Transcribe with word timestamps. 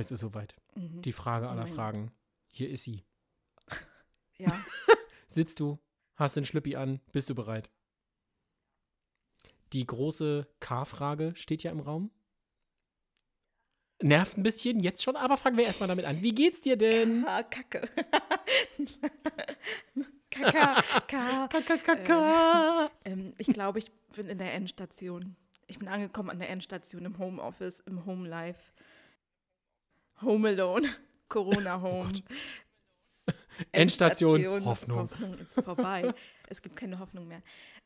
Es 0.00 0.10
ist 0.10 0.20
soweit. 0.20 0.56
Die 0.76 1.12
Frage 1.12 1.50
aller 1.50 1.64
mein 1.64 1.74
Fragen. 1.74 2.10
Hier 2.50 2.70
ist 2.70 2.84
sie. 2.84 3.04
Ja. 4.38 4.64
Sitzt 5.26 5.60
du? 5.60 5.78
Hast 6.16 6.34
den 6.34 6.46
Schlüppi 6.46 6.74
an? 6.74 7.02
Bist 7.12 7.28
du 7.28 7.34
bereit? 7.34 7.70
Die 9.74 9.86
große 9.86 10.48
K-Frage 10.60 11.34
steht 11.36 11.62
ja 11.62 11.70
im 11.70 11.80
Raum. 11.80 12.10
Nervt 14.00 14.38
ein 14.38 14.42
bisschen 14.42 14.80
jetzt 14.80 15.02
schon, 15.02 15.16
aber 15.16 15.36
fangen 15.36 15.58
wir 15.58 15.66
erstmal 15.66 15.90
damit 15.90 16.06
an. 16.06 16.22
Wie 16.22 16.32
geht's 16.32 16.62
dir 16.62 16.78
denn? 16.78 17.26
Ah, 17.28 17.42
Kacke. 17.42 17.86
Kaka, 20.30 20.82
Ka. 21.06 21.48
Kaka. 21.48 22.90
Ähm, 23.04 23.34
ich 23.36 23.48
glaube, 23.48 23.80
ich 23.80 23.90
bin 24.16 24.26
in 24.26 24.38
der 24.38 24.54
Endstation. 24.54 25.36
Ich 25.66 25.78
bin 25.78 25.88
angekommen 25.88 26.30
an 26.30 26.38
der 26.38 26.48
Endstation 26.48 27.04
im 27.04 27.18
Homeoffice, 27.18 27.80
im 27.80 28.06
Home 28.06 28.26
Life. 28.26 28.72
Home 30.22 30.48
Alone. 30.48 30.88
Corona 31.28 31.80
Home. 31.80 32.12
Endstation, 33.72 34.64
Hoffnung. 34.64 35.10
Hoffnung 35.10 35.34
ist 35.34 35.54
vorbei. 35.54 36.12
es 36.48 36.60
gibt 36.60 36.76
keine 36.76 36.98
Hoffnung 36.98 37.28
mehr. 37.28 37.42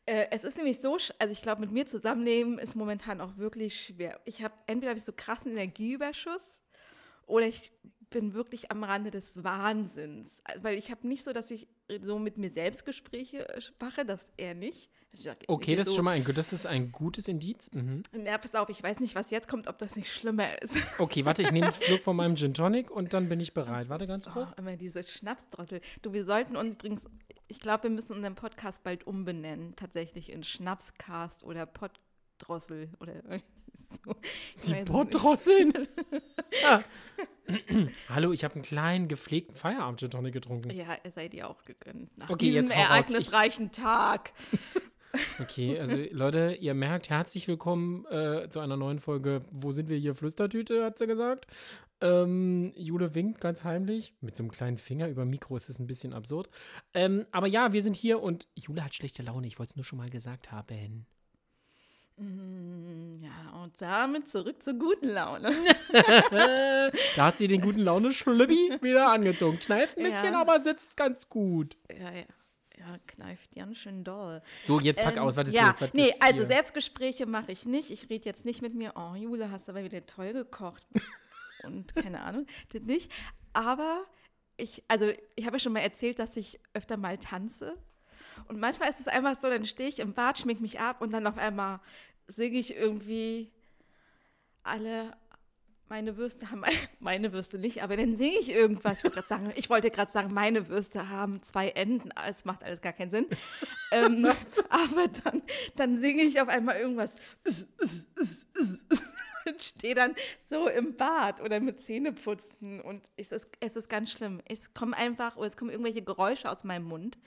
Äh, 0.07 0.27
es 0.30 0.45
ist 0.45 0.57
nämlich 0.57 0.80
so, 0.80 0.97
also 1.19 1.33
ich 1.33 1.43
glaube, 1.43 1.60
mit 1.60 1.73
mir 1.73 1.87
zusammenleben 1.87 2.59
ist 2.59 2.77
momentan 2.77 3.20
auch 3.20 3.37
wirklich 3.37 3.80
schwer. 3.80 4.20
Ich 4.24 4.43
habe, 4.43 4.55
entweder 4.66 4.91
habe 4.91 4.98
ich 4.98 5.05
so 5.05 5.12
krassen 5.12 5.52
Energieüberschuss 5.52 6.62
oder 7.27 7.47
ich 7.47 7.73
bin 8.14 8.32
wirklich 8.32 8.70
am 8.70 8.84
Rande 8.84 9.10
des 9.10 9.42
Wahnsinns. 9.42 10.41
Weil 10.62 10.78
ich 10.78 10.92
habe 10.92 11.06
nicht 11.06 11.24
so, 11.24 11.32
dass 11.32 11.50
ich 11.50 11.66
so 12.02 12.20
mit 12.20 12.38
mir 12.38 12.48
selbst 12.48 12.87
Gespräche 12.87 13.48
äh, 13.48 13.60
mache, 13.80 14.06
das 14.06 14.32
eher 14.37 14.54
nicht. 14.54 14.88
Ich 15.10 15.23
sag 15.23 15.38
Okay, 15.48 15.74
das 15.74 15.88
ist 15.88 15.90
so, 15.90 15.96
schon 15.96 16.04
mal 16.04 16.12
ein, 16.12 16.24
das 16.24 16.52
ist 16.52 16.65
ein 16.65 16.93
gutes 16.93 17.26
Indiz. 17.26 17.73
Mhm. 17.73 18.04
Ja, 18.24 18.38
pass 18.38 18.54
auf, 18.54 18.68
ich 18.68 18.80
weiß 18.80 19.01
nicht, 19.01 19.16
was 19.16 19.30
jetzt 19.30 19.48
kommt, 19.48 19.66
ob 19.66 19.79
das 19.79 19.96
nicht 19.96 20.12
schlimmer 20.12 20.62
ist. 20.62 20.76
Okay, 20.98 21.24
warte, 21.24 21.43
ich 21.43 21.51
nehme 21.51 21.66
einen 21.66 21.74
Schluck 21.74 22.02
von 22.02 22.15
meinem 22.15 22.37
Gin 22.37 22.54
Tonic 22.54 22.90
und 22.90 23.12
dann 23.15 23.29
bin 23.29 23.40
ich 23.40 23.52
bereit. 23.52 23.88
Warte 23.88 24.06
ganz 24.06 24.26
kurz. 24.26 24.49
Oh, 24.52 24.60
immer 24.60 24.76
diese 24.76 25.02
Schnapsdrottel. 25.02 25.80
Du, 26.02 26.12
wir 26.12 26.24
sollten 26.24 26.56
uns 26.56 26.71
übrigens, 26.71 27.02
ich 27.49 27.59
glaube, 27.59 27.84
wir 27.84 27.90
müssen 27.90 28.12
unseren 28.12 28.37
Podcast 28.37 28.84
bald 28.84 29.09
umbenennen, 29.09 29.74
tatsächlich 29.74 30.30
in 30.30 30.45
Schnapscast 30.45 31.43
oder 31.43 31.66
Poddrossel 31.66 32.90
oder 33.01 33.15
so. 34.04 34.15
Die 34.68 34.84
Pottdrosseln. 34.84 35.88
ah. 36.65 36.80
Hallo, 38.09 38.32
ich 38.32 38.45
habe 38.45 38.54
einen 38.54 38.62
kleinen 38.62 39.09
gepflegten 39.09 39.54
Feierabend 39.56 40.00
Gin 40.00 40.10
Tonic 40.10 40.32
getrunken. 40.32 40.70
Ja, 40.70 40.96
es 41.02 41.14
sei 41.14 41.28
dir 41.28 41.48
auch 41.48 41.62
gegönnt. 41.64 42.16
Nach 42.16 42.30
Okay, 42.30 42.46
diesem 42.50 42.70
ereignisreichen 42.70 43.73
Tag. 43.73 44.32
Okay, 45.38 45.78
also 45.78 45.96
Leute, 46.10 46.59
ihr 46.60 46.74
merkt, 46.74 47.09
herzlich 47.09 47.46
willkommen 47.46 48.04
äh, 48.06 48.48
zu 48.48 48.59
einer 48.59 48.76
neuen 48.76 48.98
Folge. 48.98 49.42
Wo 49.52 49.70
sind 49.70 49.88
wir 49.88 49.96
hier? 49.96 50.16
Flüstertüte, 50.16 50.84
hat 50.84 50.98
sie 50.98 51.06
gesagt. 51.06 51.46
Ähm, 52.00 52.72
Jule 52.74 53.15
winkt 53.15 53.40
ganz 53.40 53.62
heimlich. 53.62 54.12
Mit 54.20 54.34
so 54.34 54.42
einem 54.42 54.50
kleinen 54.50 54.76
Finger 54.76 55.06
über 55.09 55.24
Mikro 55.24 55.56
ist 55.56 55.68
es 55.68 55.78
ein 55.78 55.87
bisschen 55.87 56.12
absurd. 56.15 56.50
Ähm, 56.95 57.26
aber 57.30 57.46
ja, 57.46 57.72
wir 57.72 57.84
sind 57.84 57.95
hier 57.95 58.20
und 58.22 58.48
Jule 58.56 58.84
hat 58.84 58.96
schlechte 58.96 59.22
Laune. 59.22 59.46
Ich 59.46 59.60
wollte 59.60 59.70
es 59.70 59.76
nur 59.76 59.84
schon 59.84 59.98
mal 59.98 60.10
gesagt 60.10 60.50
haben. 60.50 61.06
Mm, 62.16 63.16
Ja, 63.20 63.62
und 63.62 63.80
damit 63.80 64.28
zurück 64.28 64.62
zur 64.62 64.75
guten 64.75 65.09
Laune. 65.09 65.53
Da 67.16 67.26
hat 67.26 67.38
sie 67.38 67.48
den 67.48 67.60
guten 67.60 67.81
Laune-Schlüppi 67.81 68.78
wieder 68.82 69.09
angezogen. 69.10 69.59
Kneift 69.59 69.97
ein 69.98 70.04
bisschen, 70.04 70.32
Ja. 70.34 70.41
aber 70.41 70.60
sitzt 70.60 70.97
ganz 70.97 71.28
gut. 71.28 71.76
Ja, 71.91 72.10
ja. 72.12 72.25
Ja, 72.76 72.98
kneift 73.06 73.54
ganz 73.54 73.78
schön 73.78 74.03
doll. 74.04 74.43
So, 74.65 74.81
jetzt 74.81 75.00
pack 75.00 75.16
Ähm, 75.16 75.22
aus, 75.22 75.37
was 75.37 75.47
ist 75.48 75.54
ja, 75.54 75.69
los? 75.69 75.81
Was 75.81 75.93
nee, 75.94 76.12
also 76.21 76.41
hier? 76.41 76.48
Selbstgespräche 76.48 77.25
mache 77.25 77.53
ich 77.53 77.65
nicht. 77.66 77.91
Ich 77.91 78.11
rede 78.11 78.25
jetzt 78.27 78.44
nicht 78.44 78.62
mit 78.62 78.75
mir, 78.75 78.93
oh, 78.97 79.15
Jule, 79.15 79.50
hast 79.53 79.69
aber 79.69 79.84
wieder 79.84 80.05
toll 80.06 80.33
gekocht. 80.33 80.84
Und 81.62 81.94
keine 81.94 82.21
Ahnung, 82.22 82.47
das 82.72 82.83
nicht. 82.83 83.10
Aber 83.53 84.05
ich, 84.56 84.83
also 84.89 85.09
ich 85.37 85.47
habe 85.47 85.56
ja 85.56 85.60
schon 85.60 85.72
mal 85.72 85.81
erzählt, 85.81 86.19
dass 86.19 86.37
ich 86.37 86.59
öfter 86.75 86.97
mal 86.97 87.16
tanze. 87.16 87.75
Und 88.49 88.60
manchmal 88.60 88.91
ist 88.91 89.00
es 89.00 89.09
einfach 89.09 89.34
so, 89.34 89.49
dann 89.49 89.65
stehe 89.65 89.88
ich 89.88 89.99
im 89.99 90.15
Bad, 90.15 90.38
schmink 90.38 90.60
mich 90.60 90.81
ab 90.81 91.00
und 91.00 91.12
dann 91.12 91.27
auf 91.27 91.38
einmal 91.38 91.81
singe 92.27 92.59
ich 92.59 92.75
irgendwie 92.75 93.50
alle 94.62 95.12
meine 95.88 96.16
Würste 96.16 96.50
haben 96.50 96.65
meine 97.00 97.33
Würste 97.33 97.59
nicht, 97.59 97.83
aber 97.83 97.97
dann 97.97 98.16
singe 98.16 98.38
ich 98.38 98.50
irgendwas. 98.50 98.99
Ich 98.99 99.04
wollte 99.04 99.15
gerade 99.16 99.28
sagen, 99.28 99.53
ich 99.54 99.71
wollte 99.71 99.91
gerade 99.91 100.10
sagen, 100.10 100.34
meine 100.34 100.69
Würste 100.69 101.09
haben 101.09 101.43
zwei 101.43 101.69
Enden. 101.69 102.10
Es 102.27 102.44
macht 102.44 102.65
alles 102.65 102.81
gar 102.81 102.93
keinen 102.93 103.10
Sinn. 103.10 103.27
ähm, 103.93 104.27
aber 104.71 105.09
dann, 105.22 105.43
dann 105.77 105.99
singe 105.99 106.22
ich 106.22 106.41
auf 106.41 106.49
einmal 106.49 106.77
irgendwas. 106.77 107.16
Und 109.47 109.62
stehe 109.62 109.94
dann 109.94 110.15
so 110.41 110.69
im 110.69 110.97
Bad 110.97 111.43
oder 111.43 111.60
mit 111.60 111.78
Zähneputzen 111.78 112.81
und 112.81 113.04
es 113.19 113.31
ist, 113.31 113.47
es 113.60 113.77
ist 113.77 113.91
ganz 113.91 114.10
schlimm. 114.10 114.41
Es 114.47 114.72
kommen 114.72 114.94
einfach, 114.94 115.37
oder 115.37 115.47
es 115.47 115.59
kommen 115.59 115.71
irgendwelche 115.71 116.00
Geräusche 116.00 116.50
aus 116.50 116.65
meinem 116.65 116.87
Mund. 116.87 117.19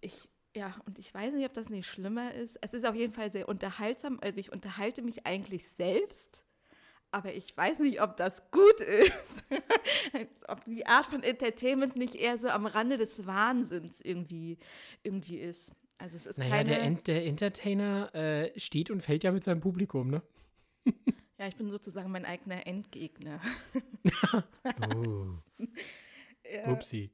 Ich, 0.00 0.28
ja, 0.54 0.74
und 0.86 0.98
ich 0.98 1.12
weiß 1.12 1.34
nicht, 1.34 1.46
ob 1.46 1.54
das 1.54 1.68
nicht 1.68 1.86
schlimmer 1.86 2.34
ist. 2.34 2.58
Es 2.62 2.74
ist 2.74 2.86
auf 2.86 2.94
jeden 2.94 3.12
Fall 3.12 3.30
sehr 3.30 3.48
unterhaltsam. 3.48 4.18
Also 4.20 4.38
ich 4.38 4.52
unterhalte 4.52 5.02
mich 5.02 5.26
eigentlich 5.26 5.68
selbst, 5.68 6.44
aber 7.10 7.34
ich 7.34 7.56
weiß 7.56 7.80
nicht, 7.80 8.02
ob 8.02 8.16
das 8.16 8.50
gut 8.50 8.80
ist. 8.80 9.44
ob 10.48 10.64
die 10.64 10.86
Art 10.86 11.06
von 11.06 11.22
Entertainment 11.22 11.96
nicht 11.96 12.14
eher 12.14 12.38
so 12.38 12.48
am 12.48 12.66
Rande 12.66 12.98
des 12.98 13.26
Wahnsinns 13.26 14.00
irgendwie, 14.00 14.58
irgendwie 15.02 15.38
ist. 15.38 15.72
Also 15.98 16.16
es 16.16 16.26
ist 16.26 16.38
Naja, 16.38 16.50
keine... 16.50 16.68
der, 16.68 16.82
Ent 16.82 17.06
der 17.08 17.26
Entertainer 17.26 18.14
äh, 18.14 18.58
steht 18.58 18.90
und 18.90 19.02
fällt 19.02 19.24
ja 19.24 19.32
mit 19.32 19.42
seinem 19.42 19.60
Publikum, 19.60 20.10
ne? 20.10 20.22
ja, 21.38 21.48
ich 21.48 21.56
bin 21.56 21.70
sozusagen 21.70 22.10
mein 22.10 22.24
eigener 22.24 22.66
Endgegner. 22.66 23.40
Oh. 24.94 25.26
Ja. 26.50 26.72
Upsi. 26.72 27.10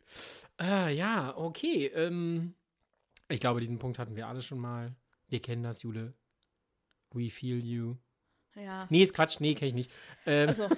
Äh, 0.61 0.95
ja, 0.95 1.37
okay. 1.37 1.87
Ähm, 1.87 2.55
ich 3.35 3.41
glaube, 3.41 3.61
diesen 3.61 3.79
Punkt 3.79 3.99
hatten 3.99 4.17
wir 4.17 4.29
alle 4.29 4.43
schon 4.43 4.59
mal. 4.59 4.95
Wir 5.29 5.41
kennen 5.41 5.63
das, 5.63 5.83
Jule. 5.83 6.15
We 7.11 7.31
feel 7.31 7.65
you. 7.65 7.97
Ja, 8.55 8.87
Nee, 8.89 9.03
ist 9.03 9.15
Quatsch. 9.15 9.41
Nee, 9.41 9.55
kenne 9.55 9.69
ich 9.69 9.75
nicht. 9.75 9.91
Ähm, 10.27 10.49
also 10.49 10.69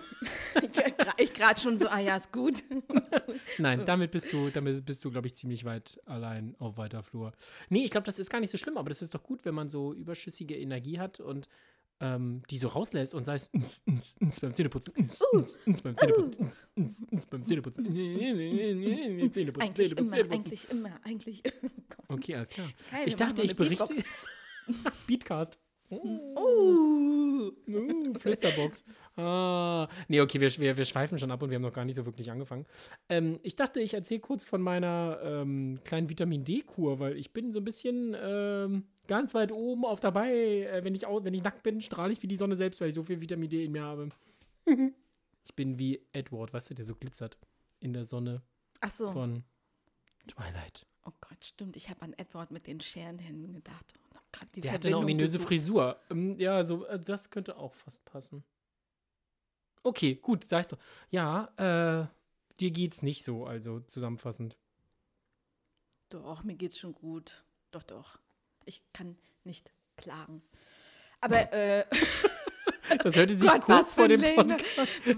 ich 1.18 1.34
gerade 1.34 1.60
schon 1.60 1.78
so, 1.78 1.88
ah 1.88 1.98
ja, 1.98 2.16
ist 2.16 2.32
gut. 2.32 2.64
nein, 3.58 3.84
damit 3.84 4.12
bist 4.12 4.32
du, 4.32 4.48
damit 4.48 4.84
bist 4.86 5.04
du, 5.04 5.10
glaube 5.10 5.26
ich, 5.26 5.36
ziemlich 5.36 5.66
weit 5.66 6.00
allein 6.06 6.56
auf 6.58 6.78
weiter 6.78 7.02
Flur. 7.02 7.32
Nee, 7.68 7.84
ich 7.84 7.90
glaube, 7.90 8.06
das 8.06 8.18
ist 8.18 8.30
gar 8.30 8.40
nicht 8.40 8.50
so 8.50 8.56
schlimm, 8.56 8.78
aber 8.78 8.88
das 8.88 9.02
ist 9.02 9.14
doch 9.14 9.22
gut, 9.22 9.44
wenn 9.44 9.54
man 9.54 9.68
so 9.68 9.92
überschüssige 9.92 10.56
Energie 10.56 10.98
hat 10.98 11.20
und 11.20 11.48
ähm, 12.00 12.42
die 12.50 12.58
so 12.58 12.68
rauslässt 12.68 13.14
und 13.14 13.24
sei 13.24 13.34
es 13.36 13.48
uns, 13.48 13.80
uns, 13.86 14.14
uns 14.20 14.40
beim 14.40 14.54
Zähneputzen, 14.54 14.94
uns, 14.96 15.20
uns, 15.32 15.58
uns 15.66 15.82
beim 15.82 15.96
Zähneputzen, 15.96 16.34
uns, 16.34 16.68
uns, 16.76 17.02
uns 17.10 17.26
beim 17.26 17.44
Zähneputzen, 17.44 17.84
Zähneputzen, 17.84 18.62
Eigentlich 19.06 19.32
Zähneputzen, 19.32 19.62
immer, 19.62 20.12
Zähneputzen. 20.12 20.12
eigentlich 20.30 20.70
immer, 20.70 21.00
eigentlich. 21.04 21.42
Oh. 22.08 22.14
Okay, 22.14 22.36
alles 22.36 22.48
klar. 22.50 22.68
Geil, 22.92 23.08
ich 23.08 23.16
dachte, 23.16 23.42
ich 23.42 23.56
berichte. 23.56 23.92
Beatcast. 25.08 25.58
Uh, 25.90 27.16
Uh, 27.66 28.16
Flüsterbox. 28.18 28.84
Ah. 29.16 29.88
Nee, 30.08 30.20
okay, 30.20 30.40
wir, 30.40 30.50
wir, 30.58 30.76
wir 30.76 30.84
schweifen 30.84 31.18
schon 31.18 31.30
ab 31.30 31.42
und 31.42 31.50
wir 31.50 31.56
haben 31.56 31.62
noch 31.62 31.72
gar 31.72 31.84
nicht 31.84 31.96
so 31.96 32.06
wirklich 32.06 32.30
angefangen. 32.30 32.66
Ähm, 33.08 33.38
ich 33.42 33.56
dachte, 33.56 33.80
ich 33.80 33.94
erzähle 33.94 34.20
kurz 34.20 34.44
von 34.44 34.60
meiner 34.60 35.18
ähm, 35.22 35.80
kleinen 35.84 36.08
Vitamin 36.08 36.44
D-Kur, 36.44 36.98
weil 36.98 37.16
ich 37.16 37.32
bin 37.32 37.52
so 37.52 37.60
ein 37.60 37.64
bisschen 37.64 38.16
ähm, 38.20 38.84
ganz 39.06 39.34
weit 39.34 39.52
oben 39.52 39.84
auf 39.84 40.00
dabei. 40.00 40.32
Äh, 40.32 40.84
wenn, 40.84 40.94
ich 40.94 41.02
wenn 41.02 41.34
ich 41.34 41.42
nackt 41.42 41.62
bin, 41.62 41.80
strahle 41.80 42.12
ich 42.12 42.22
wie 42.22 42.28
die 42.28 42.36
Sonne 42.36 42.56
selbst, 42.56 42.80
weil 42.80 42.88
ich 42.88 42.94
so 42.94 43.04
viel 43.04 43.20
Vitamin 43.20 43.48
D 43.48 43.64
in 43.64 43.72
mir 43.72 43.82
habe. 43.82 44.08
ich 45.44 45.54
bin 45.54 45.78
wie 45.78 46.00
Edward, 46.12 46.52
weißt 46.52 46.70
du, 46.70 46.74
der 46.74 46.84
so 46.84 46.94
glitzert 46.94 47.38
in 47.80 47.92
der 47.92 48.04
Sonne 48.04 48.42
ach 48.80 48.90
so. 48.90 49.10
von 49.12 49.44
Twilight. 50.26 50.86
Oh 51.04 51.12
Gott, 51.20 51.44
stimmt. 51.44 51.76
Ich 51.76 51.88
habe 51.88 52.02
an 52.02 52.12
Edward 52.14 52.50
mit 52.50 52.66
den 52.66 52.80
Scherenhänden 52.80 53.54
gedacht. 53.54 53.94
Grad 54.32 54.54
die 54.54 54.60
Der 54.60 54.72
hatte 54.72 54.88
eine 54.88 54.98
ominöse 54.98 55.38
gesucht. 55.38 55.48
Frisur. 55.48 56.00
Ähm, 56.10 56.38
ja, 56.38 56.64
so, 56.64 56.84
äh, 56.86 56.98
das 56.98 57.30
könnte 57.30 57.56
auch 57.56 57.74
fast 57.74 58.04
passen. 58.04 58.44
Okay, 59.82 60.16
gut, 60.16 60.44
sagst 60.44 60.72
du. 60.72 60.76
Ja, 61.10 61.52
äh, 61.56 62.06
dir 62.58 62.70
geht's 62.70 63.02
nicht 63.02 63.24
so, 63.24 63.46
also 63.46 63.80
zusammenfassend. 63.80 64.56
Doch, 66.08 66.42
mir 66.42 66.54
geht's 66.54 66.78
schon 66.78 66.92
gut. 66.92 67.44
Doch, 67.70 67.82
doch. 67.82 68.18
Ich 68.66 68.82
kann 68.92 69.16
nicht 69.44 69.72
klagen. 69.96 70.42
Aber, 71.20 71.52
äh, 71.52 71.84
Das 73.02 73.16
hörte 73.16 73.34
sich 73.36 73.50
Gott, 73.50 73.62
kurz 73.62 73.92
vor 73.92 74.08
dem. 74.08 74.22
Podcast, 74.34 74.64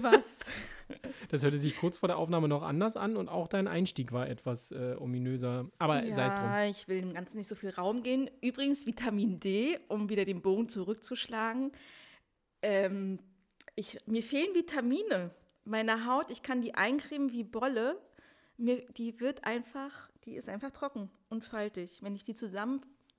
was? 0.01 0.39
das 1.29 1.43
hörte 1.43 1.57
sich 1.57 1.77
kurz 1.77 1.97
vor 1.97 2.07
der 2.07 2.17
Aufnahme 2.17 2.47
noch 2.47 2.63
anders 2.63 2.97
an 2.97 3.17
und 3.17 3.29
auch 3.29 3.47
dein 3.47 3.67
Einstieg 3.67 4.11
war 4.11 4.27
etwas 4.27 4.71
äh, 4.71 4.95
ominöser. 4.99 5.69
Aber 5.77 6.01
sei 6.11 6.25
es 6.25 6.33
drum. 6.33 6.43
Ja, 6.43 6.65
ich 6.65 6.87
will 6.87 7.01
dem 7.01 7.13
Ganzen 7.13 7.37
nicht 7.37 7.47
so 7.47 7.55
viel 7.55 7.69
Raum 7.69 8.03
gehen. 8.03 8.29
Übrigens, 8.41 8.85
Vitamin 8.85 9.39
D, 9.39 9.79
um 9.87 10.09
wieder 10.09 10.25
den 10.25 10.41
Bogen 10.41 10.69
zurückzuschlagen. 10.69 11.71
Ähm, 12.61 13.19
ich, 13.75 13.97
mir 14.05 14.23
fehlen 14.23 14.53
Vitamine. 14.53 15.31
Meine 15.63 16.05
Haut, 16.07 16.31
ich 16.31 16.41
kann 16.41 16.61
die 16.61 16.73
eincremen 16.73 17.31
wie 17.31 17.43
Bolle. 17.43 18.01
Mir, 18.57 18.85
die 18.97 19.19
wird 19.19 19.43
einfach, 19.45 20.09
die 20.25 20.35
ist 20.35 20.49
einfach 20.49 20.71
trocken 20.71 21.09
und 21.29 21.45
faltig. 21.45 21.99
Wenn 22.01 22.15
ich 22.15 22.23
die 22.23 22.33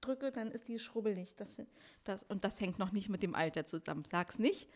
zusammendrücke, 0.01 0.33
dann 0.33 0.51
ist 0.51 0.69
die 0.69 0.79
schrubbelig. 0.79 1.35
Das, 1.37 1.57
das, 2.05 2.23
und 2.25 2.45
das 2.45 2.61
hängt 2.61 2.79
noch 2.79 2.93
nicht 2.93 3.09
mit 3.09 3.23
dem 3.23 3.35
Alter 3.35 3.65
zusammen. 3.65 4.05
Sag's 4.05 4.39
nicht. 4.39 4.69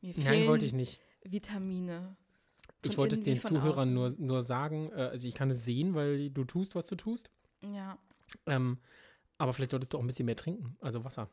Mir 0.00 0.14
Nein, 0.16 0.24
fehlen 0.24 0.48
wollte 0.48 0.66
ich 0.66 0.72
nicht. 0.72 1.00
Vitamine. 1.22 2.16
Ich 2.82 2.96
wollte 2.98 3.14
es 3.14 3.22
den 3.22 3.40
Zuhörern 3.40 3.96
außen. 3.96 4.16
nur, 4.18 4.26
nur 4.26 4.42
sagen, 4.42 4.90
äh, 4.90 5.10
also 5.12 5.28
ich 5.28 5.34
kann 5.34 5.50
es 5.50 5.64
sehen, 5.64 5.94
weil 5.94 6.30
du 6.30 6.44
tust, 6.44 6.74
was 6.74 6.86
du 6.86 6.96
tust. 6.96 7.30
Ja, 7.64 7.96
Ähm, 8.46 8.78
aber 9.38 9.52
vielleicht 9.52 9.70
solltest 9.70 9.92
du 9.92 9.98
auch 9.98 10.02
ein 10.02 10.06
bisschen 10.06 10.26
mehr 10.26 10.36
trinken, 10.36 10.76
also 10.80 11.04
Wasser. 11.04 11.28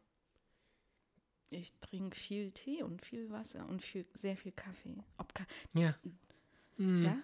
ich 1.49 1.73
trinke 1.79 2.15
viel 2.15 2.51
Tee 2.51 2.83
und 2.83 3.03
viel 3.03 3.29
Wasser 3.31 3.67
und 3.67 3.81
viel, 3.81 4.05
sehr 4.13 4.37
viel 4.37 4.51
Kaffee. 4.51 4.95
Ob 5.17 5.33
Ka 5.33 5.45
Ja. 5.73 5.95
Ja? 6.77 7.17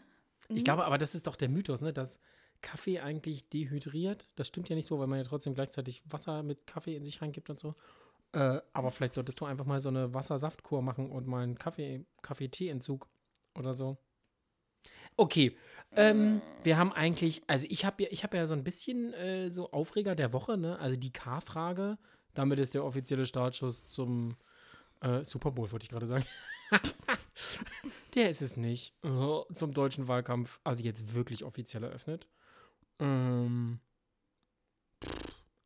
Ich 0.47 0.62
Mhm. 0.62 0.63
glaube 0.63 0.85
aber, 0.85 0.97
das 0.97 1.13
ist 1.13 1.27
doch 1.27 1.35
der 1.35 1.50
Mythos, 1.50 1.81
ne, 1.81 1.94
dass 1.94 2.19
Kaffee 2.62 3.00
eigentlich 3.00 3.50
dehydriert. 3.50 4.28
Das 4.36 4.48
stimmt 4.48 4.69
ja 4.69 4.75
nicht 4.75 4.88
so, 4.88 5.00
weil 5.00 5.07
man 5.07 5.19
ja 5.19 5.25
trotzdem 5.25 5.54
gleichzeitig 5.54 6.02
Wasser 6.06 6.44
mit 6.44 6.66
Kaffee 6.68 6.96
in 6.96 7.04
sich 7.04 7.22
reingibt 7.22 7.50
und 7.50 7.60
so. 7.60 7.75
Äh, 8.34 8.62
aber 8.74 8.92
vielleicht 8.92 9.16
solltest 9.16 9.40
du 9.40 9.46
einfach 9.46 9.66
mal 9.66 9.80
so 9.80 9.90
eine 9.90 10.13
Wassersaftkur 10.13 10.81
machen 10.81 11.10
und 11.10 11.28
mal 11.28 11.44
einen 11.44 11.57
Kaffee, 11.57 12.06
Kaffee-Tee-Entzug 12.22 13.07
oder 13.56 13.74
so. 13.74 13.98
Okay, 15.18 15.57
ähm, 15.94 16.42
wir 16.63 16.78
haben 16.78 16.92
eigentlich, 16.92 17.44
also 17.48 17.68
ich 17.69 17.86
habe 17.86 18.04
ja, 18.04 18.10
ich 18.12 18.24
ja 18.30 18.46
so 18.46 18.54
ein 18.54 18.66
bisschen 18.66 19.13
äh, 19.13 19.50
so 19.50 19.72
Aufreger 19.72 20.16
der 20.16 20.34
Woche, 20.34 20.58
ne? 20.58 20.78
Also 20.80 20.98
die 20.98 21.13
K-Frage, 21.13 21.98
damit 22.34 22.60
ist 22.60 22.74
der 22.74 22.84
offizielle 22.84 23.25
Startschuss 23.25 23.86
zum 23.86 24.36
äh, 25.00 25.24
Super 25.24 25.51
Bowl, 25.51 25.72
wollte 25.72 25.86
ich 25.86 25.90
gerade 25.90 26.08
sagen. 26.08 26.25
der 28.16 28.30
ist 28.30 28.42
es 28.42 28.58
nicht. 28.58 28.94
Oh, 29.04 29.46
zum 29.54 29.74
deutschen 29.74 30.10
Wahlkampf, 30.10 30.60
also 30.66 30.84
jetzt 30.84 31.13
wirklich 31.13 31.46
offiziell 31.46 31.84
eröffnet. 31.84 32.28
Ähm, 33.00 33.80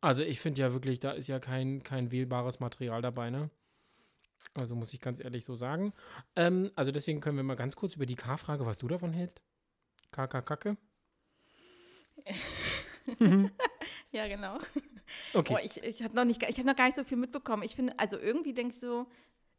also 0.00 0.22
ich 0.22 0.40
finde 0.40 0.60
ja 0.62 0.72
wirklich, 0.72 1.00
da 1.00 1.12
ist 1.12 1.28
ja 1.28 1.38
kein, 1.38 1.82
kein 1.82 2.10
wählbares 2.10 2.60
Material 2.60 3.02
dabei, 3.02 3.30
ne? 3.30 3.50
Also 4.54 4.74
muss 4.74 4.92
ich 4.92 5.00
ganz 5.00 5.20
ehrlich 5.20 5.44
so 5.44 5.54
sagen. 5.54 5.92
Ähm, 6.34 6.70
also 6.74 6.90
deswegen 6.90 7.20
können 7.20 7.36
wir 7.36 7.44
mal 7.44 7.54
ganz 7.56 7.76
kurz 7.76 7.94
über 7.96 8.06
die 8.06 8.16
K-Frage, 8.16 8.66
was 8.66 8.78
du 8.78 8.88
davon 8.88 9.12
hältst. 9.12 9.40
KK-Kacke. 10.12 10.76
Ja, 14.12 14.26
genau. 14.28 14.58
Okay. 15.34 15.54
Boah, 15.54 15.60
ich 15.62 15.82
ich 15.82 16.02
habe 16.02 16.14
noch, 16.14 16.24
nicht- 16.24 16.42
ich 16.42 16.58
hab 16.58 16.64
noch 16.66 16.76
gar 16.76 16.86
nicht 16.86 16.96
so 16.96 17.04
viel 17.04 17.16
mitbekommen. 17.16 17.62
Ich 17.62 17.74
finde, 17.76 17.96
also 17.98 18.18
irgendwie 18.18 18.52
denke 18.52 18.74
ich 18.74 18.80
so, 18.80 19.06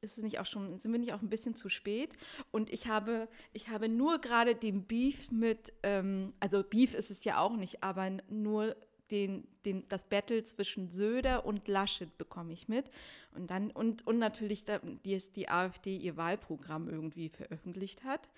ist 0.02 0.18
es 0.18 0.24
nicht 0.24 0.40
auch 0.40 0.46
schon, 0.46 0.78
sind 0.80 0.92
wir 0.92 1.00
nicht 1.00 1.14
auch 1.14 1.22
ein 1.22 1.30
bisschen 1.30 1.56
zu 1.56 1.70
spät? 1.70 2.16
Und 2.52 2.72
ich 2.72 2.88
habe, 2.88 3.28
ich 3.54 3.70
habe 3.70 3.88
nur 3.88 4.20
gerade 4.20 4.56
den 4.56 4.84
Beef 4.86 5.32
mit, 5.32 5.74
ähm, 5.84 6.34
also 6.40 6.64
Beef 6.64 6.94
ist 6.94 7.12
es 7.12 7.24
ja 7.24 7.40
auch 7.40 7.56
nicht, 7.56 7.84
aber 7.84 8.10
nur 8.30 8.76
den, 9.12 9.48
den, 9.66 9.88
das 9.90 10.06
Battle 10.06 10.44
zwischen 10.44 10.90
Söder 10.90 11.46
und 11.46 11.68
Laschet 11.68 12.18
bekomme 12.18 12.54
ich 12.54 12.68
mit. 12.68 12.90
Und 13.36 13.52
dann, 13.52 13.70
und, 13.72 14.08
und 14.08 14.18
natürlich, 14.18 14.66
da, 14.66 14.80
die, 14.80 15.18
die 15.36 15.50
AfD 15.50 15.96
ihr 15.98 16.18
Wahlprogramm 16.18 16.90
irgendwie 16.90 17.30
veröffentlicht 17.30 18.04
hat. 18.04 18.30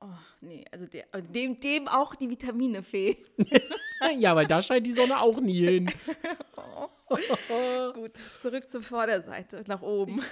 Oh, 0.02 0.06
nee, 0.41 0.64
also 0.73 0.87
der, 0.87 1.05
dem, 1.20 1.61
dem 1.61 1.87
auch 1.87 2.14
die 2.14 2.31
Vitamine 2.31 2.82
fehlen. 2.82 3.19
ja, 4.19 4.35
weil 4.35 4.47
da 4.47 4.62
scheint 4.62 4.87
die 4.87 4.93
Sonne 4.93 5.20
auch 5.20 5.38
nie 5.41 5.61
hin. 5.61 5.93
Gut, 7.94 8.17
zurück 8.41 8.70
zur 8.70 8.82
Vorderseite, 8.82 9.62
nach 9.67 9.82
oben. 9.82 10.23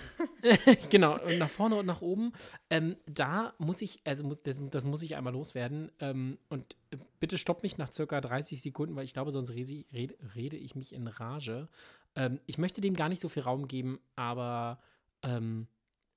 genau, 0.90 1.20
und 1.22 1.38
nach 1.38 1.50
vorne 1.50 1.74
und 1.74 1.86
nach 1.86 2.00
oben. 2.00 2.32
Ähm, 2.70 2.96
da 3.06 3.52
muss 3.58 3.82
ich, 3.82 4.00
also 4.04 4.24
muss, 4.24 4.40
das, 4.42 4.58
das 4.70 4.84
muss 4.84 5.02
ich 5.02 5.16
einmal 5.16 5.32
loswerden. 5.32 5.90
Ähm, 5.98 6.38
und 6.48 6.76
äh, 6.90 6.96
bitte 7.20 7.36
stopp 7.36 7.62
mich 7.62 7.76
nach 7.76 7.92
circa 7.92 8.20
30 8.20 8.62
Sekunden, 8.62 8.94
weil 8.96 9.04
ich 9.04 9.12
glaube, 9.12 9.32
sonst 9.32 9.50
rede, 9.50 9.84
rede, 9.92 10.14
rede 10.34 10.56
ich 10.56 10.76
mich 10.76 10.94
in 10.94 11.08
Rage. 11.08 11.68
Ähm, 12.14 12.38
ich 12.46 12.58
möchte 12.58 12.80
dem 12.80 12.94
gar 12.94 13.08
nicht 13.08 13.20
so 13.20 13.28
viel 13.28 13.42
Raum 13.42 13.68
geben, 13.68 13.98
aber 14.14 14.78
ähm, 15.22 15.66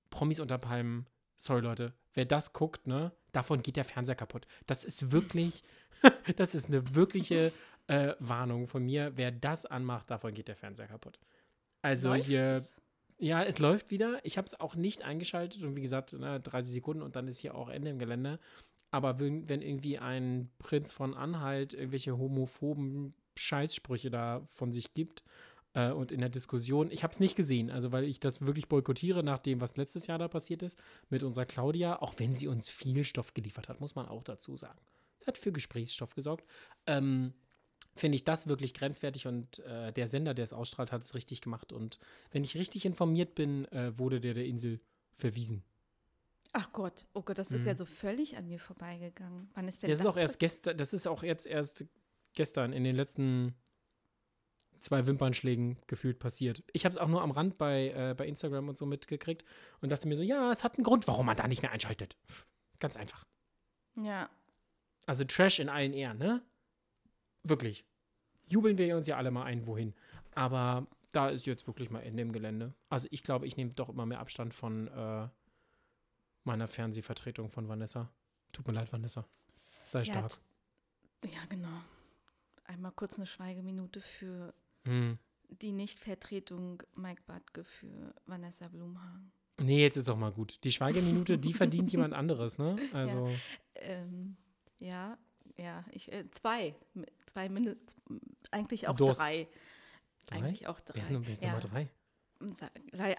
Promis 0.10 0.40
unter 0.40 0.60
Palmen, 0.60 1.08
sorry 1.38 1.62
Leute, 1.62 1.94
wer 2.14 2.26
das 2.26 2.54
guckt, 2.54 2.88
ne, 2.88 3.12
davon 3.32 3.62
geht 3.62 3.76
der 3.76 3.86
Fernseher 3.86 4.16
kaputt. 4.16 4.48
Das 4.66 4.84
ist 4.84 5.12
wirklich, 5.12 5.64
das 6.38 6.56
ist 6.56 6.68
eine 6.68 6.96
wirkliche 6.96 7.52
äh, 7.88 8.14
Warnung 8.20 8.68
von 8.68 8.84
mir. 8.84 9.14
Wer 9.16 9.32
das 9.32 9.66
anmacht, 9.66 10.10
davon 10.10 10.34
geht 10.34 10.48
der 10.48 10.56
Fernseher 10.56 10.88
kaputt. 10.88 11.20
Also 11.82 12.10
Läuft 12.10 12.28
hier. 12.28 12.54
es? 12.56 12.74
Ja, 13.18 13.44
es 13.44 13.60
läuft 13.60 13.92
wieder. 13.92 14.20
Ich 14.24 14.38
habe 14.38 14.48
es 14.48 14.60
auch 14.60 14.76
nicht 14.76 15.04
eingeschaltet 15.04 15.62
und 15.62 15.76
wie 15.76 15.82
gesagt, 15.82 16.14
ne, 16.14 16.40
30 16.40 16.74
Sekunden 16.74 17.04
und 17.04 17.16
dann 17.16 17.28
ist 17.28 17.40
hier 17.40 17.56
auch 17.56 17.70
Ende 17.70 17.92
im 17.92 18.00
Gelände. 18.00 18.40
Aber 18.90 19.20
wenn, 19.20 19.48
wenn 19.48 19.62
irgendwie 19.62 20.00
ein 20.00 20.50
Prinz 20.60 20.92
von 20.92 21.14
Anhalt 21.14 21.74
irgendwelche 21.74 22.18
homophoben 22.18 23.14
Scheißsprüche 23.38 24.10
da 24.10 24.42
von 24.48 24.72
sich 24.72 24.94
gibt 24.94 25.24
äh, 25.74 25.92
und 25.92 26.12
in 26.12 26.20
der 26.20 26.30
Diskussion, 26.30 26.92
ich 26.92 27.04
habe 27.04 27.12
es 27.12 27.20
nicht 27.20 27.36
gesehen, 27.36 27.70
also 27.70 27.92
weil 27.92 28.04
ich 28.04 28.20
das 28.20 28.42
wirklich 28.42 28.68
boykottiere 28.68 29.24
nach 29.24 29.40
dem, 29.40 29.62
was 29.62 29.78
letztes 29.78 30.08
Jahr 30.08 30.18
da 30.20 30.28
passiert 30.28 30.64
ist 30.64 30.78
mit 31.10 31.24
unserer 31.24 31.46
Claudia, 31.46 32.02
auch 32.02 32.14
wenn 32.18 32.36
sie 32.36 32.48
uns 32.48 32.70
viel 32.70 33.04
Stoff 33.04 33.34
geliefert 33.34 33.70
hat, 33.70 33.80
muss 33.80 33.96
man 33.96 34.08
auch 34.08 34.24
dazu 34.24 34.56
sagen. 34.56 34.80
Hat 35.26 35.38
für 35.38 35.52
Gesprächsstoff 35.52 36.16
gesorgt. 36.16 36.46
Ähm, 36.88 37.34
finde 37.96 38.16
ich 38.16 38.24
das 38.24 38.48
wirklich 38.48 38.74
grenzwertig 38.74 39.28
und 39.28 39.60
äh, 39.60 39.92
der 39.94 40.08
Sender, 40.08 40.34
der 40.34 40.44
es 40.44 40.54
ausstrahlt, 40.54 40.92
hat 40.92 41.04
es 41.04 41.14
richtig 41.14 41.42
gemacht. 41.42 41.74
Und 41.74 42.00
wenn 42.32 42.44
ich 42.44 42.56
richtig 42.56 42.86
informiert 42.86 43.36
bin, 43.36 43.66
äh, 43.72 43.98
wurde 43.98 44.20
der 44.20 44.34
der 44.34 44.46
Insel 44.46 44.80
verwiesen. 45.18 45.64
Ach 46.54 46.74
Gott, 46.74 47.06
oh 47.14 47.22
Gott, 47.22 47.38
das 47.38 47.52
ist 47.52 47.66
ja 47.66 47.76
so 47.76 47.86
völlig 47.86 48.36
an 48.36 48.48
mir 48.48 48.60
vorbeigegangen. 48.60 49.50
Wann 49.54 49.70
ist 49.70 49.84
denn 49.84 49.90
Das 49.90 50.00
das? 50.00 50.06
ist 50.06 50.12
auch 50.12 50.18
erst 50.18 50.40
gestern, 50.40 50.78
das 50.78 50.94
ist 50.94 51.08
auch 51.08 51.24
jetzt 51.24 51.46
erst 51.48 51.86
gestern 52.34 52.74
in 52.74 52.84
den 52.84 52.96
letzten 52.96 53.56
zwei 54.82 55.06
Wimpernschlägen 55.06 55.78
gefühlt 55.88 56.20
passiert. 56.20 56.64
Ich 56.74 56.86
habe 56.86 56.92
es 56.92 56.98
auch 56.98 57.08
nur 57.08 57.22
am 57.22 57.32
Rand 57.32 57.58
bei, 57.58 57.90
äh, 57.90 58.16
bei 58.18 58.28
Instagram 58.28 58.68
und 58.68 58.78
so 58.78 58.86
mitgekriegt 58.86 59.46
und 59.80 59.92
dachte 59.92 60.08
mir 60.08 60.16
so, 60.16 60.24
ja, 60.24 60.52
es 60.52 60.64
hat 60.64 60.76
einen 60.76 60.84
Grund, 60.84 61.08
warum 61.08 61.28
man 61.28 61.38
da 61.38 61.48
nicht 61.48 61.62
mehr 61.62 61.72
einschaltet. 61.72 62.18
Ganz 62.80 62.98
einfach. 62.98 63.26
Ja, 63.96 64.30
Also 65.06 65.24
Trash 65.24 65.60
in 65.60 65.70
allen 65.70 65.94
Ehren, 65.94 66.18
ne? 66.18 66.42
Wirklich. 67.44 67.86
Jubeln 68.48 68.78
wir 68.78 68.98
uns 68.98 69.08
ja 69.08 69.18
alle 69.18 69.32
mal 69.32 69.44
ein, 69.44 69.66
wohin. 69.68 69.94
Aber 70.34 70.88
da 71.12 71.30
ist 71.30 71.46
jetzt 71.46 71.68
wirklich 71.68 71.90
mal 71.90 72.02
Ende 72.02 72.22
im 72.22 72.32
Gelände. 72.32 72.74
Also 72.90 73.08
ich 73.12 73.24
glaube, 73.24 73.46
ich 73.46 73.58
nehme 73.58 73.72
doch 73.72 73.90
immer 73.90 74.06
mehr 74.06 74.20
Abstand 74.20 74.54
von 74.54 74.88
äh, 74.88 75.28
meiner 76.44 76.68
Fernsehvertretung 76.68 77.50
von 77.50 77.68
Vanessa. 77.68 78.10
Tut 78.52 78.68
mir 78.68 78.74
leid, 78.74 78.92
Vanessa. 78.92 79.26
Sei 79.88 80.00
Ja, 80.00 80.06
stark. 80.06 80.32
ja, 81.26 81.46
genau. 81.50 81.82
Einmal 82.66 82.92
kurz 82.94 83.16
eine 83.18 83.26
Schweigeminute 83.28 84.00
für 84.02 84.54
Hm. 84.86 85.18
die 85.50 85.72
Nichtvertretung 85.72 86.82
Mike 86.96 87.24
Badke 87.28 87.64
für 87.64 88.16
Vanessa 88.26 88.68
Blumhagen. 88.68 89.32
Nee, 89.60 89.82
jetzt 89.82 89.98
ist 89.98 90.10
auch 90.10 90.18
mal 90.18 90.32
gut. 90.32 90.64
Die 90.64 90.72
Schweigeminute, 90.72 91.38
die 91.38 91.54
verdient 91.54 91.92
jemand 91.92 92.14
anderes, 92.14 92.58
ne? 92.58 92.78
Also, 92.94 93.30
Ähm, 93.76 94.38
ja, 94.80 95.18
ja, 95.58 95.86
ich, 95.92 96.12
äh, 96.12 96.30
zwei, 96.32 96.76
zwei 97.26 97.50
mindestens, 97.50 97.96
eigentlich 98.50 98.88
auch 98.88 98.96
Durst. 98.96 99.20
drei. 99.20 99.48
Drei? 100.26 100.38
Eigentlich 100.38 100.68
auch 100.68 100.80
drei. 100.80 100.96
Wer 100.96 101.04
ist, 101.04 101.26
wer 101.28 101.34
ist 101.34 101.44
Ja. 101.44 101.50
Nummer 101.50 101.60
drei? 101.62 101.90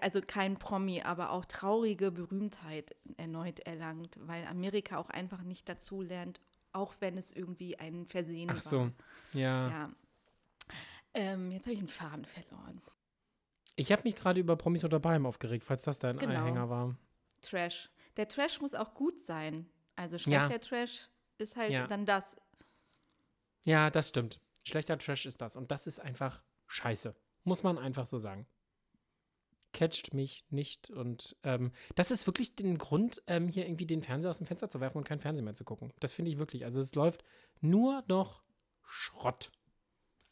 Also 0.01 0.19
kein 0.19 0.57
Promi, 0.57 1.01
aber 1.01 1.31
auch 1.31 1.45
traurige 1.45 2.11
Berühmtheit 2.11 2.93
erneut 3.15 3.59
erlangt, 3.59 4.17
weil 4.21 4.45
Amerika 4.45 4.97
auch 4.97 5.09
einfach 5.09 5.43
nicht 5.43 5.69
dazu 5.69 6.01
lernt, 6.01 6.41
auch 6.73 6.95
wenn 6.99 7.17
es 7.17 7.31
irgendwie 7.31 7.79
ein 7.79 8.05
Versehen 8.05 8.49
Ach 8.49 8.55
war. 8.55 8.61
so, 8.61 8.91
ja. 9.31 9.69
Ja. 9.69 9.89
Ähm, 11.13 11.51
jetzt 11.51 11.65
habe 11.65 11.73
ich 11.73 11.79
einen 11.79 11.87
Faden 11.87 12.25
verloren. 12.25 12.81
Ich 13.75 13.91
habe 13.91 14.03
mich 14.03 14.15
gerade 14.15 14.39
über 14.39 14.55
Promis 14.55 14.83
unter 14.83 14.99
Palmen 14.99 15.25
aufgeregt, 15.25 15.63
falls 15.63 15.83
das 15.83 15.99
dein 15.99 16.17
Genau. 16.17 16.33
Einhänger 16.33 16.69
war. 16.69 16.95
Trash. 17.41 17.89
Der 18.17 18.27
Trash 18.27 18.61
muss 18.61 18.73
auch 18.73 18.93
gut 18.93 19.19
sein. 19.25 19.67
Also 19.95 20.15
Ja. 20.15 20.19
schlechter 20.47 20.59
Trash 20.59 21.09
ist 21.37 21.55
halt 21.55 21.71
Ja. 21.71 21.87
dann 21.87 22.05
das. 22.05 22.37
Ja, 23.63 23.89
das 23.89 24.09
stimmt. 24.09 24.39
Schlechter 24.63 24.97
Trash 24.97 25.25
ist 25.25 25.41
das. 25.41 25.55
Und 25.55 25.71
das 25.71 25.87
ist 25.87 25.99
einfach 25.99 26.41
scheiße. 26.67 27.15
Muss 27.43 27.63
man 27.63 27.77
einfach 27.77 28.07
so 28.07 28.17
sagen. 28.17 28.47
Catcht 29.73 30.13
mich 30.13 30.45
nicht. 30.51 30.91
Und 30.91 31.35
ähm, 31.43 31.71
das 31.95 32.11
ist 32.11 32.27
wirklich 32.27 32.55
den 32.55 32.77
Grund, 32.77 33.23
ähm, 33.27 33.47
hier 33.47 33.65
irgendwie 33.65 33.87
den 33.87 34.03
Fernseher 34.03 34.29
aus 34.29 34.37
dem 34.37 34.45
Fenster 34.45 34.69
zu 34.69 34.79
werfen 34.79 34.99
und 34.99 35.03
kein 35.07 35.19
Fernsehen 35.19 35.45
mehr 35.45 35.55
zu 35.55 35.63
gucken. 35.63 35.91
Das 35.99 36.13
finde 36.13 36.29
ich 36.31 36.37
wirklich. 36.37 36.63
Also 36.63 36.79
es 36.79 36.93
läuft 36.93 37.23
nur 37.59 38.03
noch 38.07 38.43
Schrott. 38.83 39.51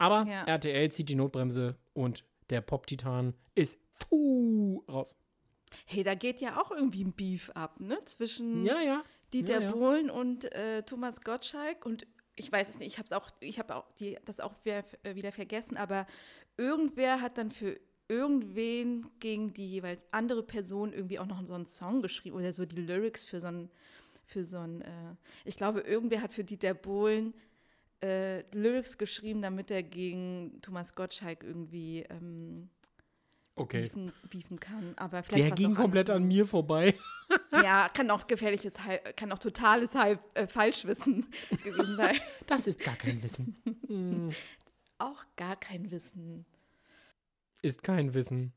Aber 0.02 0.26
Ja. 0.28 0.46
RTL 0.46 0.92
zieht 0.92 1.10
die 1.10 1.16
Notbremse 1.16 1.78
und 1.94 2.24
der 2.50 2.62
Pop-Titan 2.62 3.36
ist 3.54 3.78
puh, 4.00 4.84
raus. 4.90 5.16
Hey, 5.86 6.04
da 6.04 6.16
geht 6.16 6.42
ja 6.42 6.60
auch 6.60 6.72
irgendwie 6.72 7.04
ein 7.04 7.14
Beef 7.14 7.52
ab, 7.52 7.80
ne? 7.80 8.04
Zwischen 8.06 8.66
Ja, 8.66 8.82
ja. 8.82 9.04
Dieter 9.32 9.62
Ja. 9.62 9.72
Bohlen 9.72 10.10
und 10.10 10.52
äh, 10.54 10.82
Thomas 10.84 11.22
Gottschalk 11.22 11.86
und 11.86 12.08
ich 12.36 12.52
weiß 12.52 12.68
es 12.70 12.80
nicht, 12.80 12.88
ich 12.88 12.98
habe 12.98 13.16
auch, 13.16 13.30
ich 13.40 13.60
habe 13.60 13.76
auch 13.76 13.92
die, 14.00 14.18
das 14.26 14.40
auch 14.40 14.54
wieder, 14.64 14.84
äh, 15.04 15.16
wieder 15.16 15.32
vergessen, 15.32 15.78
aber 15.78 16.08
irgendwer 16.58 17.22
hat 17.22 17.38
dann 17.38 17.52
für 17.52 17.80
irgendwen 18.08 19.06
gegen 19.20 19.54
die 19.54 19.70
jeweils 19.70 20.06
andere 20.12 20.42
Person 20.44 20.94
irgendwie 20.94 21.20
auch 21.20 21.28
noch 21.28 21.46
so 21.46 21.54
einen 21.54 21.68
Song 21.68 22.02
geschrieben 22.02 22.36
oder 22.38 22.52
so 22.52 22.66
die 22.66 22.82
Lyrics 22.82 23.24
für 23.26 23.40
so 23.40 23.48
ein, 23.48 23.70
für 24.26 24.44
so 24.44 24.58
ein, 24.58 24.82
äh, 24.82 25.16
ich 25.46 25.56
glaube, 25.58 25.82
irgendwer 25.82 26.22
hat 26.22 26.34
für 26.34 26.44
Dieter 26.44 26.74
Bohlen 26.74 27.34
äh, 28.02 28.42
Lyrics 28.56 28.98
geschrieben, 28.98 29.42
damit 29.42 29.72
er 29.72 29.84
gegen 29.84 30.60
Thomas 30.62 30.96
Gottschalk 30.96 31.44
irgendwie 31.44 32.02
ähm, 32.10 32.70
Okay. 33.56 33.82
beefen, 33.90 34.12
beefen 34.30 34.60
kann. 34.60 34.94
Aber 34.98 35.22
Der 35.22 35.52
ging 35.52 35.76
komplett 35.76 36.10
an 36.10 36.24
mir 36.28 36.46
vorbei. 36.46 36.96
Ja, 37.54 37.88
kann 37.88 38.12
auch 38.12 38.28
gefährliches, 38.28 38.74
kann 39.16 39.32
auch 39.32 39.40
totales 39.40 39.96
äh, 39.96 40.18
Falschwissen 40.48 41.28
gewesen 41.64 41.96
sein. 41.96 42.18
Das 42.46 42.68
ist 42.68 42.80
gar 42.84 42.96
kein 42.96 43.22
Wissen. 43.24 43.56
Hm, 43.88 44.30
Auch 44.98 45.24
gar 45.38 45.56
kein 45.58 45.92
Wissen. 45.92 46.46
ist 47.62 47.84
kein 47.84 48.14
Wissen. 48.14 48.52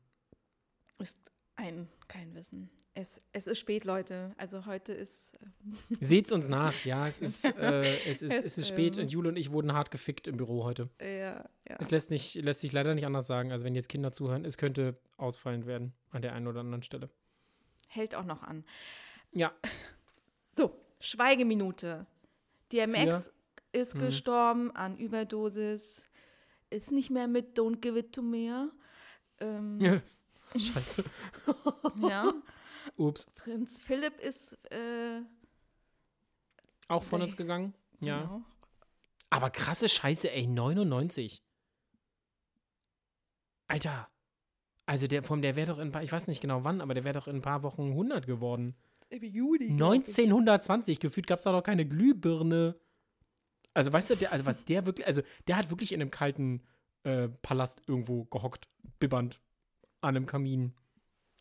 Ist 0.97 1.17
ein 1.55 1.87
kein 2.09 2.33
Wissen. 2.35 2.69
Es, 2.97 3.21
es 3.33 3.45
ist 3.45 3.59
spät, 3.59 3.83
Leute. 3.83 4.33
Also 4.37 4.65
heute 4.65 4.93
ist. 4.93 5.33
äh, 5.33 5.95
Seht's 6.05 6.31
uns 6.31 6.47
nach. 6.47 6.73
Ja, 6.85 7.07
es 7.07 7.19
ist, 7.19 7.43
äh, 7.43 7.97
es 8.09 8.21
ist, 8.21 8.31
es 8.45 8.57
ist 8.57 8.67
spät 8.69 8.95
Ähm. 8.97 9.03
und 9.03 9.11
Jule 9.11 9.29
und 9.29 9.35
ich 9.37 9.51
wurden 9.51 9.73
hart 9.73 9.91
gefickt 9.91 10.27
im 10.27 10.37
Büro 10.37 10.63
heute. 10.63 10.89
Ja, 11.01 11.43
ja. 11.67 11.75
Es 11.79 11.91
lässt, 11.91 12.09
nicht, 12.09 12.35
lässt 12.35 12.61
sich 12.61 12.71
leider 12.71 12.95
nicht 12.95 13.05
anders 13.05 13.27
sagen. 13.27 13.51
Also 13.51 13.65
wenn 13.65 13.75
jetzt 13.75 13.89
Kinder 13.89 14.13
zuhören, 14.13 14.45
es 14.45 14.57
könnte 14.57 14.97
ausfallend 15.17 15.65
werden 15.65 15.91
an 16.11 16.21
der 16.21 16.33
einen 16.33 16.47
oder 16.47 16.61
anderen 16.61 16.83
Stelle. 16.83 17.09
Hält 17.89 18.15
auch 18.15 18.23
noch 18.25 18.43
an. 18.43 18.63
Ja, 19.33 19.51
So, 20.55 20.79
Schweigeminute. 21.01 22.05
DMX 22.71 23.29
ist 23.73 23.95
Mhm. 23.95 23.99
gestorben 23.99 24.71
an 24.75 24.97
Überdosis. 24.97 26.09
Ist 26.69 26.91
nicht 26.93 27.09
mehr 27.11 27.27
mit 27.27 27.59
Don't 27.59 27.77
Give 27.81 27.99
It 27.99 28.13
to 28.13 28.21
Me. 28.21 28.71
Ähm, 29.39 30.01
scheiße. 30.55 31.03
ja. 32.09 32.33
Ups. 32.97 33.25
Prinz 33.35 33.79
Philipp 33.79 34.19
ist. 34.19 34.53
Äh, 34.71 35.21
Auch 36.87 37.03
von 37.03 37.19
Nee. 37.19 37.25
uns 37.25 37.35
gegangen. 37.37 37.73
Ja. 37.99 38.21
genau. 38.21 38.41
Aber 39.29 39.49
krasse 39.49 39.89
Scheiße, 39.89 40.31
ey, 40.31 40.47
99. 40.47 41.41
Alter. 43.67 44.07
Also 44.85 45.07
der, 45.07 45.23
vom, 45.23 45.41
der 45.41 45.55
wäre 45.55 45.67
doch 45.71 45.79
in 45.79 45.87
ein 45.87 45.91
paar, 45.91 46.03
ich 46.03 46.11
weiß 46.11 46.27
nicht 46.27 46.41
genau 46.41 46.63
wann, 46.63 46.79
aber 46.81 46.93
der 46.93 47.03
wäre 47.03 47.17
doch 47.17 47.27
in 47.27 47.37
ein 47.37 47.41
paar 47.41 47.63
Wochen 47.63 47.89
100 47.89 48.27
geworden. 48.27 48.75
Im 49.09 49.23
Juli. 49.23 49.67
glaub 49.75 49.93
ich. 49.93 49.99
1920, 50.17 50.99
gefühlt 50.99 51.25
gab 51.27 51.39
es 51.39 51.43
da 51.43 51.51
noch 51.51 51.63
keine 51.63 51.87
Glühbirne. 51.87 52.75
Also 53.73 53.91
weißt 53.91 54.11
du, 54.11 54.15
der, 54.15 54.31
also 54.31 54.45
was 54.45 54.63
der 54.65 54.85
wirklich, 54.85 55.05
also 55.07 55.21
der 55.47 55.57
hat 55.57 55.69
wirklich 55.71 55.91
in 55.91 56.01
einem 56.01 56.11
kalten 56.11 56.61
äh, 57.03 57.27
Palast 57.27 57.81
irgendwo 57.87 58.25
gehockt, 58.25 58.67
bibbernd 58.99 59.41
an 60.01 60.15
einem 60.15 60.25
Kamin 60.27 60.73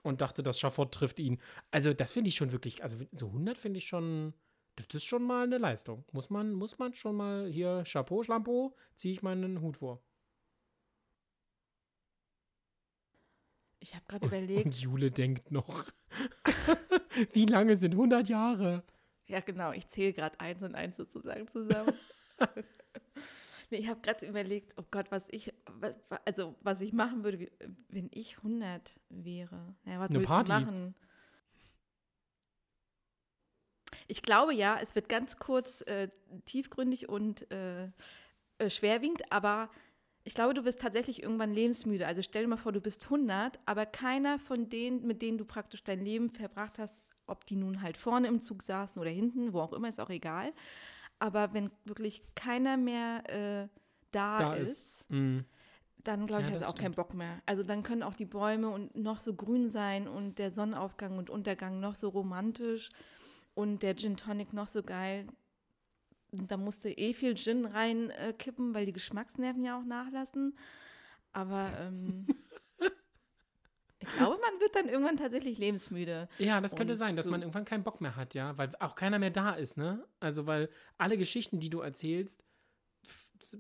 und 0.05 0.21
dachte, 0.21 0.43
das 0.43 0.61
Schafott 0.61 0.93
trifft 0.93 1.19
ihn. 1.19 1.41
Also 1.71 1.93
das 1.93 2.13
finde 2.13 2.29
ich 2.29 2.37
schon 2.37 2.53
wirklich, 2.53 2.83
also 2.83 2.99
so 3.13 3.27
100 3.27 3.59
finde 3.59 3.79
ich 3.79 3.89
schon, 3.89 4.35
das 4.77 4.87
ist 4.93 5.05
schon 5.05 5.25
mal 5.25 5.45
eine 5.45 5.59
Leistung. 5.59 6.05
Muss 6.13 6.31
man, 6.31 6.53
muss 6.53 6.79
man 6.79 6.95
schon 6.95 7.17
mal 7.17 7.49
hier 7.49 7.83
Chapeau, 7.85 8.23
Schlampo, 8.23 8.77
ziehe 8.95 9.15
ich 9.15 9.23
meinen 9.23 9.61
Hut 9.61 9.79
vor. 9.79 10.03
Ich 13.81 13.95
habe 13.95 14.05
gerade 14.07 14.27
überlegt. 14.27 14.67
Und 14.67 14.81
Jule 14.81 15.11
denkt 15.11 15.51
noch, 15.51 15.85
wie 17.33 17.47
lange 17.47 17.77
sind 17.77 17.93
100 17.93 18.29
Jahre? 18.29 18.83
Ja, 19.27 19.41
genau. 19.41 19.73
Ich 19.73 19.89
zähle 19.89 20.13
gerade 20.13 20.39
eins 20.39 20.63
und 20.63 20.75
eins 20.75 20.97
sozusagen 20.97 21.49
zusammen. 21.49 21.95
nee, 23.75 23.83
ich 23.83 23.89
habe 23.89 24.01
gerade 24.01 24.27
überlegt, 24.27 24.73
oh 24.77 24.85
Gott, 24.91 25.11
was 25.11 25.25
ich, 25.31 25.53
also 26.25 26.55
was 26.61 26.81
ich 26.81 26.93
machen 26.93 27.25
würde, 27.25 27.51
wenn 27.89 28.09
ich 28.13 28.39
100 28.39 28.95
wäre. 29.09 29.75
Ja, 29.85 30.01
was 30.01 30.11
Eine 30.11 30.21
willst 30.21 30.29
Party. 30.29 30.53
du 30.53 30.61
machen? 30.61 30.95
Ich 34.07 34.23
glaube 34.23 34.55
ja, 34.55 34.79
es 34.81 34.95
wird 34.95 35.09
ganz 35.09 35.39
kurz 35.39 35.81
äh, 35.83 36.09
tiefgründig 36.45 37.09
und 37.09 37.51
äh, 37.51 37.89
äh, 38.59 38.69
schwerwiegend, 38.69 39.33
aber 39.33 39.71
ich 40.25 40.35
glaube, 40.35 40.55
du 40.55 40.63
bist 40.63 40.81
tatsächlich 40.81 41.23
irgendwann 41.23 41.53
lebensmüde. 41.53 42.07
Also 42.07 42.23
stell 42.23 42.43
dir 42.43 42.49
mal 42.49 42.57
vor, 42.57 42.73
du 42.73 42.81
bist 42.81 43.05
100, 43.05 43.59
aber 43.67 43.87
keiner 43.87 44.39
von 44.39 44.69
denen, 44.69 45.07
mit 45.07 45.23
denen 45.23 45.39
du 45.39 45.45
praktisch 45.45 45.85
dein 45.85 46.05
Leben 46.05 46.31
verbracht 46.31 46.79
hast, 46.79 46.97
ob 47.27 47.47
die 47.47 47.57
nun 47.57 47.83
halt 47.83 47.97
vorne 47.97 48.29
im 48.29 48.41
Zug 48.41 48.63
saßen 48.63 49.01
oder 49.01 49.11
hinten, 49.11 49.53
wo 49.53 49.61
auch 49.61 49.73
immer, 49.73 49.89
ist 49.89 50.01
auch 50.01 50.11
egal. 50.11 50.53
Aber 51.19 51.55
wenn 51.55 51.71
wirklich 51.85 52.23
keiner 52.35 52.77
mehr 52.77 53.23
äh, 53.31 53.69
da, 54.11 54.39
Da 54.39 54.55
ist, 54.55 55.03
ist. 55.03 55.11
Mm. 55.11 55.39
dann 56.05 56.27
glaube 56.27 56.43
ich, 56.43 56.49
Ja, 56.49 56.55
hast 56.55 56.63
du 56.63 56.69
auch 56.69 56.75
keinen 56.75 56.95
Bock 56.95 57.15
mehr. 57.15 57.43
Also 57.47 57.63
dann 57.63 57.83
können 57.83 58.03
auch 58.03 58.15
die 58.15 58.27
Bäume 58.27 58.69
und 58.69 58.95
noch 58.97 59.19
so 59.19 59.35
grün 59.35 59.71
sein 59.71 60.07
und 60.09 60.39
der 60.39 60.51
Sonnenaufgang 60.51 61.19
und 61.19 61.31
Untergang 61.31 61.81
noch 61.81 61.95
so 61.95 62.09
romantisch 62.09 62.91
und 63.55 63.83
der 63.83 63.97
Gin 63.97 64.17
Tonic 64.17 64.53
noch 64.53 64.69
so 64.69 64.83
geil. 64.83 65.27
Da 66.33 66.57
musste 66.57 66.91
eh 66.91 67.13
viel 67.13 67.37
Gin 67.37 67.65
reinkippen, 67.65 68.11
äh, 68.11 68.33
kippen, 68.33 68.75
weil 68.75 68.87
die 68.87 68.93
Geschmacksnerven 68.93 69.65
ja 69.65 69.79
auch 69.79 69.85
nachlassen. 69.85 70.57
Aber 71.33 71.71
ähm, 71.81 72.27
ich 74.09 74.17
glaube, 74.17 74.39
man 74.41 74.61
wird 74.61 74.75
dann 74.75 74.89
irgendwann 74.89 75.17
tatsächlich 75.17 75.59
lebensmüde. 75.59 76.29
Ja, 76.39 76.61
das 76.61 76.75
könnte 76.77 76.97
sein, 76.97 77.17
dass 77.17 77.25
so- 77.25 77.31
man 77.31 77.41
irgendwann 77.43 77.65
keinen 77.65 77.85
Bock 77.85 78.01
mehr 78.01 78.17
hat, 78.17 78.35
ja, 78.35 78.57
weil 78.59 78.73
auch 78.81 78.95
keiner 78.95 79.19
mehr 79.19 79.31
da 79.31 79.53
ist, 79.53 79.77
ne? 79.77 80.07
Also, 80.21 80.47
weil 80.47 80.69
alle 80.99 81.17
Geschichten, 81.19 81.59
die 81.61 81.71
du 81.71 81.81
erzählst, 81.81 82.43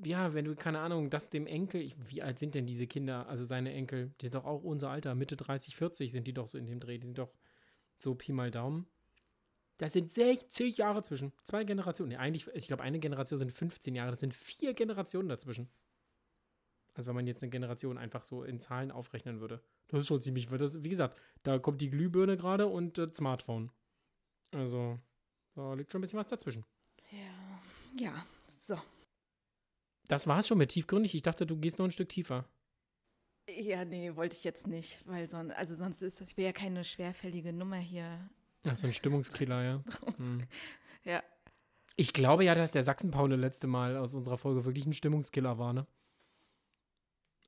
ja, 0.04 0.32
wenn 0.32 0.46
du, 0.46 0.54
keine 0.54 0.78
Ahnung, 0.80 1.10
das 1.10 1.30
dem 1.30 1.46
Enkel, 1.46 1.80
ich, 1.82 1.94
wie 2.08 2.22
alt 2.22 2.38
sind 2.38 2.54
denn 2.54 2.66
diese 2.66 2.86
Kinder, 2.86 3.28
also 3.28 3.44
seine 3.44 3.72
Enkel, 3.72 4.14
die 4.20 4.26
sind 4.26 4.34
doch 4.34 4.44
auch 4.44 4.62
unser 4.62 4.90
Alter, 4.90 5.14
Mitte 5.14 5.36
30, 5.36 5.76
40 5.76 6.12
sind 6.12 6.26
die 6.26 6.32
doch 6.32 6.48
so 6.48 6.56
in 6.58 6.66
dem 6.66 6.80
Dreh, 6.80 6.98
die 6.98 7.06
sind 7.06 7.18
doch 7.18 7.34
so 7.98 8.14
Pi 8.14 8.32
mal 8.32 8.50
Daumen. 8.50 8.86
Das 9.78 9.92
sind 9.92 10.12
60 10.12 10.78
Jahre 10.78 11.02
zwischen. 11.02 11.32
Zwei 11.44 11.64
Generationen. 11.64 12.10
Nee, 12.10 12.16
eigentlich, 12.16 12.46
ich 12.54 12.68
glaube, 12.68 12.82
eine 12.82 12.98
Generation 13.00 13.38
sind 13.38 13.52
15 13.52 13.94
Jahre, 13.94 14.10
das 14.10 14.20
sind 14.20 14.32
vier 14.32 14.72
Generationen 14.72 15.28
dazwischen. 15.28 15.68
Also 16.94 17.08
wenn 17.08 17.16
man 17.16 17.26
jetzt 17.26 17.42
eine 17.42 17.50
Generation 17.50 17.98
einfach 17.98 18.24
so 18.24 18.44
in 18.44 18.60
Zahlen 18.60 18.90
aufrechnen 18.90 19.40
würde. 19.40 19.60
Das 19.88 20.00
ist 20.00 20.06
schon 20.06 20.22
ziemlich, 20.22 20.48
das, 20.48 20.82
wie 20.82 20.88
gesagt, 20.88 21.18
da 21.42 21.58
kommt 21.58 21.80
die 21.80 21.90
Glühbirne 21.90 22.36
gerade 22.36 22.66
und 22.66 22.98
das 22.98 23.16
Smartphone. 23.16 23.70
Also, 24.52 24.98
da 25.54 25.74
liegt 25.74 25.90
schon 25.90 25.98
ein 25.98 26.02
bisschen 26.02 26.18
was 26.18 26.28
dazwischen. 26.28 26.64
Ja. 27.10 27.60
Ja, 27.98 28.26
so. 28.58 28.78
Das 30.08 30.26
war's 30.26 30.48
schon 30.48 30.58
mit 30.58 30.70
tiefgründig. 30.70 31.14
Ich 31.14 31.22
dachte, 31.22 31.46
du 31.46 31.56
gehst 31.56 31.78
noch 31.78 31.86
ein 31.86 31.90
Stück 31.90 32.08
tiefer. 32.08 32.48
Ja, 33.48 33.84
nee, 33.84 34.16
wollte 34.16 34.36
ich 34.36 34.44
jetzt 34.44 34.66
nicht, 34.66 35.06
weil 35.06 35.28
sonst, 35.28 35.52
also 35.54 35.76
sonst 35.76 36.02
ist 36.02 36.20
das 36.20 36.36
wäre 36.36 36.46
ja 36.46 36.52
keine 36.52 36.82
schwerfällige 36.82 37.52
Nummer 37.52 37.76
hier. 37.76 38.28
Ach, 38.64 38.76
so 38.76 38.86
ein 38.86 38.92
Stimmungskiller, 38.92 39.62
ja. 39.62 39.84
Hm. 40.16 40.46
Ja. 41.04 41.22
Ich 41.96 42.12
glaube 42.12 42.44
ja, 42.44 42.54
dass 42.54 42.72
der 42.72 42.82
Sachsen-Paule 42.82 43.36
letzte 43.36 43.66
Mal 43.66 43.96
aus 43.96 44.14
unserer 44.14 44.38
Folge 44.38 44.64
wirklich 44.64 44.86
ein 44.86 44.94
Stimmungskiller 44.94 45.58
war, 45.58 45.72
ne? 45.72 45.86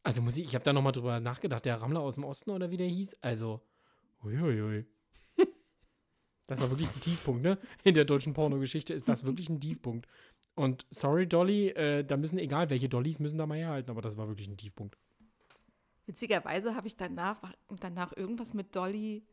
Also 0.07 0.23
muss 0.23 0.37
ich, 0.37 0.45
ich 0.45 0.55
habe 0.55 0.63
da 0.63 0.73
nochmal 0.73 0.93
drüber 0.93 1.19
nachgedacht, 1.19 1.65
der 1.65 1.83
Rammler 1.83 1.99
aus 1.99 2.15
dem 2.15 2.23
Osten 2.23 2.51
oder 2.51 2.71
wie 2.71 2.77
der 2.77 2.87
hieß. 2.87 3.17
Also, 3.23 3.61
uiuiui. 4.25 4.87
Das 6.47 6.61
war 6.61 6.71
wirklich 6.71 6.95
ein 6.95 7.01
Tiefpunkt, 7.01 7.43
ne? 7.43 7.59
In 7.83 7.95
der 7.95 8.05
deutschen 8.05 8.33
Pornogeschichte 8.33 8.95
ist 8.95 9.09
das 9.09 9.25
wirklich 9.25 9.49
ein 9.49 9.59
Tiefpunkt. 9.59 10.07
Und 10.55 10.87
sorry, 10.91 11.27
Dolly, 11.27 11.71
äh, 11.71 12.05
da 12.05 12.17
müssen, 12.17 12.39
egal 12.39 12.71
welche 12.71 12.89
Dollys, 12.89 13.19
müssen 13.19 13.37
da 13.37 13.47
mal 13.47 13.59
herhalten, 13.59 13.91
aber 13.91 14.01
das 14.01 14.17
war 14.17 14.29
wirklich 14.29 14.47
ein 14.47 14.57
Tiefpunkt. 14.57 14.97
Witzigerweise 16.07 16.77
habe 16.77 16.87
ich 16.87 16.95
danach, 16.95 17.39
danach 17.81 18.17
irgendwas 18.17 18.55
mit 18.55 18.77
Dolly, 18.77 19.27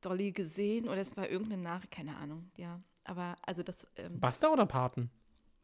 Dolly 0.00 0.30
gesehen 0.30 0.88
oder 0.88 0.98
es 0.98 1.16
war 1.16 1.28
irgendeine 1.28 1.60
Nachricht, 1.60 1.90
keine 1.90 2.16
Ahnung, 2.16 2.52
ja. 2.56 2.80
Aber 3.02 3.34
also 3.42 3.64
das. 3.64 3.88
Ähm, 3.96 4.20
Basta 4.20 4.48
oder 4.52 4.66
Paten? 4.66 5.10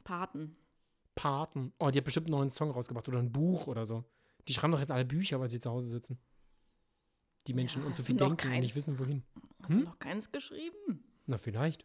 Paten. 0.03 0.57
Paten. 1.15 1.73
Oh, 1.79 1.91
die 1.91 1.99
hat 1.99 2.05
bestimmt 2.05 2.27
einen 2.27 2.37
neuen 2.37 2.51
Song 2.51 2.71
rausgebracht 2.71 3.09
oder 3.09 3.19
ein 3.19 3.33
Buch 3.33 3.67
oder 3.67 3.85
so. 3.87 4.05
Die 4.49 4.53
schreiben 4.55 4.73
doch 4.73 4.81
jetzt 4.81 4.91
alle 4.91 5.05
Bücher, 5.05 5.41
weil 5.41 5.49
sie 5.49 5.61
zu 5.61 5.71
Hause 5.71 5.89
sitzen. 5.89 6.19
Die 7.47 7.55
Menschen 7.55 7.83
Ja, 7.83 7.89
und 7.89 7.97
so 7.97 8.03
viel 8.03 8.17
denken 8.17 8.33
und 8.33 8.37
keins? 8.39 8.61
nicht 8.63 8.75
wissen, 8.77 8.99
wohin. 8.99 9.23
Hast 9.61 9.71
du 9.71 9.75
Hm? 9.79 9.85
noch 9.85 9.99
keins 9.99 10.31
geschrieben? 10.33 11.05
Na, 11.27 11.39
vielleicht. 11.39 11.85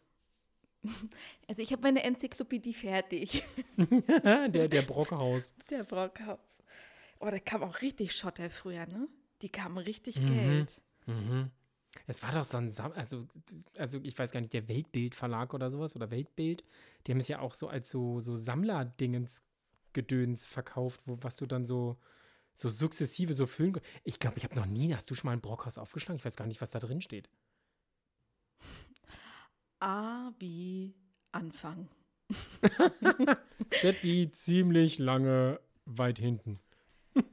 Also 1.48 1.62
ich 1.62 1.72
habe 1.72 1.82
meine 1.82 2.02
Enzyklopädie 2.04 2.74
fertig. 2.74 3.42
der, 3.76 4.68
der 4.68 4.82
Brockhaus. 4.82 5.54
Der 5.70 5.82
Brockhaus. 5.82 6.58
Oh, 7.20 7.28
da 7.30 7.38
kam 7.40 7.62
auch 7.64 7.80
richtig 7.80 8.14
Schotter 8.14 8.48
früher, 8.50 8.86
ne? 8.86 9.08
Die 9.42 9.48
kamen 9.48 9.78
richtig 9.78 10.20
Mhm. 10.20 10.26
Geld. 10.26 10.82
Mhm. 11.06 11.50
Es 12.06 12.22
war 12.22 12.32
doch 12.32 12.44
so 12.44 12.58
ein, 12.58 12.70
Sam 12.70 12.92
also, 12.92 13.26
also 13.76 13.98
ich 14.02 14.18
weiß 14.18 14.30
gar 14.32 14.40
nicht, 14.40 14.52
der 14.52 14.68
Weltbild-Verlag 14.68 15.54
oder 15.54 15.70
sowas 15.70 15.96
oder 15.96 16.10
Weltbild, 16.10 16.64
die 17.06 17.12
haben 17.12 17.20
es 17.20 17.28
ja 17.28 17.40
auch 17.40 17.54
so 17.54 17.68
als 17.68 17.90
so, 17.90 18.20
so 18.20 18.36
Sammlerdingens 18.36 19.42
Gedöns 19.94 20.44
verkauft, 20.46 21.02
wo, 21.06 21.18
was 21.22 21.36
du 21.36 21.46
dann 21.46 21.64
so, 21.66 21.96
so 22.54 22.68
sukzessive 22.68 23.34
so 23.34 23.46
füllen 23.46 23.72
kon- 23.74 23.82
Ich 24.04 24.20
glaube, 24.20 24.38
ich 24.38 24.44
habe 24.44 24.54
noch 24.56 24.66
nie, 24.66 24.94
hast 24.94 25.10
du 25.10 25.14
schon 25.14 25.28
mal 25.28 25.32
ein 25.34 25.40
Brockhaus 25.40 25.78
aufgeschlagen? 25.78 26.18
Ich 26.18 26.24
weiß 26.24 26.36
gar 26.36 26.46
nicht, 26.46 26.60
was 26.60 26.70
da 26.72 26.78
drin 26.78 27.00
steht. 27.00 27.28
A 29.80 30.32
wie 30.38 30.94
Anfang. 31.32 31.88
Z 33.72 34.02
wie 34.02 34.30
ziemlich 34.32 34.98
lange 34.98 35.60
weit 35.84 36.18
hinten. 36.18 36.58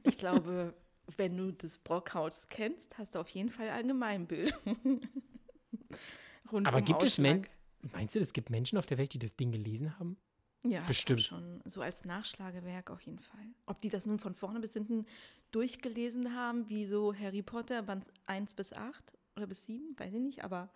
Ich 0.04 0.18
glaube, 0.18 0.74
wenn 1.16 1.36
du 1.36 1.52
das 1.52 1.78
Brockhaus 1.78 2.48
kennst, 2.48 2.98
hast 2.98 3.14
du 3.14 3.20
auf 3.20 3.28
jeden 3.28 3.50
Fall 3.50 3.68
Allgemeinbild. 3.68 4.54
Rund 6.52 6.66
Aber 6.66 6.78
um 6.78 6.84
gibt 6.84 7.02
es 7.02 7.12
Ausschlag. 7.12 7.48
Men 7.82 7.92
Meinst 7.92 8.14
du, 8.16 8.20
es 8.20 8.32
gibt 8.32 8.50
Menschen 8.50 8.78
auf 8.78 8.86
der 8.86 8.98
Welt, 8.98 9.12
die 9.14 9.18
das 9.18 9.36
Ding 9.36 9.52
gelesen 9.52 9.98
haben? 9.98 10.16
Ja, 10.64 10.80
Bestimmt. 10.86 11.22
schon. 11.22 11.62
So 11.64 11.80
als 11.80 12.04
Nachschlagewerk 12.04 12.90
auf 12.90 13.00
jeden 13.02 13.20
Fall. 13.20 13.46
Ob 13.66 13.80
die 13.80 13.88
das 13.88 14.06
nun 14.06 14.18
von 14.18 14.34
vorne 14.34 14.58
bis 14.60 14.72
hinten 14.72 15.06
durchgelesen 15.52 16.34
haben, 16.34 16.68
wie 16.68 16.86
so 16.86 17.14
Harry 17.14 17.42
Potter, 17.42 17.82
Band 17.82 18.06
1 18.26 18.54
bis 18.54 18.72
8 18.72 19.16
oder 19.36 19.46
bis 19.46 19.64
7, 19.66 19.94
weiß 19.96 20.12
ich 20.14 20.20
nicht, 20.20 20.44
aber 20.44 20.70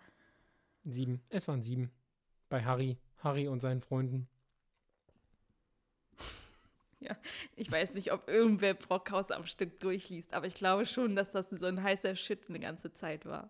Sieben. 0.83 1.21
Es 1.29 1.47
waren 1.47 1.61
sieben. 1.61 1.91
Bei 2.49 2.63
Harry. 2.63 2.97
Harry 3.19 3.47
und 3.47 3.59
seinen 3.59 3.81
Freunden. 3.81 4.27
ich 7.55 7.71
weiß 7.71 7.93
nicht, 7.93 8.11
ob 8.11 8.29
irgendwer 8.29 8.73
Brockhaus 8.73 9.31
am 9.31 9.45
Stück 9.45 9.79
durchliest, 9.79 10.33
aber 10.33 10.47
ich 10.47 10.55
glaube 10.55 10.85
schon, 10.85 11.15
dass 11.15 11.29
das 11.29 11.47
so 11.49 11.65
ein 11.65 11.81
heißer 11.81 12.15
Shit 12.15 12.49
eine 12.49 12.59
ganze 12.59 12.93
Zeit 12.93 13.25
war. 13.25 13.49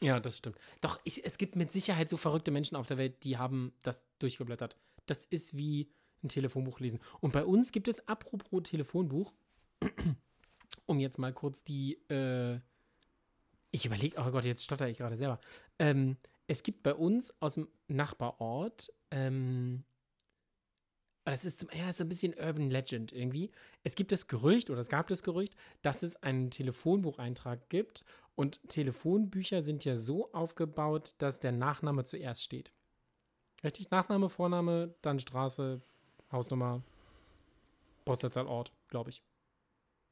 Ja, 0.00 0.18
das 0.18 0.38
stimmt. 0.38 0.58
Doch, 0.80 1.00
ich, 1.04 1.24
es 1.24 1.38
gibt 1.38 1.54
mit 1.54 1.70
Sicherheit 1.70 2.10
so 2.10 2.16
verrückte 2.16 2.50
Menschen 2.50 2.76
auf 2.76 2.86
der 2.86 2.98
Welt, 2.98 3.22
die 3.22 3.38
haben 3.38 3.72
das 3.84 4.06
durchgeblättert. 4.18 4.76
Das 5.06 5.24
ist 5.24 5.56
wie 5.56 5.92
ein 6.24 6.28
Telefonbuch 6.28 6.80
lesen. 6.80 7.00
Und 7.20 7.32
bei 7.32 7.44
uns 7.44 7.72
gibt 7.72 7.88
es, 7.88 8.06
apropos 8.08 8.64
Telefonbuch, 8.64 9.32
um 10.86 10.98
jetzt 10.98 11.18
mal 11.18 11.32
kurz 11.32 11.62
die, 11.62 11.94
äh, 12.10 12.58
ich 13.70 13.86
überlege, 13.86 14.20
oh 14.20 14.30
Gott, 14.30 14.44
jetzt 14.44 14.64
stotter 14.64 14.88
ich 14.88 14.98
gerade 14.98 15.16
selber. 15.16 15.40
Ähm, 15.78 16.16
es 16.46 16.62
gibt 16.62 16.82
bei 16.82 16.94
uns 16.94 17.32
aus 17.40 17.54
dem 17.54 17.68
Nachbarort, 17.88 18.92
ähm, 19.10 19.84
das 21.24 21.44
ist 21.44 21.60
zum, 21.60 21.68
ja, 21.72 21.92
so 21.92 22.04
ein 22.04 22.08
bisschen 22.08 22.34
Urban 22.34 22.70
Legend 22.70 23.12
irgendwie. 23.12 23.50
Es 23.84 23.94
gibt 23.94 24.12
das 24.12 24.26
Gerücht, 24.26 24.70
oder 24.70 24.80
es 24.80 24.88
gab 24.88 25.06
das 25.06 25.22
Gerücht, 25.22 25.54
dass 25.82 26.02
es 26.02 26.22
einen 26.22 26.50
Telefonbucheintrag 26.50 27.68
gibt. 27.68 28.04
Und 28.34 28.68
Telefonbücher 28.68 29.62
sind 29.62 29.84
ja 29.84 29.96
so 29.96 30.32
aufgebaut, 30.32 31.14
dass 31.18 31.38
der 31.38 31.52
Nachname 31.52 32.04
zuerst 32.04 32.42
steht. 32.42 32.72
Richtig? 33.62 33.90
Nachname, 33.90 34.28
Vorname, 34.28 34.94
dann 35.02 35.18
Straße, 35.18 35.80
Hausnummer, 36.32 36.82
Postleitzahl, 38.04 38.46
Ort, 38.46 38.72
glaube 38.88 39.10
ich. 39.10 39.22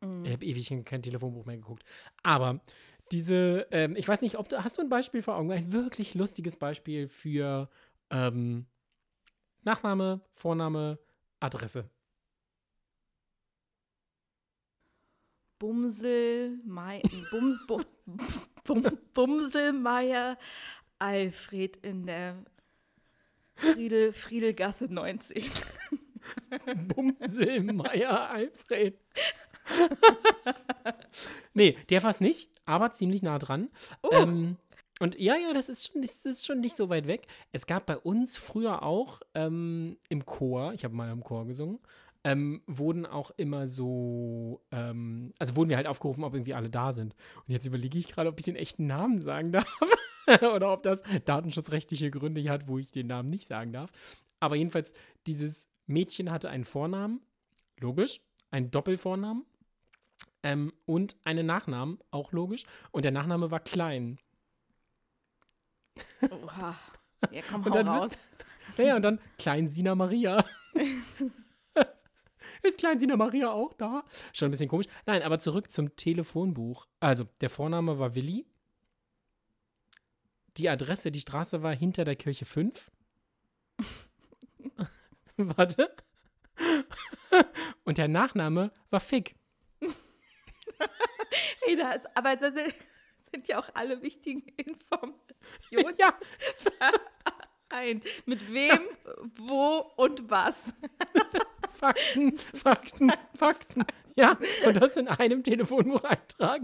Mhm. 0.02 0.24
Ich 0.24 0.32
habe 0.32 0.44
ewig 0.44 0.84
kein 0.84 1.02
Telefonbuch 1.02 1.44
mehr 1.44 1.56
geguckt. 1.56 1.84
Aber 2.22 2.60
diese, 3.10 3.66
ähm, 3.72 3.96
ich 3.96 4.06
weiß 4.06 4.20
nicht, 4.20 4.38
ob 4.38 4.48
du, 4.48 4.62
hast 4.62 4.78
du 4.78 4.82
ein 4.82 4.88
Beispiel 4.88 5.22
vor 5.22 5.36
Augen? 5.36 5.50
Ein 5.50 5.72
wirklich 5.72 6.14
lustiges 6.14 6.56
Beispiel 6.56 7.08
für 7.08 7.68
ähm, 8.10 8.66
Nachname, 9.62 10.20
Vorname, 10.30 10.98
Adresse. 11.40 11.88
Bumsel, 15.58 16.58
Mai, 16.64 17.02
Bum, 17.30 17.60
Bum, 17.66 17.84
Bum, 18.64 18.82
Bumselmeier, 19.12 20.38
Alfred 20.98 21.76
in 21.84 22.06
der 22.06 22.44
Friedel, 23.54 24.12
Friedelgasse 24.12 24.86
90. 24.86 25.50
Bumsel, 26.88 27.62
Meier, 27.62 28.30
Alfred. 28.30 28.98
nee, 31.54 31.76
der 31.90 32.02
war 32.02 32.10
es 32.10 32.20
nicht, 32.20 32.48
aber 32.64 32.92
ziemlich 32.92 33.22
nah 33.22 33.38
dran. 33.38 33.68
Oh. 34.02 34.10
Ähm, 34.12 34.56
und 35.00 35.18
ja, 35.18 35.34
ja, 35.36 35.54
das 35.54 35.70
ist, 35.70 35.88
schon, 35.88 36.02
das 36.02 36.18
ist 36.18 36.46
schon 36.46 36.60
nicht 36.60 36.76
so 36.76 36.90
weit 36.90 37.06
weg. 37.06 37.26
Es 37.52 37.66
gab 37.66 37.86
bei 37.86 37.96
uns 37.96 38.36
früher 38.36 38.82
auch 38.82 39.22
ähm, 39.34 39.96
im 40.10 40.26
Chor, 40.26 40.74
ich 40.74 40.84
habe 40.84 40.94
mal 40.94 41.10
im 41.10 41.24
Chor 41.24 41.46
gesungen, 41.46 41.80
ähm, 42.22 42.60
wurden 42.66 43.06
auch 43.06 43.30
immer 43.38 43.66
so, 43.66 44.60
ähm, 44.70 45.32
also 45.38 45.56
wurden 45.56 45.70
wir 45.70 45.78
halt 45.78 45.86
aufgerufen, 45.86 46.22
ob 46.22 46.34
irgendwie 46.34 46.52
alle 46.52 46.68
da 46.68 46.92
sind. 46.92 47.16
Und 47.46 47.50
jetzt 47.50 47.64
überlege 47.64 47.98
ich 47.98 48.08
gerade, 48.08 48.28
ob 48.28 48.38
ich 48.38 48.44
den 48.44 48.56
echten 48.56 48.86
Namen 48.86 49.22
sagen 49.22 49.52
darf 49.52 49.66
oder 50.54 50.70
ob 50.70 50.82
das 50.82 51.02
datenschutzrechtliche 51.24 52.10
Gründe 52.10 52.48
hat, 52.50 52.68
wo 52.68 52.78
ich 52.78 52.92
den 52.92 53.06
Namen 53.06 53.30
nicht 53.30 53.46
sagen 53.46 53.72
darf. 53.72 53.90
Aber 54.38 54.56
jedenfalls, 54.56 54.92
dieses 55.26 55.70
Mädchen 55.86 56.30
hatte 56.30 56.50
einen 56.50 56.64
Vornamen, 56.64 57.22
logisch, 57.78 58.20
einen 58.50 58.70
Doppelvornamen 58.70 59.46
ähm, 60.42 60.74
und 60.84 61.16
einen 61.24 61.46
Nachnamen, 61.46 61.98
auch 62.10 62.32
logisch. 62.32 62.64
Und 62.90 63.06
der 63.06 63.12
Nachname 63.12 63.50
war 63.50 63.60
Klein. 63.60 64.18
Oha. 66.30 66.74
Ja, 67.30 67.42
komm, 67.48 67.64
Und 67.64 67.74
dann 67.74 67.86
wird- 67.86 67.96
raus. 67.96 68.12
Naja, 68.76 68.96
und 68.96 69.02
dann 69.02 69.20
Klein 69.38 69.68
Sina 69.68 69.94
Maria. 69.94 70.44
Ist 72.62 72.76
Klein 72.78 72.98
Sina 72.98 73.16
Maria 73.16 73.50
auch 73.50 73.72
da? 73.72 74.04
Schon 74.34 74.48
ein 74.48 74.50
bisschen 74.50 74.68
komisch. 74.68 74.86
Nein, 75.06 75.22
aber 75.22 75.38
zurück 75.38 75.70
zum 75.70 75.96
Telefonbuch. 75.96 76.86
Also, 77.00 77.24
der 77.40 77.48
Vorname 77.50 77.98
war 77.98 78.14
Willi. 78.14 78.46
Die 80.56 80.68
Adresse, 80.68 81.10
die 81.10 81.20
Straße 81.20 81.62
war 81.62 81.74
hinter 81.74 82.04
der 82.04 82.16
Kirche 82.16 82.44
5. 82.44 82.90
Warte. 85.36 85.94
Und 87.84 87.96
der 87.98 88.08
Nachname 88.08 88.72
war 88.90 89.00
Fick. 89.00 89.36
Hey, 91.62 91.76
da 91.76 91.92
ist, 91.92 92.08
aber 92.16 92.34
das 92.36 92.52
sind 93.30 93.48
ja 93.48 93.58
auch 93.58 93.68
alle 93.74 94.02
wichtigen 94.02 94.42
Informationen 94.56 95.96
Ja, 95.98 96.14
ein. 97.70 98.02
Mit 98.26 98.52
wem, 98.52 98.80
wo 99.36 99.90
und 99.96 100.28
was. 100.28 100.74
Fakten, 101.70 102.36
Fakten, 102.38 103.12
Fakten. 103.34 103.84
Ja, 104.16 104.38
und 104.66 104.76
das 104.76 104.96
in 104.96 105.08
einem 105.08 105.42
Telefonbucheintrag. 105.42 106.62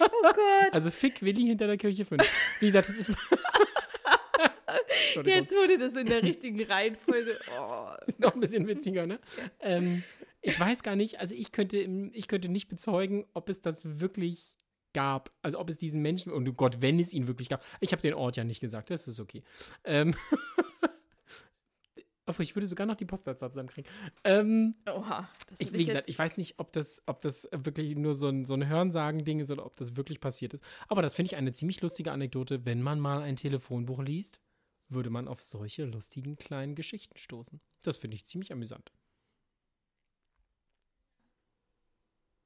Oh 0.00 0.06
Gott. 0.22 0.72
Also 0.72 0.90
Fick 0.90 1.22
Willi 1.22 1.46
hinter 1.46 1.66
der 1.66 1.78
Kirche 1.78 2.04
5. 2.04 2.22
Wie 2.60 2.66
gesagt, 2.66 2.88
das 2.88 2.96
ist. 2.96 3.10
Jetzt 5.24 5.52
wurde 5.52 5.78
das 5.78 5.94
in 5.94 6.08
der 6.08 6.22
richtigen 6.22 6.62
Reihenfolge. 6.62 7.38
Oh. 7.58 7.92
Ist 8.06 8.20
noch 8.20 8.34
ein 8.34 8.40
bisschen 8.40 8.66
witziger, 8.66 9.06
ne? 9.06 9.18
Ähm, 9.60 10.02
ich 10.42 10.58
weiß 10.58 10.82
gar 10.82 10.96
nicht, 10.96 11.20
also 11.20 11.34
ich 11.34 11.52
könnte, 11.52 11.78
ich 11.78 12.28
könnte 12.28 12.50
nicht 12.50 12.68
bezeugen, 12.68 13.24
ob 13.32 13.48
es 13.48 13.62
das 13.62 14.00
wirklich 14.00 14.54
gab. 14.94 15.30
Also 15.42 15.58
ob 15.58 15.68
es 15.68 15.76
diesen 15.76 16.00
Menschen, 16.00 16.32
und 16.32 16.48
oh 16.48 16.52
Gott, 16.54 16.80
wenn 16.80 16.98
es 16.98 17.12
ihn 17.12 17.26
wirklich 17.26 17.50
gab. 17.50 17.62
Ich 17.80 17.92
habe 17.92 18.00
den 18.00 18.14
Ort 18.14 18.36
ja 18.36 18.44
nicht 18.44 18.60
gesagt, 18.60 18.88
das 18.88 19.06
ist 19.06 19.20
okay. 19.20 19.42
Ähm, 19.84 20.14
obwohl, 22.26 22.44
ich 22.44 22.56
würde 22.56 22.66
sogar 22.66 22.86
noch 22.86 22.96
die 22.96 23.04
Postleitzahl 23.04 23.50
zusammenkriegen. 23.50 23.90
Ähm, 24.24 24.76
Oha. 24.86 25.28
Das 25.48 25.60
ich, 25.60 25.72
wie 25.72 25.78
ich 25.78 25.86
gesagt, 25.88 26.08
ich 26.08 26.18
weiß 26.18 26.38
nicht, 26.38 26.58
ob 26.58 26.72
das, 26.72 27.02
ob 27.06 27.20
das 27.20 27.46
wirklich 27.52 27.96
nur 27.96 28.14
so 28.14 28.28
ein, 28.28 28.46
so 28.46 28.54
ein 28.54 28.66
Hörensagen-Ding 28.66 29.40
ist 29.40 29.50
oder 29.50 29.66
ob 29.66 29.76
das 29.76 29.96
wirklich 29.96 30.20
passiert 30.20 30.54
ist. 30.54 30.64
Aber 30.88 31.02
das 31.02 31.12
finde 31.12 31.32
ich 31.32 31.36
eine 31.36 31.52
ziemlich 31.52 31.82
lustige 31.82 32.12
Anekdote. 32.12 32.64
Wenn 32.64 32.80
man 32.80 33.00
mal 33.00 33.20
ein 33.20 33.36
Telefonbuch 33.36 34.02
liest, 34.02 34.40
würde 34.88 35.10
man 35.10 35.28
auf 35.28 35.42
solche 35.42 35.84
lustigen 35.84 36.36
kleinen 36.36 36.74
Geschichten 36.74 37.18
stoßen. 37.18 37.60
Das 37.82 37.98
finde 37.98 38.16
ich 38.16 38.26
ziemlich 38.26 38.52
amüsant. 38.52 38.92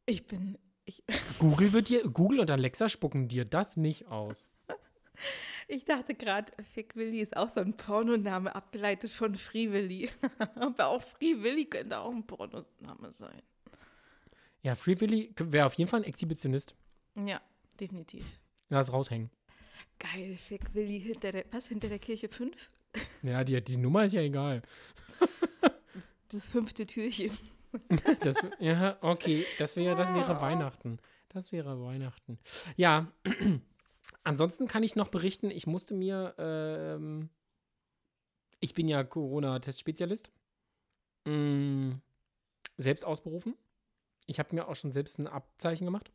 Ich 0.07 0.27
bin. 0.27 0.57
Ich, 0.89 1.05
Google 1.39 1.75
wird 1.75 1.91
dir, 1.91 2.03
Google 2.09 2.41
und 2.41 2.51
Alexa 2.51 2.89
spucken 2.89 3.29
dir 3.29 3.45
das 3.45 3.77
nicht 3.77 4.07
aus. 4.07 4.51
ich 5.69 5.85
dachte 5.85 6.15
gerade, 6.15 6.51
Fick 6.73 6.97
Willi 6.97 7.21
ist 7.21 7.37
auch 7.37 7.51
so 7.51 7.61
ein 7.61 7.77
Pornoname, 7.77 8.55
abgeleitet 8.55 9.11
von 9.11 9.35
Free 9.35 9.71
Willy. 9.71 10.09
Aber 10.55 10.87
auch 10.87 11.03
Free 11.03 11.43
Willy 11.43 11.67
könnte 11.67 11.99
auch 11.99 12.11
ein 12.11 12.27
Pornoname 12.27 13.13
sein. 13.13 13.43
Ja, 14.63 14.75
Free 14.75 14.99
Willy 14.99 15.35
wäre 15.37 15.67
auf 15.67 15.75
jeden 15.75 15.91
Fall 15.91 16.01
ein 16.01 16.09
Exhibitionist. 16.09 16.75
Ja, 17.15 17.43
definitiv. 17.79 18.25
Lass 18.71 18.91
raushängen. 18.91 19.31
Geil, 19.99 20.39
Fick 20.39 20.75
Willi 20.75 21.01
hinter 21.01 21.33
der, 21.33 21.45
was, 21.51 21.67
hinter 21.67 21.89
der 21.89 21.99
Kirche 21.99 22.31
5? 22.31 22.71
Ja, 23.23 23.45
die, 23.45 23.63
die 23.63 23.77
Nummer 23.77 24.07
ist 24.07 24.13
ja 24.13 24.23
egal. 24.23 24.63
Das 26.31 26.49
fünfte 26.49 26.87
Türchen. 26.87 27.31
Das, 28.21 28.37
ja, 28.59 28.97
okay, 29.03 29.45
das 29.59 29.77
wäre, 29.77 29.95
das 29.97 30.13
wäre 30.15 30.41
Weihnachten. 30.41 30.99
Das 31.29 31.53
wäre 31.53 31.81
Weihnachten. 31.83 32.39
Ja, 32.77 33.13
ansonsten 34.25 34.67
kann 34.67 34.83
ich 34.83 34.97
noch 34.97 35.09
berichten, 35.09 35.51
ich 35.51 35.67
musste 35.67 35.95
mir, 35.95 36.35
ähm, 36.39 37.29
ich 38.61 38.75
bin 38.75 38.89
ja 38.89 39.05
Corona-Testspezialist, 39.05 40.31
mm, 41.27 41.93
selbst 42.79 43.05
ausberufen. 43.05 43.55
Ich 44.27 44.39
habe 44.39 44.55
mir 44.55 44.69
auch 44.69 44.77
schon 44.77 44.93
selbst 44.93 45.19
ein 45.19 45.27
Abzeichen 45.27 45.85
gemacht. 45.85 46.11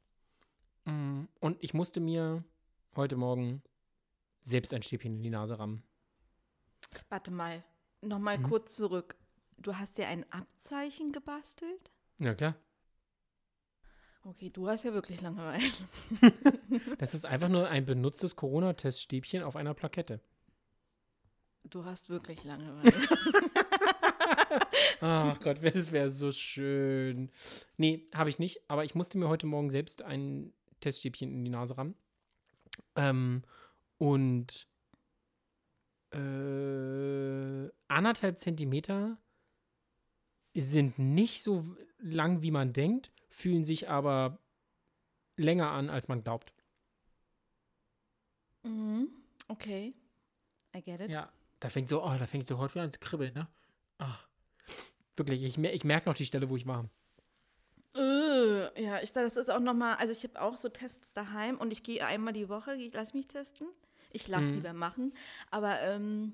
Mm, 0.86 1.26
und 1.39 1.63
ich 1.63 1.74
musste 1.74 2.00
mir 2.00 2.44
heute 2.96 3.16
Morgen 3.16 3.62
selbst 4.42 4.74
ein 4.74 4.82
Stäbchen 4.82 5.16
in 5.18 5.24
die 5.24 5.30
Nase 5.30 5.58
rammen. 5.58 5.84
Warte 7.10 7.32
mal, 7.32 7.63
nochmal 8.02 8.38
Mhm. 8.39 8.44
kurz 8.44 8.76
zurück. 8.76 9.16
Du 9.58 9.76
hast 9.76 9.98
dir 9.98 10.08
ein 10.08 10.26
Abzeichen 10.32 11.12
gebastelt? 11.12 11.92
Ja, 12.20 12.34
klar. 12.34 12.56
Okay, 14.26 14.50
du 14.50 14.70
hast 14.70 14.86
ja 14.86 14.94
wirklich 14.94 15.22
Langeweile. 15.22 15.63
Das 16.98 17.13
ist 17.13 17.26
einfach 17.26 17.50
nur 17.50 17.70
ein 17.70 17.86
benutztes 17.86 18.36
Corona-Teststäbchen 18.36 19.44
auf 19.44 19.56
einer 19.56 19.74
Plakette. 19.74 20.22
Du 21.66 21.86
hast 21.86 22.10
wirklich 22.10 22.44
Langeweile. 22.44 22.94
Ach 25.02 25.39
Gott, 25.42 25.63
das 25.63 25.92
wäre 25.92 26.10
so 26.10 26.32
schön. 26.32 27.30
Nee, 27.78 28.08
habe 28.13 28.30
ich 28.30 28.39
nicht, 28.39 28.62
aber 28.70 28.86
ich 28.86 28.96
musste 28.96 29.18
mir 29.18 29.28
heute 29.28 29.46
Morgen 29.46 29.70
selbst 29.70 30.02
ein 30.02 30.54
Teststäbchen 30.80 31.32
in 31.32 31.44
die 31.44 31.52
Nase 31.52 31.78
rammen. 31.78 31.96
Ähm, 32.96 33.44
und 33.98 34.68
äh, 36.12 37.70
anderthalb 37.88 38.38
Zentimeter 38.38 39.18
sind 40.62 41.00
nicht 41.00 41.42
so 41.44 41.63
lang, 42.00 42.42
wie 42.42 42.52
man 42.52 42.74
denkt, 42.74 43.12
fühlen 43.30 43.66
sich 43.66 43.89
aber 43.89 44.39
länger 45.38 45.72
an, 45.72 45.89
als 45.89 46.08
man 46.08 46.24
glaubt. 46.24 46.54
mhm. 48.63 49.10
Okay. 49.48 49.94
I 50.76 50.82
get 50.82 51.02
it. 51.02 51.12
Ja, 51.12 51.32
da 51.60 51.70
fängt 51.70 51.89
so, 51.89 52.04
oh, 52.04 52.16
da 52.18 52.26
fängt 52.28 52.48
so 52.48 52.58
heute 52.58 52.76
wieder 52.76 52.84
an 52.84 52.94
zu 52.94 53.00
kribbeln, 53.00 53.34
ne? 53.34 53.48
Ah. 54.00 54.18
Wirklich, 55.16 55.44
ich, 55.44 55.58
ich 55.58 55.84
merke 55.84 56.10
noch 56.10 56.16
die 56.16 56.26
Stelle, 56.26 56.50
wo 56.50 56.56
ich 56.56 56.66
war. 56.66 56.89
Äh, 57.96 58.84
ja, 58.84 59.02
ich 59.04 59.12
das 59.12 59.38
ist 59.38 59.50
auch 59.52 59.60
nochmal, 59.60 59.96
also 59.98 60.12
ich 60.12 60.24
habe 60.24 60.42
auch 60.42 60.58
so 60.58 60.70
Tests 60.70 61.13
daheim 61.13 61.58
und 61.58 61.72
ich 61.72 61.84
gehe 61.84 62.04
einmal 62.06 62.34
die 62.34 62.50
Woche, 62.50 62.76
ich 62.76 62.94
lasse 62.94 63.16
mich 63.16 63.28
testen. 63.28 63.68
Ich 64.12 64.28
lasse 64.28 64.50
Mhm. 64.50 64.56
lieber 64.56 64.74
machen. 64.74 65.13
Aber 65.52 65.80
ähm, 65.82 66.34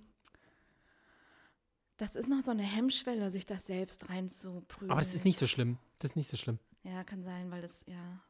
das 2.00 2.16
ist 2.16 2.30
noch 2.30 2.42
so 2.42 2.52
eine 2.52 2.64
Hemmschwelle, 2.64 3.30
sich 3.30 3.46
das 3.46 3.66
selbst 3.66 4.10
reinzuprüfen. 4.10 4.90
Aber 4.90 5.02
das 5.02 5.14
ist 5.14 5.26
nicht 5.26 5.38
so 5.38 5.48
schlimm. 5.48 5.78
Das 6.00 6.12
ist 6.12 6.16
nicht 6.16 6.30
so 6.30 6.38
schlimm. 6.38 6.58
Ja, 6.84 7.04
kann 7.04 7.24
sein, 7.24 7.52
weil 7.52 7.62
das, 7.62 7.84
ja. 7.88 8.22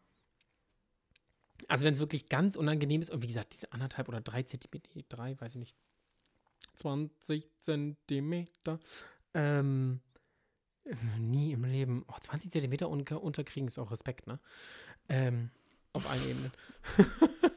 Also 1.68 1.86
wenn 1.86 1.94
es 1.94 2.00
wirklich 2.00 2.30
ganz 2.30 2.56
unangenehm 2.56 3.00
ist, 3.00 3.12
und 3.12 3.22
wie 3.22 3.28
gesagt, 3.28 3.54
diese 3.54 3.72
anderthalb 3.72 4.10
oder 4.10 4.22
drei 4.22 4.42
Zentimeter, 4.42 4.90
drei, 5.08 5.40
weiß 5.40 5.54
ich 5.54 5.60
nicht, 5.60 5.76
20 6.78 7.48
Zentimeter, 7.62 8.80
ähm, 9.36 10.02
nie 11.20 11.52
im 11.52 11.64
Leben, 11.64 12.06
oh, 12.08 12.18
20 12.20 12.52
Zentimeter 12.52 12.90
unter, 12.90 13.22
unterkriegen 13.22 13.68
ist 13.68 13.78
auch 13.78 13.92
Respekt, 13.92 14.26
ne? 14.26 14.40
Ähm, 15.10 15.52
auf 15.94 16.10
allen 16.10 16.28
Ebenen. 16.28 16.52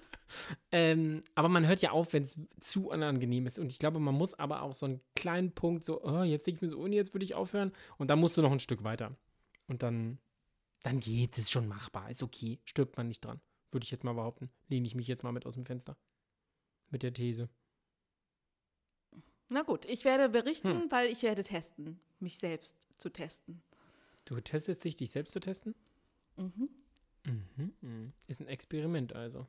ähm, 0.71 1.23
aber 1.35 1.49
man 1.49 1.67
hört 1.67 1.83
ja 1.83 1.91
auf, 1.91 2.13
wenn 2.13 2.23
es 2.23 2.39
zu 2.61 2.89
unangenehm 2.89 3.47
ist. 3.47 3.59
Und 3.59 3.73
ich 3.73 3.79
glaube, 3.79 3.99
man 3.99 4.15
muss 4.15 4.35
aber 4.35 4.63
auch 4.63 4.75
so 4.75 4.87
einen 4.87 5.01
kleinen 5.15 5.53
Punkt, 5.53 5.85
so, 5.85 6.03
oh, 6.03 6.23
jetzt 6.23 6.47
denke 6.47 6.59
ich 6.59 6.63
mir 6.63 6.77
so, 6.77 6.87
nee, 6.87 6.97
jetzt 6.97 7.15
würde 7.15 7.25
ich 7.25 7.35
aufhören. 7.35 7.73
Und 7.99 8.09
dann 8.09 8.19
musst 8.19 8.37
du 8.37 8.43
noch 8.43 8.53
ein 8.53 8.61
Stück 8.61 8.85
weiter. 8.85 9.17
Und 9.67 9.83
dann, 9.83 10.19
dann 10.83 11.01
geht 11.01 11.39
es 11.39 11.51
schon 11.51 11.69
machbar. 11.69 12.11
Ist 12.11 12.23
okay. 12.23 12.61
Stirbt 12.65 12.97
man 12.97 13.09
nicht 13.09 13.25
dran. 13.25 13.41
Würde 13.71 13.85
ich 13.85 13.91
jetzt 13.91 14.05
mal 14.05 14.15
behaupten. 14.15 14.51
Lehne 14.69 14.87
ich 14.87 14.95
mich 14.95 15.07
jetzt 15.07 15.23
mal 15.23 15.33
mit 15.33 15.47
aus 15.47 15.55
dem 15.55 15.65
Fenster. 15.65 15.97
Mit 16.91 17.03
der 17.03 17.13
These. 17.13 17.49
Na 19.49 19.63
gut, 19.63 19.85
ich 19.85 20.05
werde 20.05 20.29
berichten, 20.29 20.83
Hm. 20.83 20.91
weil 20.91 21.09
ich 21.09 21.23
werde 21.23 21.43
testen, 21.45 22.01
mich 22.21 22.39
selbst 22.39 22.75
zu 22.99 23.11
testen. 23.11 23.63
Du 24.25 24.41
testest 24.41 24.85
dich, 24.85 24.97
dich 24.97 25.11
selbst 25.11 25.33
zu 25.33 25.41
testen? 25.41 25.75
Mhm. 26.37 26.71
mhm. 27.81 28.13
Ist 28.29 28.41
ein 28.41 28.47
Experiment 28.47 29.13
also. 29.13 29.47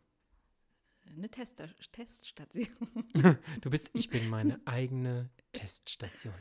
Eine 1.16 1.30
Tester 1.30 1.70
Teststation. 1.92 2.68
Du 3.62 3.70
bist, 3.70 3.90
ich 3.94 4.10
bin 4.10 4.30
meine 4.30 4.60
eigene 4.66 5.30
Teststation. 5.52 6.34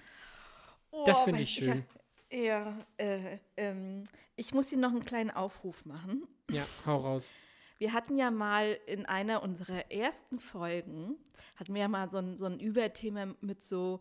Oh, 0.91 1.05
Das 1.07 1.23
finde 1.23 1.41
ich 1.41 1.51
schön. 1.51 1.85
Ja, 2.31 2.79
äh, 2.97 3.39
ähm, 3.57 4.05
ich 4.37 4.55
muss 4.55 4.73
Ihnen 4.73 4.81
noch 4.81 4.91
einen 4.91 5.03
kleinen 5.03 5.31
Aufruf 5.31 5.85
machen. 5.85 6.27
Ja, 6.51 6.67
hau 6.87 6.99
raus. 6.99 7.31
Wir 7.79 7.93
hatten 7.93 8.17
ja 8.17 8.31
mal 8.31 8.79
in 8.87 9.07
einer 9.07 9.43
unserer 9.43 9.91
ersten 9.91 10.39
Folgen, 10.39 11.17
hatten 11.57 11.75
wir 11.75 11.83
ja 11.83 11.89
mal 11.89 12.09
so 12.11 12.19
ein, 12.19 12.37
so 12.37 12.47
ein 12.47 12.61
Überthema 12.61 13.35
mit 13.41 13.63
so 13.65 14.01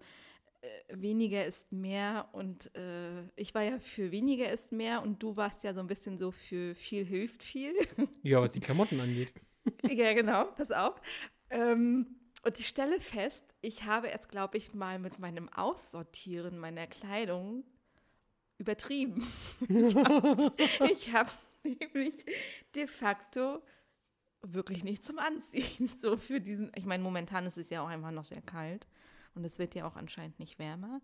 äh, 0.62 0.68
weniger 0.94 1.46
ist 1.46 1.72
mehr 1.72 2.30
und 2.34 2.74
äh, 2.76 3.24
ich 3.36 3.56
war 3.56 3.64
ja 3.64 3.80
für 3.80 4.12
weniger 4.12 4.50
ist 4.52 4.72
mehr 4.72 5.02
und 5.02 5.24
du 5.24 5.36
warst 5.36 5.64
ja 5.64 5.74
so 5.74 5.80
ein 5.80 5.88
bisschen 5.88 6.18
so 6.20 6.32
für 6.32 6.76
viel 6.76 7.04
hilft 7.04 7.44
viel. 7.44 7.74
Ja, 8.22 8.40
was 8.40 8.52
die 8.52 8.60
Klamotten 8.60 9.00
angeht. 9.00 9.34
ja, 9.90 10.14
genau, 10.14 10.46
pass 10.46 10.72
auf. 10.72 11.02
Ähm, 11.50 12.16
und 12.44 12.60
ich 12.60 12.68
stelle 12.68 13.00
fest, 13.00 13.54
ich 13.62 13.84
habe 13.84 14.12
es, 14.12 14.28
glaube 14.28 14.58
ich, 14.58 14.74
mal 14.74 14.98
mit 15.00 15.20
meinem 15.20 15.50
Aussortieren 15.50 16.58
meiner 16.58 16.88
Kleidung 16.88 17.64
übertrieben. 18.58 19.28
ich 20.92 21.14
habe 21.14 21.30
nämlich 21.64 22.26
de 22.76 22.88
facto 22.88 23.62
wirklich 24.42 24.84
nicht 24.84 25.04
zum 25.04 25.20
Anziehen. 25.20 25.88
So 25.88 26.18
für 26.18 26.42
diesen, 26.42 26.72
ich 26.76 26.86
meine, 26.86 27.04
momentan 27.04 27.46
ist 27.46 27.58
es 27.58 27.70
ja 27.70 27.84
auch 27.84 27.88
einfach 27.88 28.12
noch 28.12 28.26
sehr 28.26 28.42
kalt 28.42 28.88
und 29.36 29.46
es 29.46 29.60
wird 29.60 29.76
ja 29.76 29.88
auch 29.88 29.96
anscheinend 29.96 30.40
nicht 30.40 30.58
wärmer. 30.58 31.02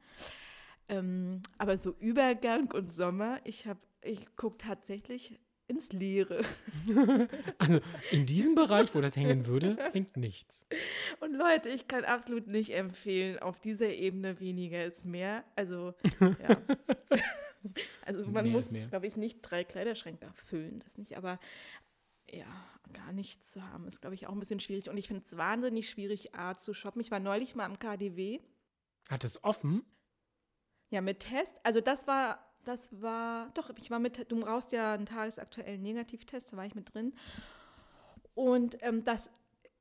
Ähm, 0.89 1.41
aber 1.57 1.77
so 1.77 1.95
Übergang 1.99 2.71
und 2.71 2.93
Sommer, 2.93 3.39
ich 3.43 3.67
habe, 3.67 3.79
ich 4.01 4.35
gucke 4.35 4.57
tatsächlich 4.57 5.39
ins 5.67 5.91
Leere. 5.91 6.43
Also 7.60 7.80
in 8.12 8.25
diesem 8.25 8.56
Bereich, 8.56 8.93
wo 8.95 9.01
das 9.01 9.15
hängen 9.15 9.45
würde, 9.45 9.77
hängt 9.91 10.15
nichts. 10.15 10.65
Und 11.19 11.34
Leute, 11.34 11.69
ich 11.69 11.88
kann 11.88 12.06
absolut 12.06 12.47
nicht 12.47 12.73
empfehlen, 12.73 13.39
auf 13.39 13.60
dieser 13.60 13.89
Ebene 13.89 14.39
weniger 14.39 14.86
ist 14.86 15.03
mehr. 15.03 15.43
Also, 15.56 15.93
ja. 16.19 16.62
also 18.06 18.32
man 18.32 18.45
Mehr 18.45 18.53
muss, 18.53 18.69
glaube 18.69 19.08
ich, 19.08 19.17
nicht 19.17 19.41
drei 19.41 19.63
Kleiderschränke 19.63 20.32
füllen, 20.45 20.80
das 20.80 20.97
nicht, 20.97 21.17
aber 21.17 21.39
ja, 22.32 22.45
gar 22.93 23.12
nichts 23.12 23.51
zu 23.51 23.63
haben, 23.63 23.88
ist, 23.88 24.01
glaube 24.01 24.15
ich, 24.15 24.27
auch 24.27 24.34
ein 24.34 24.39
bisschen 24.39 24.60
schwierig. 24.60 24.89
Und 24.89 24.97
ich 24.97 25.08
finde 25.08 25.23
es 25.23 25.36
wahnsinnig 25.38 25.89
schwierig, 25.89 26.36
A, 26.36 26.56
zu 26.56 26.73
shoppen. 26.73 27.01
Ich 27.01 27.12
war 27.12 27.19
neulich 27.19 27.56
mal 27.56 27.65
am 27.65 27.80
KDW. 27.80 28.39
Hat 29.10 29.23
es 29.23 29.43
offen? 29.43 29.84
Ja, 30.89 31.01
mit 31.01 31.21
Test. 31.21 31.58
Also 31.63 31.82
das 31.82 32.08
war, 32.08 32.46
das 32.67 32.89
war, 33.01 33.49
doch, 33.53 33.69
ich 33.77 33.89
war 33.91 33.99
mit, 33.99 34.30
du 34.32 34.39
brauchst 34.39 34.71
ja 34.71 34.93
einen 34.93 35.06
tagesaktuellen 35.06 35.82
Negativtest, 35.82 36.53
da 36.53 36.58
war 36.58 36.65
ich 36.65 36.75
mit 36.75 36.93
drin. 36.93 37.13
Und 38.36 38.77
ähm, 38.82 39.03
das 39.03 39.30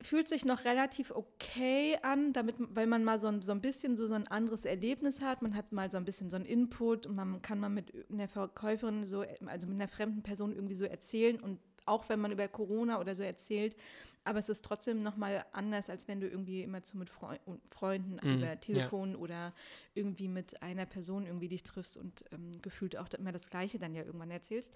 fühlt 0.01 0.29
sich 0.29 0.45
noch 0.45 0.63
relativ 0.65 1.11
okay 1.11 1.97
an, 2.01 2.33
damit, 2.33 2.55
weil 2.59 2.87
man 2.87 3.03
mal 3.03 3.19
so 3.19 3.27
ein, 3.27 3.41
so 3.41 3.51
ein 3.51 3.61
bisschen 3.61 3.97
so, 3.97 4.07
so 4.07 4.13
ein 4.13 4.27
anderes 4.27 4.65
Erlebnis 4.65 5.21
hat. 5.21 5.41
Man 5.41 5.55
hat 5.55 5.71
mal 5.71 5.91
so 5.91 5.97
ein 5.97 6.05
bisschen 6.05 6.29
so 6.29 6.35
einen 6.35 6.45
Input 6.45 7.05
und 7.07 7.15
man 7.15 7.41
kann 7.41 7.59
mal 7.59 7.69
mit 7.69 7.93
einer 8.11 8.27
Verkäuferin 8.27 9.05
so, 9.05 9.23
also 9.45 9.67
mit 9.67 9.75
einer 9.75 9.87
fremden 9.87 10.21
Person 10.21 10.53
irgendwie 10.53 10.75
so 10.75 10.85
erzählen 10.85 11.39
und 11.39 11.59
auch 11.87 12.09
wenn 12.09 12.19
man 12.19 12.31
über 12.31 12.47
Corona 12.47 12.99
oder 12.99 13.15
so 13.15 13.23
erzählt, 13.23 13.75
aber 14.23 14.39
es 14.39 14.49
ist 14.49 14.65
trotzdem 14.65 15.03
nochmal 15.03 15.45
anders, 15.53 15.89
als 15.89 16.07
wenn 16.07 16.19
du 16.19 16.27
irgendwie 16.27 16.61
immer 16.61 16.83
zu 16.83 16.97
mit 16.97 17.09
Freu 17.09 17.37
Freunden 17.69 18.15
Mm, 18.15 18.37
über 18.37 18.47
ja. 18.47 18.55
Telefon 18.57 19.15
oder 19.15 19.53
irgendwie 19.93 20.27
mit 20.27 20.61
einer 20.61 20.85
Person 20.85 21.25
irgendwie 21.25 21.47
dich 21.47 21.63
triffst 21.63 21.95
und 21.97 22.25
ähm, 22.31 22.51
gefühlt 22.61 22.97
auch 22.97 23.07
immer 23.13 23.31
das 23.31 23.49
Gleiche 23.49 23.79
dann 23.79 23.95
ja 23.95 24.03
irgendwann 24.03 24.31
erzählst. 24.31 24.73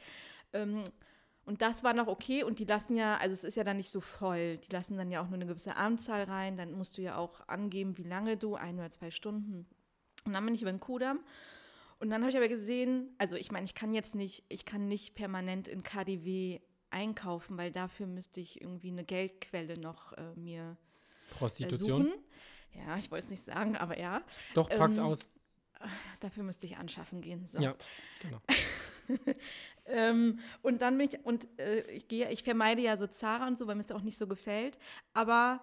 Ähm, 0.53 0.83
und 1.43 1.61
das 1.61 1.83
war 1.83 1.93
noch 1.93 2.07
okay 2.07 2.43
und 2.43 2.59
die 2.59 2.65
lassen 2.65 2.95
ja, 2.95 3.17
also 3.17 3.33
es 3.33 3.43
ist 3.43 3.55
ja 3.55 3.63
dann 3.63 3.77
nicht 3.77 3.91
so 3.91 3.99
voll, 3.99 4.57
die 4.57 4.71
lassen 4.71 4.95
dann 4.95 5.11
ja 5.11 5.21
auch 5.21 5.27
nur 5.27 5.35
eine 5.35 5.47
gewisse 5.47 5.75
Anzahl 5.75 6.23
rein, 6.23 6.55
dann 6.55 6.71
musst 6.71 6.97
du 6.97 7.01
ja 7.01 7.17
auch 7.17 7.47
angeben, 7.47 7.97
wie 7.97 8.03
lange 8.03 8.37
du, 8.37 8.55
ein 8.55 8.77
oder 8.77 8.91
zwei 8.91 9.11
Stunden. 9.11 9.65
Und 10.23 10.33
dann 10.33 10.45
bin 10.45 10.53
ich 10.53 10.61
über 10.61 10.71
den 10.71 10.79
Kudamm 10.79 11.19
und 11.99 12.09
dann 12.09 12.21
habe 12.21 12.31
ich 12.31 12.37
aber 12.37 12.47
gesehen, 12.47 13.13
also 13.17 13.35
ich 13.35 13.51
meine, 13.51 13.65
ich 13.65 13.75
kann 13.75 13.93
jetzt 13.93 14.15
nicht, 14.15 14.43
ich 14.49 14.65
kann 14.65 14.87
nicht 14.87 15.13
permanent 15.13 15.67
in 15.67 15.83
KDW 15.83 16.59
einkaufen, 16.91 17.57
weil 17.57 17.71
dafür 17.71 18.07
müsste 18.07 18.39
ich 18.41 18.61
irgendwie 18.61 18.89
eine 18.89 19.03
Geldquelle 19.03 19.77
noch 19.79 20.13
äh, 20.13 20.33
mir 20.35 20.77
äh, 21.29 21.33
Prostitution? 21.33 22.05
suchen. 22.05 22.13
Ja, 22.73 22.97
ich 22.97 23.11
wollte 23.11 23.25
es 23.25 23.31
nicht 23.31 23.43
sagen, 23.45 23.75
aber 23.75 23.99
ja, 23.99 24.21
Doch, 24.53 24.69
pack's 24.69 24.97
Ähm, 24.97 25.03
aus. 25.03 25.19
dafür 26.21 26.43
müsste 26.43 26.65
ich 26.65 26.77
anschaffen 26.77 27.21
gehen. 27.21 27.47
So. 27.47 27.59
Ja, 27.59 27.75
genau. 28.21 28.39
ähm, 29.85 30.39
und 30.61 30.81
dann 30.81 30.97
bin 30.97 31.09
ich, 31.09 31.25
und 31.25 31.47
äh, 31.59 31.81
ich 31.91 32.07
gehe, 32.07 32.29
ich 32.31 32.43
vermeide 32.43 32.81
ja 32.81 32.97
so 32.97 33.07
Zara 33.07 33.47
und 33.47 33.57
so, 33.57 33.67
weil 33.67 33.75
mir 33.75 33.81
es 33.81 33.91
auch 33.91 34.01
nicht 34.01 34.17
so 34.17 34.27
gefällt. 34.27 34.77
Aber 35.13 35.61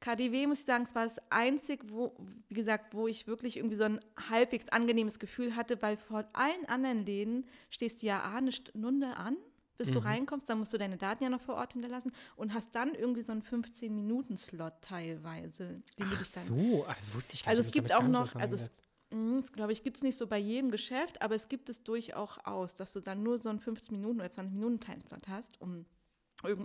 KDW, 0.00 0.46
muss 0.46 0.60
ich 0.60 0.64
sagen, 0.66 0.84
es 0.84 0.94
war 0.94 1.04
das 1.04 1.18
einzige, 1.30 1.90
wo, 1.90 2.16
wie 2.48 2.54
gesagt, 2.54 2.94
wo 2.94 3.08
ich 3.08 3.26
wirklich 3.26 3.56
irgendwie 3.56 3.76
so 3.76 3.84
ein 3.84 4.00
halbwegs 4.30 4.68
angenehmes 4.68 5.18
Gefühl 5.18 5.56
hatte, 5.56 5.80
weil 5.82 5.96
vor 5.96 6.24
allen 6.32 6.66
anderen 6.66 7.04
Läden 7.04 7.46
stehst 7.70 8.02
du 8.02 8.06
ja 8.06 8.22
A, 8.22 8.36
eine 8.36 8.52
Stunde 8.52 9.16
an, 9.16 9.36
bis 9.78 9.90
du 9.90 10.00
Mhm. 10.00 10.06
reinkommst, 10.06 10.48
dann 10.50 10.58
musst 10.58 10.72
du 10.74 10.78
deine 10.78 10.96
Daten 10.98 11.22
ja 11.24 11.30
noch 11.30 11.40
vor 11.40 11.54
Ort 11.54 11.72
hinterlassen 11.72 12.12
und 12.36 12.52
hast 12.52 12.74
dann 12.74 12.94
irgendwie 12.94 13.22
so 13.22 13.32
einen 13.32 13.42
15-Minuten-Slot 13.42 14.74
teilweise, 14.82 15.82
du 15.96 16.04
Ach 16.04 16.24
so, 16.24 16.84
ah, 16.86 16.94
das 16.98 17.14
wusste 17.14 17.34
ich 17.34 17.44
gar 17.44 17.50
Also 17.50 17.60
nicht. 17.60 17.68
es 17.68 17.74
ich 17.74 17.78
hab 17.80 17.84
gibt 17.88 17.94
auch 17.94 18.08
noch- 18.08 18.34
also 18.34 18.56
es- 18.56 18.82
Das 19.10 19.52
glaube 19.52 19.72
ich, 19.72 19.82
gibt 19.84 19.96
es 19.96 20.02
nicht 20.02 20.18
so 20.18 20.26
bei 20.26 20.36
jedem 20.36 20.70
Geschäft, 20.70 21.22
aber 21.22 21.34
es 21.34 21.48
gibt 21.48 21.70
es 21.70 21.82
durchaus 21.82 22.36
aus, 22.44 22.74
dass 22.74 22.92
du 22.92 23.00
dann 23.00 23.22
nur 23.22 23.40
so 23.40 23.48
einen 23.48 23.58
15 23.58 23.96
Minuten 23.96 24.20
oder 24.20 24.30
20 24.30 24.52
Minuten 24.52 24.80
Timeslot 24.80 25.28
hast, 25.28 25.58
um, 25.62 25.86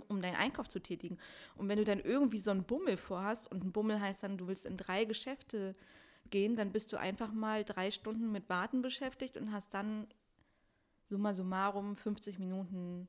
um 0.08 0.20
deinen 0.20 0.36
Einkauf 0.36 0.68
zu 0.68 0.78
tätigen. 0.78 1.16
Und 1.56 1.68
wenn 1.70 1.78
du 1.78 1.84
dann 1.84 2.00
irgendwie 2.00 2.40
so 2.40 2.50
einen 2.50 2.64
Bummel 2.64 2.98
vorhast, 2.98 3.50
und 3.50 3.64
ein 3.64 3.72
Bummel 3.72 3.98
heißt 3.98 4.22
dann, 4.22 4.36
du 4.36 4.46
willst 4.46 4.66
in 4.66 4.76
drei 4.76 5.06
Geschäfte 5.06 5.74
gehen, 6.28 6.54
dann 6.54 6.70
bist 6.70 6.92
du 6.92 6.98
einfach 6.98 7.32
mal 7.32 7.64
drei 7.64 7.90
Stunden 7.90 8.30
mit 8.30 8.50
Warten 8.50 8.82
beschäftigt 8.82 9.38
und 9.38 9.50
hast 9.50 9.72
dann 9.72 10.06
summa 11.08 11.34
summarum 11.34 11.96
50 11.96 12.38
Minuten. 12.38 13.08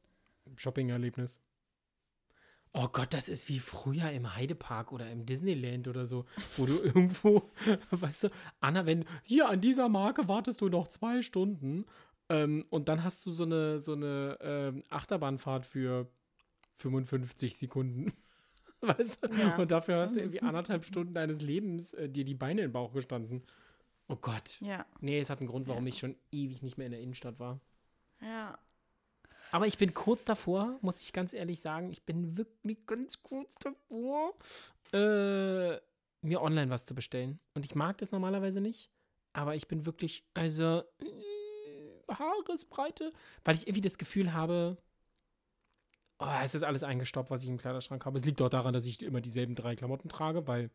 Shopping-Erlebnis. 0.56 1.40
Oh 2.74 2.90
Gott, 2.92 3.14
das 3.14 3.30
ist 3.30 3.48
wie 3.48 3.60
früher 3.60 4.12
im 4.12 4.36
Heidepark 4.36 4.92
oder 4.92 5.10
im 5.10 5.26
Disneyland 5.26 5.88
oder 5.88 6.06
so, 6.06 6.26
wo 6.58 6.66
du 6.66 6.74
irgendwo, 6.84 7.50
weißt 7.92 8.26
du, 8.26 8.30
Anna, 8.60 8.86
wenn 8.86 9.06
hier 9.24 9.48
an 9.48 9.62
dieser 9.62 9.88
Marke 9.88 10.28
wartest 10.28 10.60
du 10.60 10.68
noch 10.68 10.90
zwei 10.90 11.22
Stunden 11.22 11.86
ähm, 12.28 12.66
und 12.70 12.90
dann 12.90 13.04
hast 13.04 13.26
du 13.26 13.32
so 13.32 13.44
eine, 13.44 13.80
so 13.80 13.94
eine 13.94 14.38
ähm, 14.42 14.84
Achterbahnfahrt 14.90 15.66
für 15.66 16.10
55 16.74 17.56
Sekunden. 17.58 18.12
Weißt 18.82 19.24
du? 19.24 19.34
Ja. 19.34 19.56
Und 19.56 19.72
dafür 19.72 20.02
hast 20.02 20.16
du 20.16 20.20
irgendwie 20.20 20.42
anderthalb 20.42 20.86
Stunden 20.86 21.14
deines 21.14 21.42
Lebens 21.42 21.94
äh, 21.94 22.10
dir 22.10 22.26
die 22.26 22.34
Beine 22.36 22.62
in 22.62 22.68
den 22.68 22.74
Bauch 22.74 22.92
gestanden. 22.92 23.42
Oh 24.10 24.18
Gott. 24.18 24.58
Ja, 24.62 24.86
Nee, 25.00 25.20
es 25.20 25.30
hat 25.30 25.40
einen 25.40 25.48
Grund, 25.48 25.68
warum 25.68 25.86
Ja. 25.86 25.90
ich 25.90 25.98
schon 25.98 26.16
ewig 26.32 26.62
nicht 26.62 26.78
mehr 26.78 26.88
in 26.88 26.92
der 26.92 27.02
Innenstadt 27.02 27.40
war. 27.40 27.60
Ja. 28.26 28.60
Aber 29.52 29.68
ich 29.68 29.78
bin 29.78 29.94
kurz 29.94 30.26
davor, 30.26 30.78
muss 30.82 31.02
ich 31.02 31.14
ganz 31.14 31.34
ehrlich 31.34 31.62
sagen, 31.62 31.92
ich 31.92 32.04
bin 32.04 32.38
wirklich 32.38 32.86
ganz 32.86 33.22
kurz 33.22 33.50
davor, 33.60 34.34
äh, 34.92 35.80
mir 36.22 36.42
online 36.42 36.70
was 36.70 36.86
zu 36.86 36.96
bestellen. 36.96 37.40
Und 37.54 37.64
ich 37.64 37.76
mag 37.76 37.98
das 38.00 38.12
normalerweise 38.12 38.60
nicht, 38.60 38.92
aber 39.34 39.56
ich 39.56 39.68
bin 39.68 39.86
wirklich, 39.86 40.26
also, 40.34 40.84
äh, 41.00 42.12
Haaresbreite, 42.12 43.14
weil 43.44 43.56
ich 43.56 43.68
irgendwie 43.68 43.82
das 43.82 43.98
Gefühl 43.98 44.34
habe, 44.34 44.78
oh, 46.20 46.40
es 46.44 46.56
ist 46.56 46.64
alles 46.64 46.84
eingestaubt, 46.84 47.30
was 47.30 47.44
ich 47.44 47.50
im 47.50 47.58
Kleiderschrank 47.58 48.06
habe. 48.06 48.18
Es 48.18 48.26
liegt 48.26 48.42
auch 48.42 48.50
daran, 48.50 48.74
dass 48.74 48.86
ich 48.86 49.02
immer 49.04 49.22
dieselben 49.22 49.56
drei 49.56 49.76
Klamotten 49.76 50.10
trage, 50.10 50.48
weil 50.48 50.72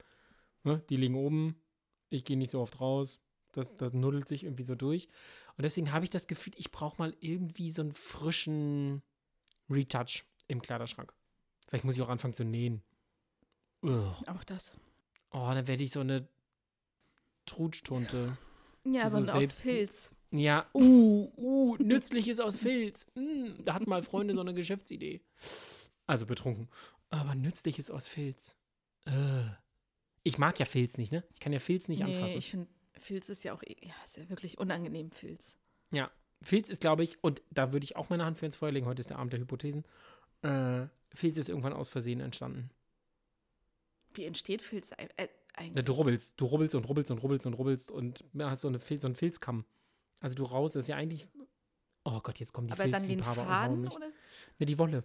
ne, 0.65 0.83
die 0.89 0.97
liegen 0.97 1.15
oben, 1.15 1.63
ich 2.11 2.25
gehe 2.25 2.37
nicht 2.37 2.51
so 2.51 2.61
oft 2.61 2.81
raus, 2.81 3.21
das, 3.53 3.77
das 3.77 3.93
nuddelt 3.93 4.29
sich 4.29 4.45
irgendwie 4.45 4.63
so 4.63 4.75
durch. 4.75 5.09
Und 5.57 5.63
deswegen 5.65 5.93
habe 5.93 6.05
ich 6.05 6.11
das 6.11 6.27
Gefühl, 6.27 6.53
ich 6.57 6.71
brauche 6.71 6.99
mal 6.99 7.15
irgendwie 7.21 7.71
so 7.71 7.83
einen 7.83 7.93
frischen 7.93 9.03
Retouch 9.69 10.25
im 10.49 10.63
Kleiderschrank. 10.63 11.13
Vielleicht 11.69 11.85
muss 11.85 11.97
ich 11.97 12.03
auch 12.03 12.09
anfangen 12.09 12.35
zu 12.35 12.45
nähen. 12.45 12.83
Ugh. 13.83 14.15
Auch 14.27 14.45
das. 14.45 14.73
Oh, 15.31 15.49
dann 15.53 15.67
werde 15.67 15.83
ich 15.83 15.93
so 15.93 16.01
eine 16.01 16.29
Trutschtunte. 17.47 18.37
Ja, 18.85 19.09
So 19.09 19.23
so 19.23 19.33
aus 19.33 19.63
Filz. 19.63 20.11
Ja, 20.33 20.69
uh, 20.75 21.33
uh, 21.37 21.77
nützliches 21.79 22.39
aus 22.39 22.57
Filz. 22.57 23.07
Mm, 23.15 23.63
da 23.65 23.75
hatten 23.75 23.91
mal 23.91 24.03
Freunde 24.03 24.35
so 24.35 24.41
eine 24.41 24.55
Geschäftsidee. 24.55 25.23
Also 26.07 26.25
betrunken. 26.27 26.69
Aber 27.11 27.35
nützliches 27.35 27.91
aus 27.91 28.07
Filz. 28.07 28.57
Äh. 29.07 29.51
Ich 30.23 30.39
mag 30.39 30.59
ja 30.59 30.67
Filz 30.67 30.99
nicht, 30.99 31.13
ne? 31.13 31.25
Ich 31.33 31.41
kann 31.41 31.53
ja 31.53 31.59
Filz 31.59 31.89
nicht 31.89 32.03
nee, 32.03 32.13
anfassen. 32.13 32.37
ich 32.37 32.51
finde, 32.51 32.69
Filz 33.01 33.29
ist 33.29 33.45
ja 33.45 33.53
auch, 33.53 33.63
eh- 33.63 33.77
ja, 33.83 33.95
ist 34.05 34.17
ja 34.17 34.29
wirklich 34.29 34.59
unangenehm, 34.59 35.11
Filz. 35.11 35.57
Ja, 35.91 36.11
Filz 36.43 36.71
ist, 36.71 36.81
glaube 36.81 37.03
ich, 37.03 37.23
und 37.23 37.43
da 37.51 37.73
würde 37.73 37.85
ich 37.85 37.97
auch 37.97 38.09
meine 38.11 38.25
Hand 38.25 38.39
für 38.39 38.47
ins 38.47 38.57
Feuer 38.57 38.73
legen, 38.73 38.87
heute 38.87 39.01
ist 39.01 39.11
der 39.11 39.19
Abend 39.19 39.33
der 39.33 39.41
Hypothesen. 39.41 39.85
Äh, 40.43 40.87
Filz 41.15 41.37
ist 41.39 41.49
irgendwann 41.49 41.73
aus 41.73 41.89
Versehen 41.89 42.21
entstanden. 42.21 42.71
Wie 44.15 44.25
entsteht 44.25 44.63
Filz 44.63 44.91
äh, 44.97 45.29
eigentlich? 45.55 45.85
du 45.85 45.93
rubbelst, 45.93 46.41
du 46.41 46.45
rubbelst 46.47 46.75
und 46.75 46.85
rubbelst 46.89 47.11
und 47.11 47.19
rubbelst 47.19 47.47
und 47.47 47.55
rubbelst 47.55 47.91
und 47.91 48.25
hast 48.39 48.63
so, 48.63 48.69
eine 48.69 48.79
Fil 48.81 49.01
so 49.01 49.07
einen 49.07 49.15
Filzkamm. 49.15 49.65
Also 50.21 50.35
du 50.37 50.45
raus, 50.45 50.73
das 50.73 50.85
ist 50.85 50.89
ja 50.89 50.97
eigentlich. 50.97 51.27
Oh 52.05 52.21
Gott, 52.21 52.39
jetzt 52.41 52.53
kommen 52.53 52.67
die 52.69 52.73
Aber 52.73 52.89
dann 52.89 53.07
den 53.07 53.23
Faden 53.23 53.87
oder 53.87 54.09
Ne, 54.59 54.67
die 54.67 54.79
Wolle. 54.79 55.05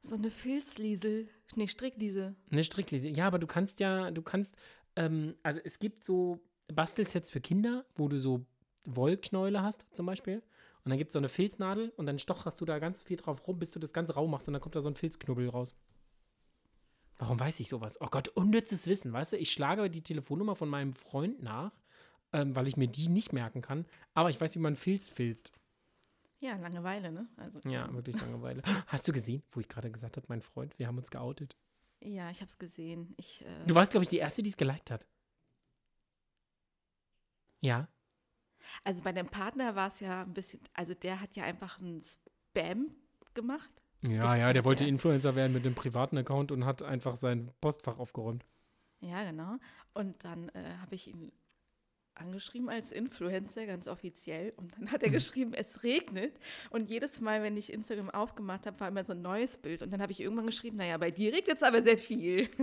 so 0.00 0.14
eine 0.14 0.30
Filzliesel? 0.30 1.28
Nee, 1.56 1.66
Strickliese. 1.66 2.34
Eine 2.50 2.64
Strickliese. 2.64 3.08
Ja, 3.08 3.26
aber 3.26 3.38
du 3.38 3.46
kannst 3.46 3.80
ja, 3.80 4.10
du 4.10 4.22
kannst, 4.22 4.54
ähm, 4.96 5.34
also 5.42 5.60
es 5.64 5.78
gibt 5.78 6.04
so 6.04 6.40
Bastelsets 6.68 7.30
für 7.30 7.40
Kinder, 7.40 7.84
wo 7.94 8.08
du 8.08 8.18
so 8.18 8.44
Wollknäule 8.84 9.62
hast, 9.62 9.84
zum 9.92 10.06
Beispiel. 10.06 10.42
Und 10.84 10.90
dann 10.90 10.98
gibt 10.98 11.10
es 11.10 11.12
so 11.12 11.18
eine 11.18 11.28
Filznadel 11.28 11.92
und 11.96 12.06
dann 12.06 12.18
stocherst 12.18 12.60
du 12.60 12.64
da 12.64 12.78
ganz 12.78 13.02
viel 13.02 13.16
drauf 13.16 13.46
rum, 13.46 13.58
bis 13.58 13.70
du 13.70 13.78
das 13.78 13.92
ganz 13.92 14.14
rau 14.16 14.26
machst 14.26 14.48
und 14.48 14.54
dann 14.54 14.60
kommt 14.60 14.74
da 14.74 14.80
so 14.80 14.88
ein 14.88 14.96
Filzknubbel 14.96 15.48
raus. 15.48 15.74
Warum 17.18 17.38
weiß 17.38 17.60
ich 17.60 17.68
sowas? 17.68 18.00
Oh 18.00 18.08
Gott, 18.10 18.28
unnützes 18.28 18.86
Wissen, 18.88 19.12
weißt 19.12 19.34
du? 19.34 19.36
Ich 19.36 19.52
schlage 19.52 19.88
die 19.88 20.02
Telefonnummer 20.02 20.56
von 20.56 20.68
meinem 20.68 20.92
Freund 20.92 21.40
nach, 21.40 21.72
ähm, 22.32 22.56
weil 22.56 22.66
ich 22.66 22.76
mir 22.76 22.88
die 22.88 23.08
nicht 23.08 23.32
merken 23.32 23.62
kann. 23.62 23.86
Aber 24.14 24.30
ich 24.30 24.40
weiß, 24.40 24.56
wie 24.56 24.60
man 24.60 24.74
Filz 24.74 25.08
filzt. 25.08 25.52
Ja, 26.40 26.56
Langeweile, 26.56 27.12
ne? 27.12 27.28
Also, 27.36 27.60
Ja, 27.68 27.92
wirklich 27.94 28.20
Langeweile. 28.20 28.62
Hast 28.88 29.06
du 29.06 29.12
gesehen, 29.12 29.44
wo 29.52 29.60
ich 29.60 29.68
gerade 29.68 29.88
gesagt 29.92 30.16
habe, 30.16 30.26
mein 30.28 30.42
Freund, 30.42 30.76
wir 30.80 30.88
haben 30.88 30.98
uns 30.98 31.12
geoutet? 31.12 31.56
Ja, 32.00 32.28
ich 32.30 32.40
hab's 32.40 32.58
gesehen. 32.58 33.14
Ich, 33.16 33.44
äh, 33.44 33.66
Du 33.68 33.76
warst, 33.76 33.92
glaube 33.92 34.02
ich, 34.02 34.08
die 34.08 34.16
Erste, 34.16 34.42
die 34.42 34.50
es 34.50 34.56
geliked 34.56 34.90
hat. 34.90 35.06
Ja. 37.62 37.88
also 38.84 39.02
bei 39.02 39.12
dem 39.12 39.26
Partner 39.28 39.74
war 39.74 39.88
es 39.88 40.00
ja 40.00 40.22
ein 40.22 40.34
bisschen, 40.34 40.60
also 40.74 40.94
der 40.94 41.20
hat 41.20 41.34
ja 41.36 41.44
einfach 41.44 41.80
einen 41.80 42.02
Spam 42.02 42.94
gemacht. 43.34 43.72
Ja, 44.02 44.36
ja, 44.36 44.52
der- 44.52 44.64
wollte 44.64 44.82
der- 44.84 44.88
Influencer 44.88 45.34
werden 45.36 45.52
mit 45.52 45.64
einem 45.64 45.74
privaten 45.74 46.18
Account 46.18 46.50
und 46.52 46.64
hat 46.64 46.82
einfach 46.82 47.16
sein 47.16 47.50
Postfach 47.60 47.98
aufgeräumt. 47.98 48.44
Ja, 49.00 49.24
genau. 49.24 49.56
Und 49.94 50.24
dann 50.24 50.48
äh, 50.50 50.74
habe 50.80 50.94
ich 50.94 51.08
ihn 51.08 51.32
angeschrieben 52.14 52.68
als 52.68 52.92
Influencer, 52.92 53.66
ganz 53.66 53.88
offiziell. 53.88 54.52
Und 54.56 54.76
dann 54.76 54.90
hat 54.90 55.02
er 55.02 55.08
Mhm. 55.08 55.12
geschrieben, 55.14 55.54
es 55.54 55.82
regnet. 55.82 56.32
Und 56.70 56.90
jedes 56.90 57.20
Mal, 57.20 57.42
wenn 57.42 57.56
ich 57.56 57.72
Instagram 57.72 58.10
aufgemacht 58.10 58.66
habe, 58.66 58.78
war 58.80 58.88
immer 58.88 59.04
so 59.04 59.12
ein 59.12 59.22
neues 59.22 59.56
Bild. 59.56 59.82
Und 59.82 59.92
dann 59.92 60.02
habe 60.02 60.12
ich 60.12 60.20
irgendwann 60.20 60.46
geschrieben, 60.46 60.76
naja, 60.76 60.98
bei 60.98 61.10
dir 61.10 61.32
regnet 61.32 61.56
es 61.56 61.62
aber 61.62 61.82
sehr 61.82 61.98
viel. 61.98 62.48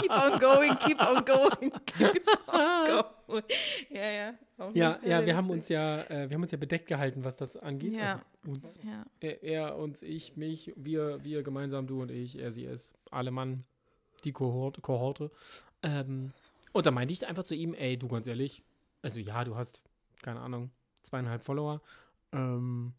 keep 0.00 0.10
on 0.10 0.38
going, 0.40 0.76
keep 0.78 1.00
on 1.00 1.24
going, 1.24 1.72
keep 1.86 2.26
on 2.48 2.86
going. 3.26 3.44
Ja, 3.90 4.10
ja. 4.10 4.34
Ja, 4.74 4.98
ja, 5.02 5.24
wir 5.24 5.34
haben 5.36 5.48
uns 5.48 5.70
ja, 5.70 6.02
äh, 6.02 6.28
wir 6.28 6.34
haben 6.34 6.42
uns 6.42 6.50
ja 6.50 6.58
bedeckt 6.58 6.86
gehalten, 6.86 7.24
was 7.24 7.34
das 7.36 7.56
angeht. 7.56 7.94
Ja. 7.94 8.20
Also 8.42 8.52
uns, 8.52 8.78
Ja, 8.84 9.06
er, 9.20 9.42
er, 9.42 9.78
uns, 9.78 10.02
ich, 10.02 10.36
mich, 10.36 10.72
wir, 10.76 11.24
wir 11.24 11.42
gemeinsam, 11.42 11.86
du 11.86 12.02
und 12.02 12.10
ich, 12.10 12.38
er, 12.38 12.52
sie, 12.52 12.66
es, 12.66 12.92
alle 13.10 13.30
Mann, 13.30 13.64
die 14.24 14.32
Kohorte. 14.32 14.82
Kohorte. 14.82 15.30
Ähm, 15.82 16.32
und 16.72 16.86
da 16.86 16.90
meinte 16.90 17.12
ich 17.12 17.26
einfach 17.26 17.44
zu 17.44 17.54
ihm, 17.54 17.74
ey, 17.74 17.96
du 17.98 18.08
ganz 18.08 18.26
ehrlich, 18.26 18.62
also 19.02 19.18
ja, 19.18 19.44
du 19.44 19.56
hast, 19.56 19.82
keine 20.22 20.40
Ahnung, 20.40 20.70
zweieinhalb 21.02 21.42
Follower. 21.42 21.80
Ähm, 22.32 22.92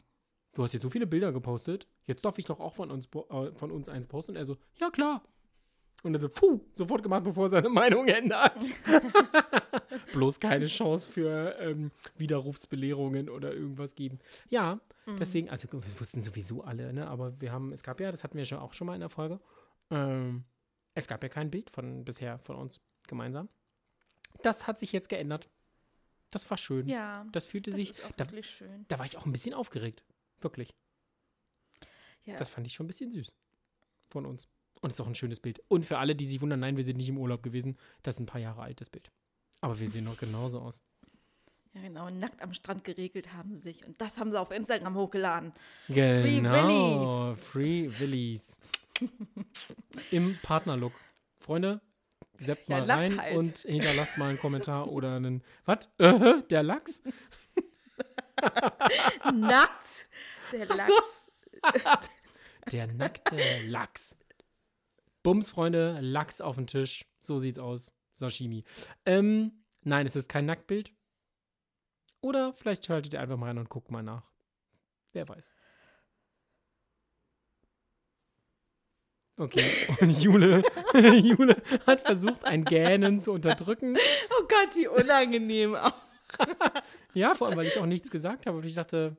du 0.54 0.62
hast 0.62 0.72
jetzt 0.72 0.82
so 0.82 0.90
viele 0.90 1.06
Bilder 1.06 1.32
gepostet, 1.32 1.86
jetzt 2.04 2.24
darf 2.24 2.38
ich 2.38 2.44
doch 2.44 2.60
auch 2.60 2.74
von 2.74 2.90
uns, 2.90 3.06
äh, 3.30 3.52
von 3.54 3.70
uns 3.70 3.88
eins 3.88 4.06
posten. 4.06 4.32
Und 4.32 4.36
er 4.36 4.46
so, 4.46 4.56
ja 4.78 4.90
klar. 4.90 5.22
Und 6.02 6.12
dann 6.14 6.20
so, 6.22 6.28
puh, 6.28 6.60
sofort 6.74 7.02
gemacht, 7.04 7.22
bevor 7.24 7.46
er 7.46 7.50
seine 7.50 7.68
Meinung 7.70 8.08
ändert. 8.08 8.68
Bloß 10.12 10.40
keine 10.40 10.66
Chance 10.66 11.10
für 11.10 11.56
ähm, 11.60 11.90
Widerrufsbelehrungen 12.16 13.28
oder 13.28 13.52
irgendwas 13.54 13.94
geben. 13.94 14.18
Ja, 14.50 14.80
Mhm. 15.04 15.16
deswegen, 15.16 15.50
also 15.50 15.66
wir 15.72 15.82
wussten 16.00 16.22
sowieso 16.22 16.62
alle, 16.62 16.92
ne? 16.92 17.08
Aber 17.08 17.40
wir 17.40 17.50
haben, 17.50 17.72
es 17.72 17.82
gab 17.82 17.98
ja, 17.98 18.12
das 18.12 18.22
hatten 18.22 18.38
wir 18.38 18.44
schon 18.44 18.58
auch 18.58 18.72
schon 18.72 18.86
mal 18.86 18.94
in 18.94 19.00
der 19.00 19.08
Folge, 19.08 19.40
ähm, 19.90 20.44
es 20.94 21.08
gab 21.08 21.24
ja 21.24 21.28
kein 21.28 21.50
Bild 21.50 21.70
von 21.70 22.04
bisher 22.04 22.38
von 22.38 22.54
uns 22.54 22.80
gemeinsam. 23.08 23.48
Das 24.42 24.66
hat 24.66 24.78
sich 24.78 24.92
jetzt 24.92 25.08
geändert. 25.08 25.48
Das 26.30 26.48
war 26.50 26.56
schön. 26.56 26.88
ja 26.88 27.26
Das 27.32 27.46
fühlte 27.46 27.70
das 27.70 27.76
sich, 27.76 27.94
da, 28.16 28.24
wirklich 28.26 28.48
schön. 28.48 28.86
da 28.88 28.98
war 28.98 29.04
ich 29.04 29.16
auch 29.18 29.26
ein 29.26 29.32
bisschen 29.32 29.54
aufgeregt. 29.54 30.02
Wirklich. 30.40 30.74
Ja. 32.24 32.36
Das 32.36 32.48
fand 32.48 32.66
ich 32.66 32.72
schon 32.74 32.84
ein 32.84 32.88
bisschen 32.88 33.12
süß 33.12 33.34
von 34.08 34.26
uns. 34.26 34.48
Und 34.80 34.90
es 34.90 34.96
ist 34.98 35.00
auch 35.00 35.06
ein 35.06 35.14
schönes 35.14 35.40
Bild. 35.40 35.62
Und 35.68 35.84
für 35.84 35.98
alle, 35.98 36.16
die 36.16 36.26
sich 36.26 36.40
wundern, 36.40 36.60
nein, 36.60 36.76
wir 36.76 36.84
sind 36.84 36.96
nicht 36.96 37.08
im 37.08 37.18
Urlaub 37.18 37.42
gewesen. 37.42 37.76
Das 38.02 38.16
ist 38.16 38.20
ein 38.20 38.26
paar 38.26 38.40
Jahre 38.40 38.62
altes 38.62 38.90
Bild. 38.90 39.10
Aber 39.60 39.78
wir 39.78 39.88
sehen 39.88 40.04
noch 40.04 40.16
genauso 40.16 40.60
aus. 40.60 40.82
Ja, 41.74 41.82
genau. 41.82 42.10
Nackt 42.10 42.42
am 42.42 42.52
Strand 42.52 42.84
geregelt 42.84 43.32
haben 43.32 43.54
sie 43.54 43.60
sich. 43.62 43.84
Und 43.84 44.00
das 44.00 44.18
haben 44.18 44.30
sie 44.30 44.40
auf 44.40 44.50
Instagram 44.50 44.96
hochgeladen. 44.96 45.52
Genau. 45.88 47.34
Free 47.34 47.88
Willies. 47.98 48.56
Im 50.10 50.36
Partnerlook. 50.42 50.92
Freunde, 51.38 51.80
seppt 52.42 52.68
Ja, 52.68 52.78
mal 52.78 52.90
rein 52.90 53.20
halt. 53.20 53.36
und 53.36 53.58
hinterlasst 53.58 54.18
mal 54.18 54.30
einen 54.30 54.38
Kommentar 54.38 54.88
oder 54.92 55.16
einen. 55.16 55.42
Was? 55.64 55.88
Äh, 55.98 56.42
der 56.50 56.62
Lachs? 56.62 57.02
Nackt. 59.32 60.08
Der 60.52 60.66
Lachs. 60.66 60.90
Der 62.70 62.86
nackte 62.86 63.36
Lachs. 63.66 64.16
Bums, 65.22 65.50
Freunde, 65.50 65.98
Lachs 66.00 66.40
auf 66.40 66.56
den 66.56 66.66
Tisch. 66.66 67.04
So 67.20 67.38
sieht's 67.38 67.58
aus. 67.58 67.92
Sashimi. 68.14 68.64
Ähm, 69.06 69.64
nein, 69.82 70.06
es 70.06 70.16
ist 70.16 70.28
kein 70.28 70.46
Nacktbild. 70.46 70.92
Oder 72.20 72.52
vielleicht 72.52 72.86
schaltet 72.86 73.14
ihr 73.14 73.20
einfach 73.20 73.36
mal 73.36 73.46
rein 73.46 73.58
und 73.58 73.68
guckt 73.68 73.90
mal 73.90 74.02
nach. 74.02 74.30
Wer 75.12 75.28
weiß. 75.28 75.50
Okay, 79.36 79.64
und 80.00 80.10
Jule, 80.22 80.62
Jule 80.94 81.56
hat 81.86 82.02
versucht, 82.02 82.44
ein 82.44 82.64
Gähnen 82.64 83.18
zu 83.20 83.32
unterdrücken. 83.32 83.96
Oh 84.38 84.42
Gott, 84.46 84.76
wie 84.76 84.88
unangenehm. 84.88 85.76
Ja, 87.14 87.34
vor 87.34 87.48
allem, 87.48 87.58
weil 87.58 87.66
ich 87.66 87.78
auch 87.78 87.86
nichts 87.86 88.10
gesagt 88.10 88.46
habe. 88.46 88.56
Und 88.56 88.64
ich 88.64 88.74
dachte, 88.74 89.16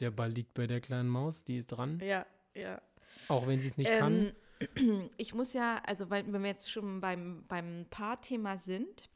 der 0.00 0.10
Ball 0.10 0.30
liegt 0.30 0.54
bei 0.54 0.66
der 0.66 0.80
kleinen 0.80 1.08
Maus, 1.08 1.44
die 1.44 1.58
ist 1.58 1.68
dran. 1.68 2.00
Ja, 2.00 2.26
ja. 2.54 2.80
Auch 3.28 3.46
wenn 3.46 3.60
sie 3.60 3.68
es 3.68 3.76
nicht 3.76 3.90
kann. 3.90 4.32
Ähm, 4.76 5.10
ich 5.16 5.34
muss 5.34 5.52
ja, 5.52 5.80
also 5.86 6.10
weil, 6.10 6.30
wenn 6.32 6.42
wir 6.42 6.50
jetzt 6.50 6.70
schon 6.70 7.00
beim, 7.00 7.44
beim 7.46 7.86
Paarthema 7.90 8.58
sind, 8.58 9.08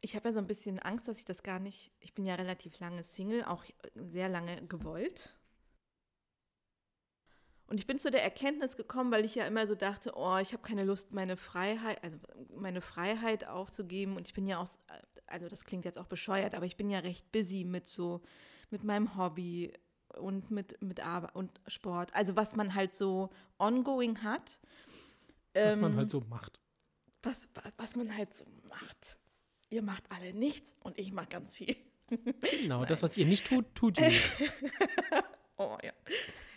ich 0.00 0.14
habe 0.14 0.28
ja 0.28 0.32
so 0.32 0.38
ein 0.38 0.46
bisschen 0.46 0.78
Angst, 0.78 1.08
dass 1.08 1.18
ich 1.18 1.24
das 1.24 1.42
gar 1.42 1.58
nicht, 1.58 1.92
ich 2.00 2.14
bin 2.14 2.24
ja 2.24 2.34
relativ 2.36 2.78
lange 2.78 3.02
Single, 3.02 3.44
auch 3.44 3.64
sehr 3.94 4.28
lange 4.28 4.66
gewollt. 4.66 5.36
Und 7.68 7.78
ich 7.78 7.86
bin 7.86 7.98
zu 7.98 8.10
der 8.10 8.22
Erkenntnis 8.22 8.76
gekommen, 8.76 9.10
weil 9.10 9.24
ich 9.24 9.34
ja 9.34 9.44
immer 9.46 9.66
so 9.66 9.74
dachte, 9.74 10.12
oh, 10.14 10.36
ich 10.38 10.52
habe 10.52 10.62
keine 10.62 10.84
Lust, 10.84 11.12
meine 11.12 11.36
Freiheit, 11.36 12.02
also 12.04 12.16
meine 12.54 12.80
Freiheit 12.80 13.46
aufzugeben. 13.48 14.16
Und 14.16 14.28
ich 14.28 14.34
bin 14.34 14.46
ja 14.46 14.58
auch, 14.58 14.68
also 15.26 15.48
das 15.48 15.64
klingt 15.64 15.84
jetzt 15.84 15.98
auch 15.98 16.06
bescheuert, 16.06 16.54
aber 16.54 16.64
ich 16.66 16.76
bin 16.76 16.90
ja 16.90 17.00
recht 17.00 17.32
busy 17.32 17.64
mit 17.64 17.88
so, 17.88 18.22
mit 18.70 18.84
meinem 18.84 19.16
Hobby 19.16 19.72
und 20.16 20.50
mit, 20.52 20.80
mit 20.80 21.00
Arbeit 21.00 21.34
und 21.34 21.60
Sport. 21.66 22.14
Also 22.14 22.36
was 22.36 22.54
man 22.54 22.74
halt 22.74 22.94
so 22.94 23.30
ongoing 23.58 24.22
hat. 24.22 24.60
Was 25.54 25.78
man 25.80 25.92
Ähm, 25.92 25.98
halt 25.98 26.10
so 26.10 26.20
macht. 26.20 26.60
was, 27.22 27.48
was 27.78 27.96
man 27.96 28.16
halt 28.16 28.32
so 28.32 28.44
macht. 28.68 29.18
Ihr 29.70 29.82
macht 29.82 30.04
alle 30.12 30.32
nichts 30.32 30.76
und 30.84 30.98
ich 31.00 31.12
mache 31.12 31.26
ganz 31.26 31.56
viel. 31.56 31.74
Genau, 32.62 32.84
das, 32.86 33.02
was 33.02 33.16
ihr 33.16 33.26
nicht 33.26 33.44
tut, 33.48 33.74
tut 33.74 33.98
Jule. 33.98 34.12
Oh 35.58 35.76
ja, 35.82 35.92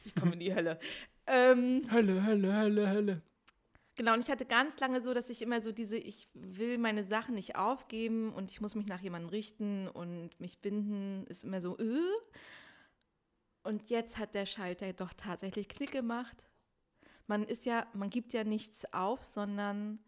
ich 0.06 0.16
komme 0.16 0.34
in 0.34 0.40
die 0.40 0.54
Hölle. 0.54 0.80
Ähm, 1.28 1.82
Hölle, 1.92 2.26
Hölle, 2.26 2.56
Hölle, 2.56 2.90
Hölle. 2.90 3.22
genau, 3.96 4.14
und 4.14 4.22
ich 4.22 4.32
hatte 4.32 4.46
ganz 4.46 4.80
lange 4.80 5.02
so, 5.02 5.14
dass 5.14 5.30
ich 5.30 5.42
immer 5.42 5.62
so 5.62 5.72
diese, 5.72 5.98
ich 5.98 6.28
will 6.34 6.78
meine 6.78 7.04
Sachen 7.04 7.36
nicht 7.36 7.56
aufgeben 7.56 8.34
und 8.34 8.52
ich 8.52 8.62
muss 8.62 8.76
mich 8.76 8.88
nach 8.88 9.02
jemandem 9.02 9.30
richten 9.30 9.88
und 9.88 10.40
mich 10.40 10.60
binden, 10.60 11.26
ist 11.28 11.44
immer 11.44 11.62
so, 11.62 11.78
äh. 11.78 12.02
Und 13.64 13.90
jetzt 13.90 14.18
hat 14.18 14.36
der 14.36 14.46
Schalter 14.46 14.94
doch 14.94 15.14
tatsächlich 15.14 15.68
Klick 15.68 15.92
gemacht. 15.92 16.50
Man 17.28 17.44
ist 17.44 17.66
ja, 17.66 17.86
man 17.94 18.10
gibt 18.10 18.34
ja 18.34 18.44
nichts 18.44 18.92
auf, 18.94 19.24
sondern 19.24 20.00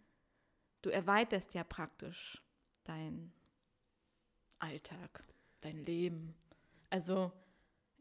du 0.82 0.90
erweiterst 0.90 1.54
ja 1.54 1.64
praktisch 1.64 2.42
dein 2.84 3.32
Alltag, 4.60 5.24
dein 5.60 5.84
Leben. 5.86 6.34
Also, 6.90 7.32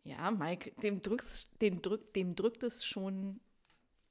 ja, 0.05 0.31
Mike, 0.31 0.73
dem, 0.83 1.03
drückst, 1.03 1.61
dem, 1.61 1.83
drück, 1.83 2.13
dem 2.15 2.35
drückt 2.35 2.63
es 2.63 2.85
schon 2.85 3.41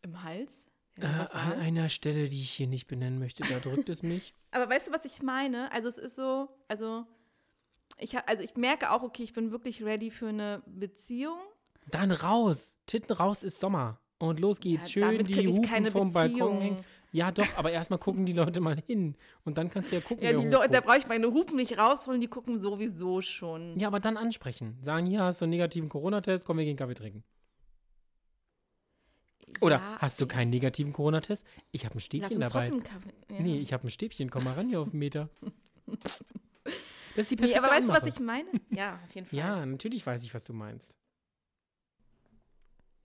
im 0.02 0.24
Hals. 0.24 0.68
Äh, 0.98 1.06
an 1.06 1.54
einer 1.54 1.90
Stelle, 1.90 2.28
die 2.30 2.42
ich 2.42 2.52
hier 2.52 2.68
nicht 2.68 2.88
benennen 2.88 3.20
möchte, 3.20 3.44
da 3.44 3.60
drückt 3.60 3.90
es 3.90 4.04
mich. 4.04 4.34
Aber 4.52 4.70
weißt 4.70 4.88
du, 4.88 4.92
was 4.92 5.06
ich 5.06 5.22
meine? 5.22 5.72
Also, 5.72 5.88
es 5.88 5.98
ist 5.98 6.16
so, 6.16 6.50
also 6.68 7.06
ich, 7.98 8.16
hab, 8.16 8.28
also 8.30 8.44
ich 8.44 8.56
merke 8.56 8.92
auch, 8.92 9.04
okay, 9.04 9.24
ich 9.24 9.34
bin 9.34 9.52
wirklich 9.52 9.84
ready 9.84 10.12
für 10.12 10.30
eine 10.30 10.62
Beziehung. 10.66 11.40
Dann 11.88 12.12
raus. 12.12 12.76
Titten 12.86 13.16
raus 13.16 13.44
ist 13.44 13.60
Sommer. 13.60 14.00
Und 14.20 14.40
los 14.40 14.60
geht's. 14.60 14.94
Ja, 14.94 15.10
Schön 15.12 15.24
die 15.24 15.48
Hupen 15.48 15.62
keine 15.64 15.92
vom 15.92 16.12
Balkon 16.12 16.34
Beziehung. 16.34 16.62
hängen. 16.62 16.86
Ja, 17.12 17.32
doch, 17.32 17.48
aber 17.58 17.72
erstmal 17.72 17.98
gucken 18.00 18.26
die 18.26 18.34
Leute 18.34 18.62
mal 18.62 18.78
hin. 18.86 19.16
Und 19.44 19.58
dann 19.58 19.70
kannst 19.70 19.92
du 19.92 19.96
ja 19.96 20.02
gucken, 20.02 20.24
Ja, 20.24 20.32
die 20.34 20.48
Leute, 20.48 20.72
da 20.74 20.82
brauche 20.82 20.98
ich 21.00 21.08
meine 21.08 21.28
Hupen 21.28 21.56
nicht 21.56 21.78
rausholen, 21.78 22.22
die 22.22 22.28
gucken 22.28 22.62
sowieso 22.62 23.22
schon. 23.22 23.80
Ja, 23.80 23.88
aber 23.88 24.00
dann 24.00 24.16
ansprechen. 24.18 24.78
Sagen, 24.82 25.08
hier 25.08 25.24
hast 25.24 25.42
du 25.42 25.46
einen 25.46 25.52
negativen 25.52 25.90
Corona-Test, 25.90 26.46
komm, 26.46 26.58
wir 26.58 26.66
gehen 26.66 26.78
Kaffee 26.78 26.94
trinken. 26.94 27.24
Oder 29.62 29.78
Ja, 29.78 29.98
hast 30.00 30.22
du 30.22 30.28
keinen 30.28 30.52
negativen 30.52 30.94
Corona-Test? 30.94 31.46
Ich 31.72 31.86
habe 31.86 31.96
ein 31.96 32.00
Stäbchen 32.00 32.38
uns 32.38 32.50
dabei. 32.50 32.68
trotzdem 32.70 32.84
Kaffee. 32.84 33.14
Ja. 33.32 33.40
Nee, 33.40 33.58
ich 33.58 33.74
habe 33.74 33.88
ein 33.88 33.90
Stäbchen. 33.90 34.30
Komm 34.30 34.44
mal 34.44 34.54
ran 34.54 34.68
hier 34.70 34.80
auf 34.82 34.90
den 34.92 35.00
Meter. 35.00 35.30
Das 37.16 37.26
ist 37.26 37.32
die 37.32 37.36
Nee, 37.36 37.52
perfekte 37.54 37.64
aber 37.64 37.76
weißt 37.76 37.90
du, 37.90 37.94
was 38.08 38.16
ich 38.16 38.20
meine? 38.20 38.48
Ja, 38.70 39.00
auf 39.04 39.16
jeden 39.16 39.26
Fall. 39.26 39.40
Ja, 39.40 39.66
natürlich 39.66 40.06
weiß 40.06 40.24
ich, 40.24 40.34
was 40.34 40.44
du 40.44 40.54
meinst. 40.54 40.96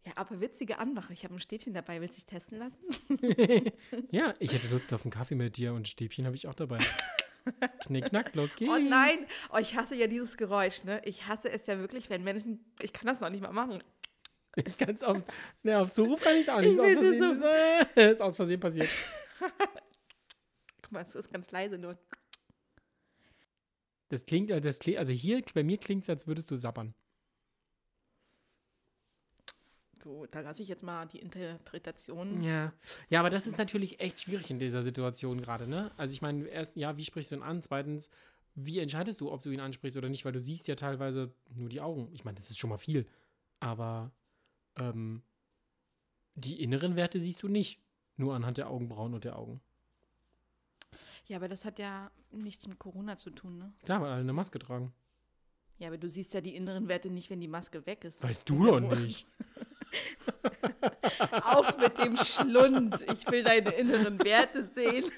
Ja, 0.06 0.12
aber 0.16 0.40
witzige 0.40 0.78
Anmache. 0.78 1.12
Ich 1.12 1.24
habe 1.24 1.34
ein 1.34 1.40
Stäbchen 1.40 1.72
dabei. 1.72 2.00
Willst 2.00 2.16
du 2.16 2.20
dich 2.20 2.26
testen 2.26 2.58
lassen? 2.58 2.78
Ja, 4.10 4.34
ich 4.38 4.52
hätte 4.52 4.68
Lust 4.68 4.92
auf 4.92 5.04
einen 5.04 5.12
Kaffee 5.12 5.34
mit 5.34 5.56
dir 5.56 5.72
und 5.72 5.82
ein 5.82 5.84
Stäbchen 5.86 6.26
habe 6.26 6.36
ich 6.36 6.46
auch 6.46 6.54
dabei. 6.54 6.78
Knick, 7.80 8.06
knack, 8.06 8.34
los 8.34 8.54
geht's. 8.56 8.70
Oh 8.70 8.78
nein! 8.78 9.18
Oh, 9.52 9.58
ich 9.58 9.76
hasse 9.76 9.96
ja 9.96 10.06
dieses 10.06 10.36
Geräusch, 10.36 10.84
ne? 10.84 11.00
Ich 11.04 11.26
hasse 11.26 11.50
es 11.50 11.66
ja 11.66 11.78
wirklich, 11.78 12.10
wenn 12.10 12.22
Menschen. 12.22 12.64
Ich 12.80 12.92
kann 12.92 13.06
das 13.06 13.20
noch 13.20 13.30
nicht 13.30 13.42
mal 13.42 13.52
machen. 13.52 13.82
Ich 14.56 14.78
kann 14.78 14.94
es 14.94 15.02
auf, 15.02 15.20
ne, 15.62 15.78
auf 15.78 15.90
Zuruf 15.90 16.20
kann 16.20 16.36
ich 16.36 16.42
es 16.42 16.48
auch 16.48 16.60
nicht. 16.60 16.68
Ich 16.68 16.74
Ist 16.74 16.80
aus, 16.80 16.92
Versehen, 16.92 17.32
ist, 17.32 17.42
äh, 17.96 18.10
ist 18.12 18.22
aus 18.22 18.36
Versehen 18.36 18.60
passiert. 18.60 18.88
Guck 20.82 20.92
mal, 20.92 21.02
es 21.02 21.14
ist 21.14 21.32
ganz 21.32 21.50
leise 21.50 21.76
nur. 21.76 21.98
Das 24.10 24.24
klingt, 24.26 24.50
äh, 24.50 24.60
das 24.60 24.78
klingt, 24.78 24.98
also 24.98 25.12
hier, 25.12 25.42
bei 25.54 25.64
mir 25.64 25.78
klingt 25.78 26.04
es, 26.04 26.10
als 26.10 26.26
würdest 26.26 26.50
du 26.50 26.56
sabbern. 26.56 26.94
Gut, 30.04 30.34
da 30.34 30.40
lasse 30.40 30.62
ich 30.62 30.68
jetzt 30.68 30.82
mal 30.82 31.06
die 31.06 31.18
Interpretation. 31.18 32.42
Ja. 32.42 32.74
Ja, 33.08 33.20
aber 33.20 33.30
das 33.30 33.46
ist 33.46 33.56
natürlich 33.56 34.00
echt 34.00 34.20
schwierig 34.20 34.50
in 34.50 34.58
dieser 34.58 34.82
Situation 34.82 35.40
gerade, 35.40 35.66
ne? 35.66 35.92
Also 35.96 36.12
ich 36.12 36.20
meine, 36.20 36.46
erst, 36.46 36.76
ja, 36.76 36.98
wie 36.98 37.04
sprichst 37.04 37.30
du 37.30 37.36
ihn 37.36 37.42
an? 37.42 37.62
Zweitens, 37.62 38.10
wie 38.54 38.80
entscheidest 38.80 39.22
du, 39.22 39.32
ob 39.32 39.40
du 39.40 39.50
ihn 39.50 39.60
ansprichst 39.60 39.96
oder 39.96 40.10
nicht? 40.10 40.26
Weil 40.26 40.32
du 40.32 40.42
siehst 40.42 40.68
ja 40.68 40.74
teilweise 40.74 41.32
nur 41.54 41.70
die 41.70 41.80
Augen. 41.80 42.10
Ich 42.12 42.22
meine, 42.22 42.34
das 42.36 42.50
ist 42.50 42.58
schon 42.58 42.68
mal 42.68 42.76
viel. 42.76 43.06
Aber 43.60 44.12
ähm, 44.76 45.22
die 46.34 46.62
inneren 46.62 46.96
Werte 46.96 47.18
siehst 47.18 47.42
du 47.42 47.48
nicht. 47.48 47.80
Nur 48.18 48.34
anhand 48.34 48.58
der 48.58 48.68
Augenbrauen 48.68 49.14
und 49.14 49.24
der 49.24 49.38
Augen. 49.38 49.62
Ja, 51.26 51.38
aber 51.38 51.48
das 51.48 51.64
hat 51.64 51.78
ja 51.78 52.10
nichts 52.30 52.68
mit 52.68 52.78
Corona 52.78 53.16
zu 53.16 53.30
tun, 53.30 53.56
ne? 53.56 53.72
Klar, 53.84 54.02
weil 54.02 54.10
alle 54.10 54.20
eine 54.20 54.34
Maske 54.34 54.58
tragen. 54.58 54.92
Ja, 55.78 55.88
aber 55.88 55.98
du 55.98 56.08
siehst 56.08 56.34
ja 56.34 56.40
die 56.40 56.54
inneren 56.54 56.88
Werte 56.88 57.10
nicht, 57.10 57.30
wenn 57.30 57.40
die 57.40 57.48
Maske 57.48 57.84
weg 57.86 58.04
ist. 58.04 58.22
Weißt 58.22 58.48
du 58.48 58.64
doch 58.64 58.80
nicht. 58.80 59.26
Auf 61.44 61.78
mit 61.78 61.98
dem 61.98 62.16
Schlund. 62.16 63.04
Ich 63.12 63.30
will 63.30 63.44
deine 63.44 63.70
inneren 63.70 64.18
Werte 64.22 64.68
sehen. 64.74 65.10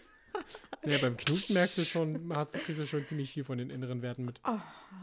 Ja, 0.85 0.99
beim 0.99 1.17
Knutschen 1.17 1.55
merkst 1.55 1.79
du 1.79 1.85
schon, 1.85 2.35
hast 2.35 2.55
du, 2.55 2.59
kriegst 2.59 2.81
du 2.81 2.87
schon 2.87 3.05
ziemlich 3.05 3.33
viel 3.33 3.45
von 3.45 3.59
den 3.59 3.71
inneren 3.71 4.03
Werten 4.03 4.25
mit. 4.25 4.41
Oh, 4.47 4.59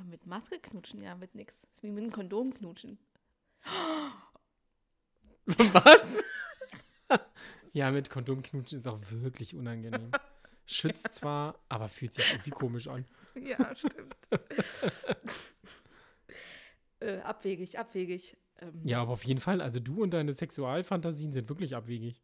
mit 0.09 0.25
Maske 0.25 0.59
knutschen, 0.59 1.01
ja, 1.01 1.15
mit 1.15 1.35
nix. 1.35 1.59
Das 1.61 1.71
ist 1.73 1.83
wie 1.83 1.91
mit 1.91 2.03
einem 2.03 2.11
Kondom 2.11 2.53
knutschen. 2.53 2.97
Was? 5.45 6.23
ja, 7.73 7.91
mit 7.91 8.09
Kondom 8.09 8.43
knutschen 8.43 8.79
ist 8.79 8.87
auch 8.87 8.99
wirklich 9.09 9.55
unangenehm. 9.55 10.11
Schützt 10.65 11.13
zwar, 11.13 11.59
aber 11.69 11.89
fühlt 11.89 12.13
sich 12.13 12.29
irgendwie 12.31 12.51
komisch 12.51 12.87
an. 12.87 13.05
Ja, 13.35 13.75
stimmt. 13.75 14.15
äh, 16.99 17.17
abwegig, 17.21 17.79
abwegig. 17.79 18.37
Ähm, 18.61 18.79
Ja, 18.83 19.01
aber 19.01 19.13
auf 19.13 19.25
jeden 19.25 19.39
Fall. 19.39 19.59
Also 19.59 19.79
du 19.79 20.03
und 20.03 20.11
deine 20.11 20.33
Sexualfantasien 20.33 21.33
sind 21.33 21.49
wirklich 21.49 21.75
abwegig. 21.75 22.21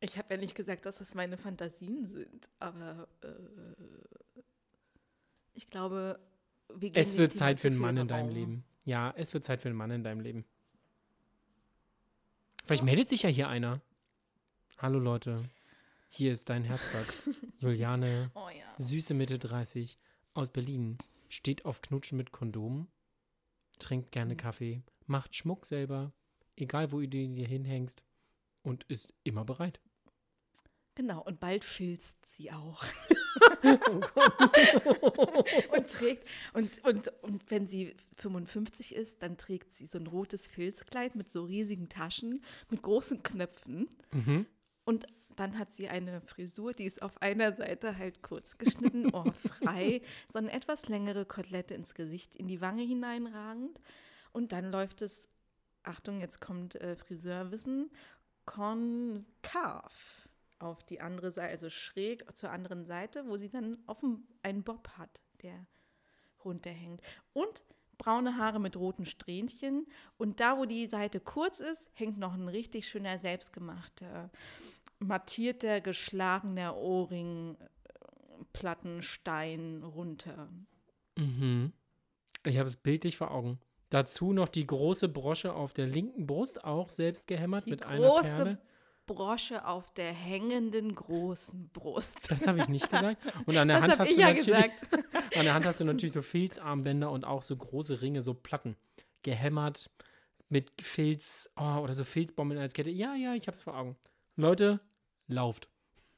Ich 0.00 0.16
habe 0.16 0.32
ja 0.34 0.40
nicht 0.40 0.54
gesagt, 0.54 0.86
dass 0.86 0.96
das 0.98 1.14
meine 1.14 1.36
Fantasien 1.36 2.06
sind, 2.08 2.48
aber 2.58 3.08
äh, 3.22 3.28
ich 5.52 5.68
glaube, 5.68 6.18
wir 6.70 6.90
geben 6.90 6.96
Es 6.96 7.18
wird 7.18 7.34
Zeit 7.36 7.60
für 7.60 7.68
einen 7.68 7.76
Mann 7.76 7.98
in 7.98 8.08
deinem 8.08 8.28
Raum. 8.28 8.34
Leben. 8.34 8.64
Ja, 8.86 9.12
es 9.16 9.34
wird 9.34 9.44
Zeit 9.44 9.60
für 9.60 9.68
einen 9.68 9.76
Mann 9.76 9.90
in 9.90 10.02
deinem 10.02 10.20
Leben. 10.20 10.46
Vielleicht 12.64 12.84
meldet 12.84 13.08
sich 13.10 13.22
ja 13.22 13.28
hier 13.28 13.48
einer. 13.48 13.82
Hallo 14.78 14.98
Leute, 14.98 15.42
hier 16.10 16.32
ist 16.32 16.48
dein 16.50 16.64
Herzblatt. 16.64 17.06
Juliane, 17.58 18.30
Oh 18.34 18.48
ja. 18.48 18.64
süße 18.78 19.14
Mitte 19.14 19.38
30, 19.38 19.98
aus 20.34 20.50
Berlin, 20.50 20.98
steht 21.28 21.64
auf 21.64 21.80
Knutschen 21.80 22.18
mit 22.18 22.32
Kondom, 22.32 22.88
trinkt 23.78 24.08
Mhm. 24.08 24.10
gerne 24.10 24.36
Kaffee, 24.36 24.82
macht 25.06 25.34
Schmuck 25.34 25.64
selber, 25.66 26.12
egal 26.56 26.92
wo 26.92 27.00
du 27.00 27.08
den 27.08 27.34
dir 27.34 27.46
hinhängst 27.46 28.04
und 28.62 28.84
ist 28.84 29.08
immer 29.24 29.44
bereit. 29.44 29.80
Genau, 30.96 31.22
und 31.22 31.40
bald 31.40 31.64
filzt 31.64 32.18
sie 32.26 32.50
auch. 32.52 32.84
Und 35.72 35.86
trägt, 35.90 36.26
und, 36.52 36.84
und, 36.84 37.08
und 37.22 37.50
wenn 37.50 37.66
sie 37.66 37.94
55 38.16 38.94
ist, 38.94 39.22
dann 39.22 39.36
trägt 39.38 39.72
sie 39.72 39.86
so 39.86 39.98
ein 39.98 40.06
rotes 40.06 40.46
Filzkleid 40.46 41.14
mit 41.14 41.30
so 41.30 41.44
riesigen 41.44 41.88
Taschen, 41.88 42.42
mit 42.70 42.82
großen 42.82 43.22
Knöpfen. 43.22 43.88
Mhm. 44.12 44.46
Und 44.84 45.06
dann 45.40 45.58
hat 45.58 45.72
sie 45.72 45.88
eine 45.88 46.20
Frisur, 46.20 46.74
die 46.74 46.84
ist 46.84 47.00
auf 47.00 47.20
einer 47.22 47.54
Seite 47.54 47.96
halt 47.96 48.22
kurz 48.22 48.58
geschnitten, 48.58 49.10
ohrfrei, 49.14 50.02
so 50.30 50.38
eine 50.38 50.52
etwas 50.52 50.88
längere 50.88 51.24
Kotelette 51.24 51.74
ins 51.74 51.94
Gesicht, 51.94 52.36
in 52.36 52.46
die 52.46 52.60
Wange 52.60 52.82
hineinragend. 52.82 53.80
Und 54.32 54.52
dann 54.52 54.70
läuft 54.70 55.00
es, 55.00 55.28
Achtung, 55.82 56.20
jetzt 56.20 56.40
kommt 56.40 56.74
äh, 56.74 56.94
Friseurwissen, 56.94 57.90
konkav 58.44 60.28
auf 60.58 60.84
die 60.84 61.00
andere 61.00 61.30
Seite, 61.30 61.52
also 61.52 61.70
schräg 61.70 62.24
zur 62.36 62.50
anderen 62.50 62.84
Seite, 62.84 63.26
wo 63.26 63.38
sie 63.38 63.48
dann 63.48 63.78
auf 63.86 64.04
einen 64.42 64.62
Bob 64.62 64.90
hat, 64.98 65.22
der 65.42 65.66
runterhängt. 66.44 67.00
Und 67.32 67.62
braune 67.96 68.36
Haare 68.38 68.60
mit 68.60 68.76
roten 68.76 69.06
Strähnchen. 69.06 69.86
Und 70.16 70.40
da, 70.40 70.58
wo 70.58 70.64
die 70.64 70.86
Seite 70.86 71.20
kurz 71.20 71.60
ist, 71.60 71.90
hängt 71.92 72.18
noch 72.18 72.34
ein 72.34 72.48
richtig 72.48 72.88
schöner, 72.88 73.18
selbstgemachter, 73.18 74.30
mattierter, 75.00 75.80
geschlagener 75.80 76.76
Ohrring, 76.76 77.56
Plattenstein 78.52 79.82
runter. 79.82 80.48
Mhm. 81.16 81.72
Ich 82.44 82.58
habe 82.58 82.68
es 82.68 82.76
bildlich 82.76 83.16
vor 83.16 83.30
Augen. 83.30 83.58
Dazu 83.90 84.32
noch 84.32 84.48
die 84.48 84.66
große 84.66 85.08
Brosche 85.08 85.52
auf 85.52 85.72
der 85.72 85.86
linken 85.86 86.26
Brust, 86.26 86.64
auch 86.64 86.90
selbst 86.90 87.26
gehämmert 87.26 87.66
Die 87.66 87.70
mit 87.70 87.84
einer 87.84 88.06
große 88.06 88.36
Perle. 88.36 88.58
Brosche 89.06 89.66
auf 89.66 89.90
der 89.94 90.12
hängenden 90.12 90.94
großen 90.94 91.70
Brust. 91.70 92.30
Das 92.30 92.46
habe 92.46 92.60
ich 92.60 92.68
nicht 92.68 92.88
gesagt. 92.90 93.18
Und 93.46 93.56
an 93.56 93.66
der 93.66 93.80
Das 93.80 93.88
Hand 93.88 93.98
hast 93.98 94.10
du 94.16 94.20
ja 94.20 94.32
natürlich, 94.32 94.56
an 95.36 95.44
der 95.44 95.54
Hand 95.54 95.66
hast 95.66 95.80
du 95.80 95.84
natürlich 95.84 96.12
so 96.12 96.22
Filzarmbänder 96.22 97.10
und 97.10 97.24
auch 97.24 97.42
so 97.42 97.56
große 97.56 98.00
Ringe, 98.00 98.22
so 98.22 98.34
Platten. 98.34 98.76
Gehämmert 99.22 99.90
mit 100.48 100.70
Filz 100.80 101.50
oh, 101.56 101.78
oder 101.78 101.94
so 101.94 102.04
Filzbommeln 102.04 102.60
als 102.60 102.72
Kette. 102.72 102.90
Ja, 102.90 103.14
ja, 103.16 103.34
ich 103.34 103.48
habe 103.48 103.56
es 103.56 103.62
vor 103.62 103.76
Augen. 103.76 103.96
Leute, 104.36 104.80
lauft. 105.30 105.68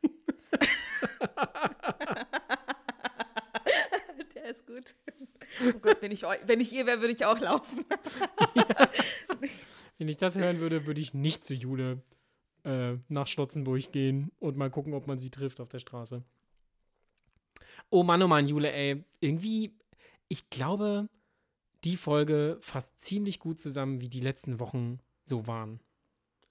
Der 4.35 4.45
ist 4.51 4.67
gut. 4.67 4.95
Oh 5.67 5.73
Gott, 5.79 5.99
wenn 6.01 6.11
ich, 6.13 6.23
wenn 6.23 6.61
ich 6.61 6.73
ihr 6.73 6.87
wäre, 6.87 7.01
würde 7.01 7.13
ich 7.15 7.25
auch 7.25 7.39
laufen. 7.39 7.85
Wenn 9.99 10.09
ich 10.09 10.17
das 10.17 10.35
hören 10.35 10.59
würde, 10.59 10.87
würde 10.87 11.01
ich 11.01 11.15
nicht 11.15 11.47
zu 11.47 11.55
Jule 11.55 12.03
äh, 12.65 12.95
nach 13.09 13.29
Schlotzenburg 13.29 13.93
gehen 13.93 14.33
und 14.41 14.57
mal 14.57 14.69
gucken, 14.69 14.95
ob 14.95 15.07
man 15.07 15.21
sie 15.21 15.31
trifft 15.31 15.61
auf 15.61 15.69
der 15.69 15.79
Straße. 15.79 16.25
Oh 17.89 18.03
Mann, 18.03 18.21
oh 18.21 18.27
Mann, 18.27 18.49
Jule, 18.49 18.73
ey. 18.73 19.05
Irgendwie, 19.21 19.79
ich 20.27 20.51
glaube, 20.51 21.09
die 21.85 21.97
Folge 21.97 22.59
fasst 22.61 23.01
ziemlich 23.01 23.39
gut 23.39 23.61
zusammen, 23.61 24.01
wie 24.01 24.09
die 24.09 24.21
letzten 24.21 24.59
Wochen 24.59 24.99
so 25.25 25.47
waren. 25.47 25.79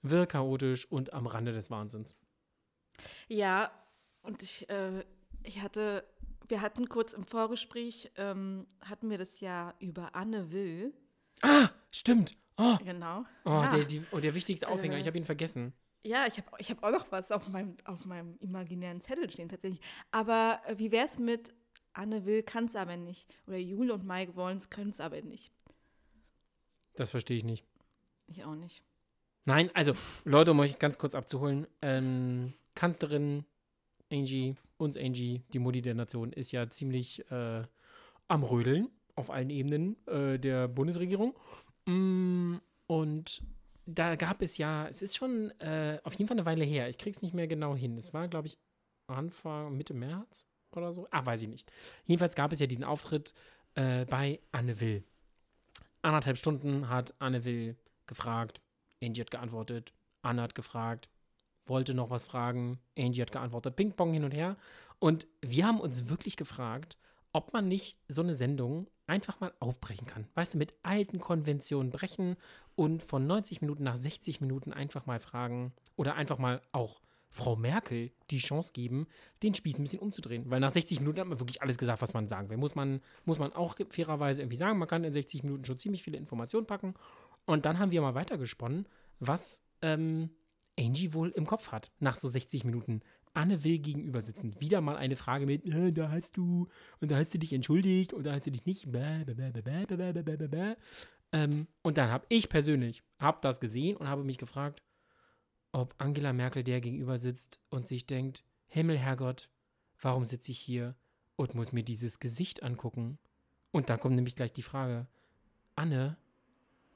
Wirr 0.00 0.26
chaotisch 0.26 0.90
und 0.90 1.12
am 1.12 1.26
Rande 1.26 1.52
des 1.52 1.70
Wahnsinns. 1.70 2.16
Ja, 3.28 3.70
und 4.22 4.42
ich, 4.42 4.68
äh, 4.70 5.04
ich 5.42 5.60
hatte, 5.60 6.04
wir 6.48 6.60
hatten 6.60 6.88
kurz 6.88 7.12
im 7.12 7.24
Vorgespräch, 7.24 8.10
ähm, 8.16 8.66
hatten 8.80 9.10
wir 9.10 9.18
das 9.18 9.40
ja 9.40 9.74
über 9.78 10.14
Anne 10.14 10.50
Will. 10.52 10.92
Ah, 11.42 11.68
stimmt. 11.90 12.36
Oh, 12.58 12.76
Genau. 12.84 13.24
oh, 13.44 13.50
ja. 13.50 13.68
der, 13.68 13.84
die, 13.84 14.02
oh 14.12 14.18
der 14.20 14.34
wichtigste 14.34 14.68
Aufhänger, 14.68 14.96
Äh, 14.96 15.00
ich 15.00 15.06
habe 15.06 15.16
ihn 15.18 15.24
vergessen. 15.24 15.72
Ja, 16.04 16.26
ich 16.26 16.36
habe 16.36 16.48
ich 16.58 16.70
hab 16.70 16.82
auch 16.82 16.90
noch 16.90 17.10
was 17.10 17.30
auf 17.30 17.48
meinem, 17.48 17.76
auf 17.84 18.04
meinem 18.04 18.36
imaginären 18.40 19.00
Zettel 19.00 19.30
stehen 19.30 19.48
tatsächlich. 19.48 19.80
Aber 20.10 20.60
äh, 20.66 20.78
wie 20.78 20.90
wäre 20.92 21.06
es 21.06 21.18
mit 21.18 21.52
Anne 21.92 22.24
will, 22.24 22.42
kann 22.42 22.64
es 22.66 22.74
aber 22.76 22.96
nicht. 22.96 23.32
Oder 23.46 23.58
Jule 23.58 23.94
und 23.94 24.04
Mike 24.04 24.34
wollen 24.36 24.56
es, 24.56 24.70
können 24.70 24.90
es 24.90 25.00
aber 25.00 25.20
nicht. 25.22 25.52
Das 26.94 27.10
verstehe 27.10 27.36
ich 27.36 27.44
nicht. 27.44 27.64
Ich 28.28 28.44
auch 28.44 28.54
nicht. 28.54 28.82
Nein, 29.44 29.70
also, 29.74 29.92
Leute, 30.24 30.52
um 30.52 30.60
euch 30.60 30.78
ganz 30.78 30.98
kurz 30.98 31.14
abzuholen, 31.14 31.66
ähm, 31.82 32.52
Kanzlerin 32.74 33.44
Angie, 34.10 34.56
uns 34.76 34.96
Angie, 34.96 35.42
die 35.52 35.58
Mutti 35.58 35.82
der 35.82 35.94
Nation, 35.94 36.32
ist 36.32 36.52
ja 36.52 36.68
ziemlich 36.68 37.30
äh, 37.30 37.62
am 38.28 38.42
Rödeln 38.42 38.88
auf 39.14 39.30
allen 39.30 39.50
Ebenen 39.50 39.96
äh, 40.06 40.38
der 40.38 40.68
Bundesregierung. 40.68 41.36
Mm, 41.86 42.56
und 42.86 43.42
da 43.86 44.16
gab 44.16 44.42
es 44.42 44.58
ja, 44.58 44.86
es 44.88 45.02
ist 45.02 45.16
schon 45.16 45.50
äh, 45.60 45.98
auf 46.04 46.14
jeden 46.14 46.28
Fall 46.28 46.36
eine 46.36 46.46
Weile 46.46 46.64
her. 46.64 46.88
Ich 46.88 46.98
krieg's 46.98 47.22
nicht 47.22 47.34
mehr 47.34 47.46
genau 47.46 47.74
hin. 47.74 47.96
Es 47.96 48.14
war, 48.14 48.28
glaube 48.28 48.46
ich, 48.46 48.58
Anfang, 49.06 49.76
Mitte 49.76 49.94
März 49.94 50.46
oder 50.76 50.92
so. 50.92 51.06
Ah, 51.10 51.24
weiß 51.24 51.42
ich 51.42 51.48
nicht. 51.48 51.70
Jedenfalls 52.06 52.34
gab 52.34 52.52
es 52.52 52.60
ja 52.60 52.66
diesen 52.66 52.84
Auftritt 52.84 53.34
äh, 53.74 54.04
bei 54.06 54.40
Anne 54.52 54.80
Will. 54.80 55.04
Anderthalb 56.02 56.38
Stunden 56.38 56.88
hat 56.88 57.14
Anne 57.18 57.44
Will 57.44 57.76
gefragt, 58.06 58.60
Angie 59.02 59.20
hat 59.20 59.30
geantwortet, 59.30 59.92
Anne 60.22 60.42
hat 60.42 60.54
gefragt, 60.54 61.08
wollte 61.66 61.94
noch 61.94 62.10
was 62.10 62.26
fragen, 62.26 62.78
Angie 62.98 63.22
hat 63.22 63.32
geantwortet, 63.32 63.76
Ping-Pong 63.76 64.12
hin 64.12 64.24
und 64.24 64.34
her. 64.34 64.56
Und 64.98 65.26
wir 65.40 65.66
haben 65.66 65.80
uns 65.80 66.08
wirklich 66.08 66.36
gefragt, 66.36 66.96
ob 67.32 67.52
man 67.52 67.68
nicht 67.68 67.98
so 68.08 68.22
eine 68.22 68.34
Sendung 68.34 68.88
einfach 69.06 69.40
mal 69.40 69.52
aufbrechen 69.58 70.06
kann. 70.06 70.28
Weißt 70.34 70.54
du, 70.54 70.58
mit 70.58 70.74
alten 70.82 71.18
Konventionen 71.18 71.90
brechen 71.90 72.36
und 72.74 73.02
von 73.02 73.26
90 73.26 73.60
Minuten 73.60 73.82
nach 73.82 73.96
60 73.96 74.40
Minuten 74.40 74.72
einfach 74.72 75.06
mal 75.06 75.20
fragen 75.20 75.72
oder 75.96 76.14
einfach 76.14 76.38
mal 76.38 76.62
auch 76.72 77.00
Frau 77.30 77.56
Merkel 77.56 78.12
die 78.30 78.38
Chance 78.38 78.72
geben, 78.74 79.06
den 79.42 79.54
Spieß 79.54 79.78
ein 79.78 79.82
bisschen 79.82 80.00
umzudrehen. 80.00 80.50
Weil 80.50 80.60
nach 80.60 80.70
60 80.70 81.00
Minuten 81.00 81.20
hat 81.20 81.26
man 81.26 81.40
wirklich 81.40 81.62
alles 81.62 81.78
gesagt, 81.78 82.02
was 82.02 82.12
man 82.12 82.28
sagen 82.28 82.50
will. 82.50 82.58
Muss 82.58 82.74
man, 82.74 83.00
muss 83.24 83.38
man 83.38 83.52
auch 83.54 83.76
fairerweise 83.88 84.42
irgendwie 84.42 84.56
sagen, 84.56 84.78
man 84.78 84.88
kann 84.88 85.02
in 85.02 85.12
60 85.12 85.42
Minuten 85.42 85.64
schon 85.64 85.78
ziemlich 85.78 86.02
viele 86.02 86.18
Informationen 86.18 86.66
packen. 86.66 86.94
Und 87.46 87.64
dann 87.64 87.78
haben 87.78 87.90
wir 87.90 88.02
mal 88.02 88.14
weitergesponnen, 88.14 88.86
was 89.18 89.64
ähm, 89.80 90.30
Angie 90.78 91.12
wohl 91.12 91.30
im 91.30 91.46
Kopf 91.46 91.72
hat, 91.72 91.90
nach 92.00 92.16
so 92.16 92.28
60 92.28 92.64
Minuten. 92.64 93.02
Anne 93.34 93.64
will 93.64 93.78
gegenüber 93.78 94.20
sitzen. 94.20 94.54
Wieder 94.60 94.80
mal 94.80 94.96
eine 94.96 95.16
Frage 95.16 95.46
mit, 95.46 95.64
äh, 95.64 95.92
da 95.92 96.10
hast 96.10 96.36
du, 96.36 96.68
und 97.00 97.10
da 97.10 97.16
hast 97.16 97.32
du 97.32 97.38
dich 97.38 97.52
entschuldigt, 97.52 98.12
und 98.12 98.24
da 98.24 98.32
hast 98.34 98.46
du 98.46 98.50
dich 98.50 98.66
nicht. 98.66 98.90
Bäh, 98.92 99.24
bäh, 99.24 99.52
bäh, 100.48 100.76
ähm, 101.32 101.66
und 101.82 101.96
dann 101.96 102.10
habe 102.10 102.26
ich 102.28 102.48
persönlich, 102.48 103.02
habe 103.18 103.38
das 103.40 103.58
gesehen 103.58 103.96
und 103.96 104.06
habe 104.06 104.22
mich 104.22 104.38
gefragt, 104.38 104.82
ob 105.72 105.94
Angela 105.98 106.34
Merkel 106.34 106.62
der 106.62 106.82
gegenüber 106.82 107.18
sitzt 107.18 107.58
und 107.70 107.88
sich 107.88 108.06
denkt, 108.06 108.44
Himmel, 108.68 108.98
Herrgott, 108.98 109.48
warum 110.00 110.26
sitze 110.26 110.52
ich 110.52 110.58
hier 110.58 110.94
und 111.36 111.54
muss 111.54 111.72
mir 111.72 111.82
dieses 111.82 112.20
Gesicht 112.20 112.62
angucken? 112.62 113.18
Und 113.70 113.88
dann 113.88 113.98
kommt 113.98 114.14
nämlich 114.14 114.36
gleich 114.36 114.52
die 114.52 114.62
Frage, 114.62 115.06
Anne, 115.74 116.18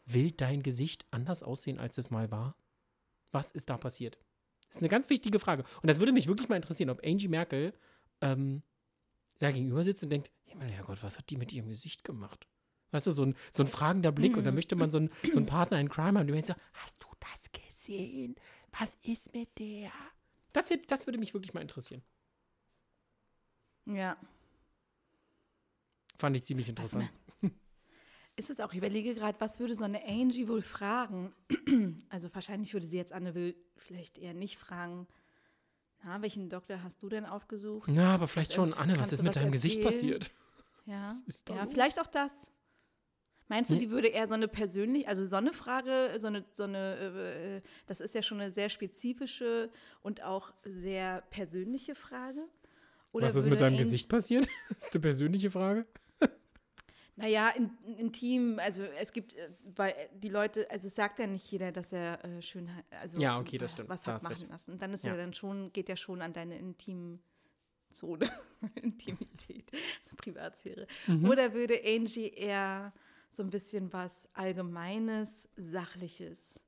will 0.05 0.31
dein 0.31 0.63
Gesicht 0.63 1.07
anders 1.11 1.43
aussehen, 1.43 1.79
als 1.79 1.97
es 1.97 2.11
mal 2.11 2.31
war? 2.31 2.55
Was 3.33 3.51
ist 3.51 3.69
da 3.71 3.77
passiert? 3.77 4.19
Das 4.69 4.77
ist 4.77 4.83
eine 4.83 4.89
ganz 4.89 5.09
wichtige 5.11 5.39
Frage. 5.39 5.65
Und 5.83 5.89
das 5.89 5.99
würde 5.99 6.13
mich 6.13 6.27
wirklich 6.27 6.49
mal 6.49 6.57
interessieren, 6.57 6.91
ob 6.91 7.05
Angie 7.05 7.29
Merkel 7.29 7.73
ähm, 8.21 8.63
da 9.39 9.51
gegenüber 9.51 9.83
sitzt 9.83 10.03
und 10.03 10.11
denkt, 10.11 10.31
Himmel, 10.45 10.71
Herrgott, 10.71 11.03
was 11.03 11.19
hat 11.19 11.31
die 11.31 11.37
mit 11.37 11.53
ihrem 11.53 11.69
Gesicht 11.69 12.05
gemacht? 12.05 12.47
Weißt 12.91 13.07
du, 13.07 13.11
so 13.11 13.25
ein, 13.25 13.37
so 13.53 13.63
ein 13.63 13.67
fragender 13.67 14.13
Blick 14.13 14.37
und 14.37 14.45
dann 14.45 14.55
möchte 14.55 14.77
man 14.77 14.91
so 14.91 14.99
einen, 14.99 15.11
so 15.31 15.39
einen 15.39 15.47
Partner 15.47 15.81
in 15.81 15.89
Crime 15.89 16.19
haben, 16.19 16.27
der 16.27 16.45
so, 16.45 16.55
hast 16.73 17.03
du 17.03 17.09
das 17.21 17.53
gesehen? 17.53 18.37
Was 18.79 18.97
ist 19.03 19.33
mit 19.35 19.59
der? 19.59 19.91
Das, 20.53 20.71
das 20.87 21.07
würde 21.07 21.19
mich 21.19 21.35
wirklich 21.35 21.53
mal 21.53 21.61
interessieren. 21.61 22.03
Ja. 23.87 24.17
Fand 26.19 26.37
ich 26.37 26.45
ziemlich 26.45 26.69
interessant. 26.69 27.11
Ist 28.37 28.51
es 28.51 28.61
auch, 28.61 28.73
ich 28.73 28.79
überlege 28.79 29.15
gerade, 29.15 29.41
was 29.41 29.61
würde 29.61 29.75
so 29.75 29.85
eine 29.85 30.05
Angie 30.07 30.49
wohl 30.49 30.63
fragen? 30.63 31.33
Also 32.11 32.33
wahrscheinlich 32.35 32.73
würde 32.73 32.87
sie 32.87 32.97
jetzt 32.97 33.13
Anne 33.13 33.35
will 33.35 33.55
vielleicht 33.77 34.19
eher 34.19 34.35
nicht 34.35 34.59
fragen, 34.59 35.07
na, 36.05 36.23
welchen 36.23 36.49
Doktor 36.49 36.83
hast 36.83 37.03
du 37.03 37.09
denn 37.09 37.27
aufgesucht? 37.27 37.91
Ja, 37.91 38.15
aber 38.15 38.27
vielleicht 38.29 38.53
schon, 38.53 38.73
Anne, 38.75 38.99
was 38.99 39.13
ist 39.13 39.23
mit 39.23 39.35
was 39.35 39.43
deinem 39.43 39.53
Gesicht 39.53 39.81
erzählen? 39.81 40.19
passiert? 40.19 40.31
Ja, 40.87 41.15
ja 41.49 41.67
vielleicht 41.67 41.99
auch 42.01 42.07
das. 42.07 42.33
Meinst 43.49 43.71
du, 43.71 43.75
Nee. 43.75 43.81
die 43.81 43.91
würde 43.91 44.09
eher 44.09 44.27
so 44.27 44.35
eine 44.35 44.49
persönlich, 44.49 45.09
also 45.09 45.25
so 45.25 45.37
eine 45.37 45.53
Frage, 45.53 46.17
so 46.21 46.27
eine, 46.27 46.45
so 46.51 46.65
eine, 46.65 46.97
äh, 46.97 47.57
äh, 47.57 47.63
das 47.87 48.01
ist 48.01 48.15
ja 48.15 48.23
schon 48.23 48.41
eine 48.41 48.53
sehr 48.53 48.71
spezifische 48.71 49.71
und 50.03 50.23
auch 50.23 50.53
sehr 50.65 51.23
persönliche 51.31 51.95
Frage? 51.95 52.41
Oder 53.13 53.29
was 53.29 53.37
ist 53.37 53.49
mit 53.49 53.61
deinem 53.61 53.79
Gesicht 53.79 54.09
passiert? 54.09 54.49
Das 54.69 54.87
ist 54.87 54.95
eine 54.95 55.01
persönliche 55.01 55.51
Frage. 55.51 55.87
Naja, 57.19 57.49
in, 57.51 57.71
intim, 57.97 58.59
also 58.59 58.83
es 58.83 59.11
gibt, 59.13 59.35
weil 59.75 59.93
äh, 59.93 60.09
die 60.15 60.29
Leute, 60.29 60.71
also 60.71 60.87
es 60.87 60.95
sagt 60.95 61.19
ja 61.19 61.27
nicht 61.27 61.51
jeder, 61.51 61.73
dass 61.73 61.93
er 61.93 62.23
äh, 62.25 62.43
schön, 62.43 62.69
also 62.91 63.19
Ja, 63.19 63.39
okay, 63.39 63.57
das 63.57 63.73
stimmt. 63.73 63.89
was 63.89 64.03
Da 64.03 64.15
hat 64.15 64.23
machen 64.23 64.35
recht. 64.35 64.49
lassen. 64.51 64.73
Und 64.73 64.83
dann 64.83 64.93
ist 64.93 65.03
Ja. 65.05 65.13
ja 65.13 65.17
dann 65.17 65.33
schon, 65.33 65.73
geht 65.73 65.89
ja 65.89 65.97
schon 65.97 66.21
an 66.21 66.33
deine 66.35 66.59
intimen 66.59 67.21
Zone, 67.91 68.29
Intimität, 68.83 69.71
Privatsphäre. 70.19 70.87
Mhm. 71.07 71.25
Oder 71.29 71.55
würde 71.55 71.81
Angie 71.85 72.29
eher 72.29 72.93
so 73.31 73.43
ein 73.43 73.49
bisschen 73.51 73.93
was 73.95 74.29
Allgemeines, 74.35 75.49
Sachliches 75.57 76.61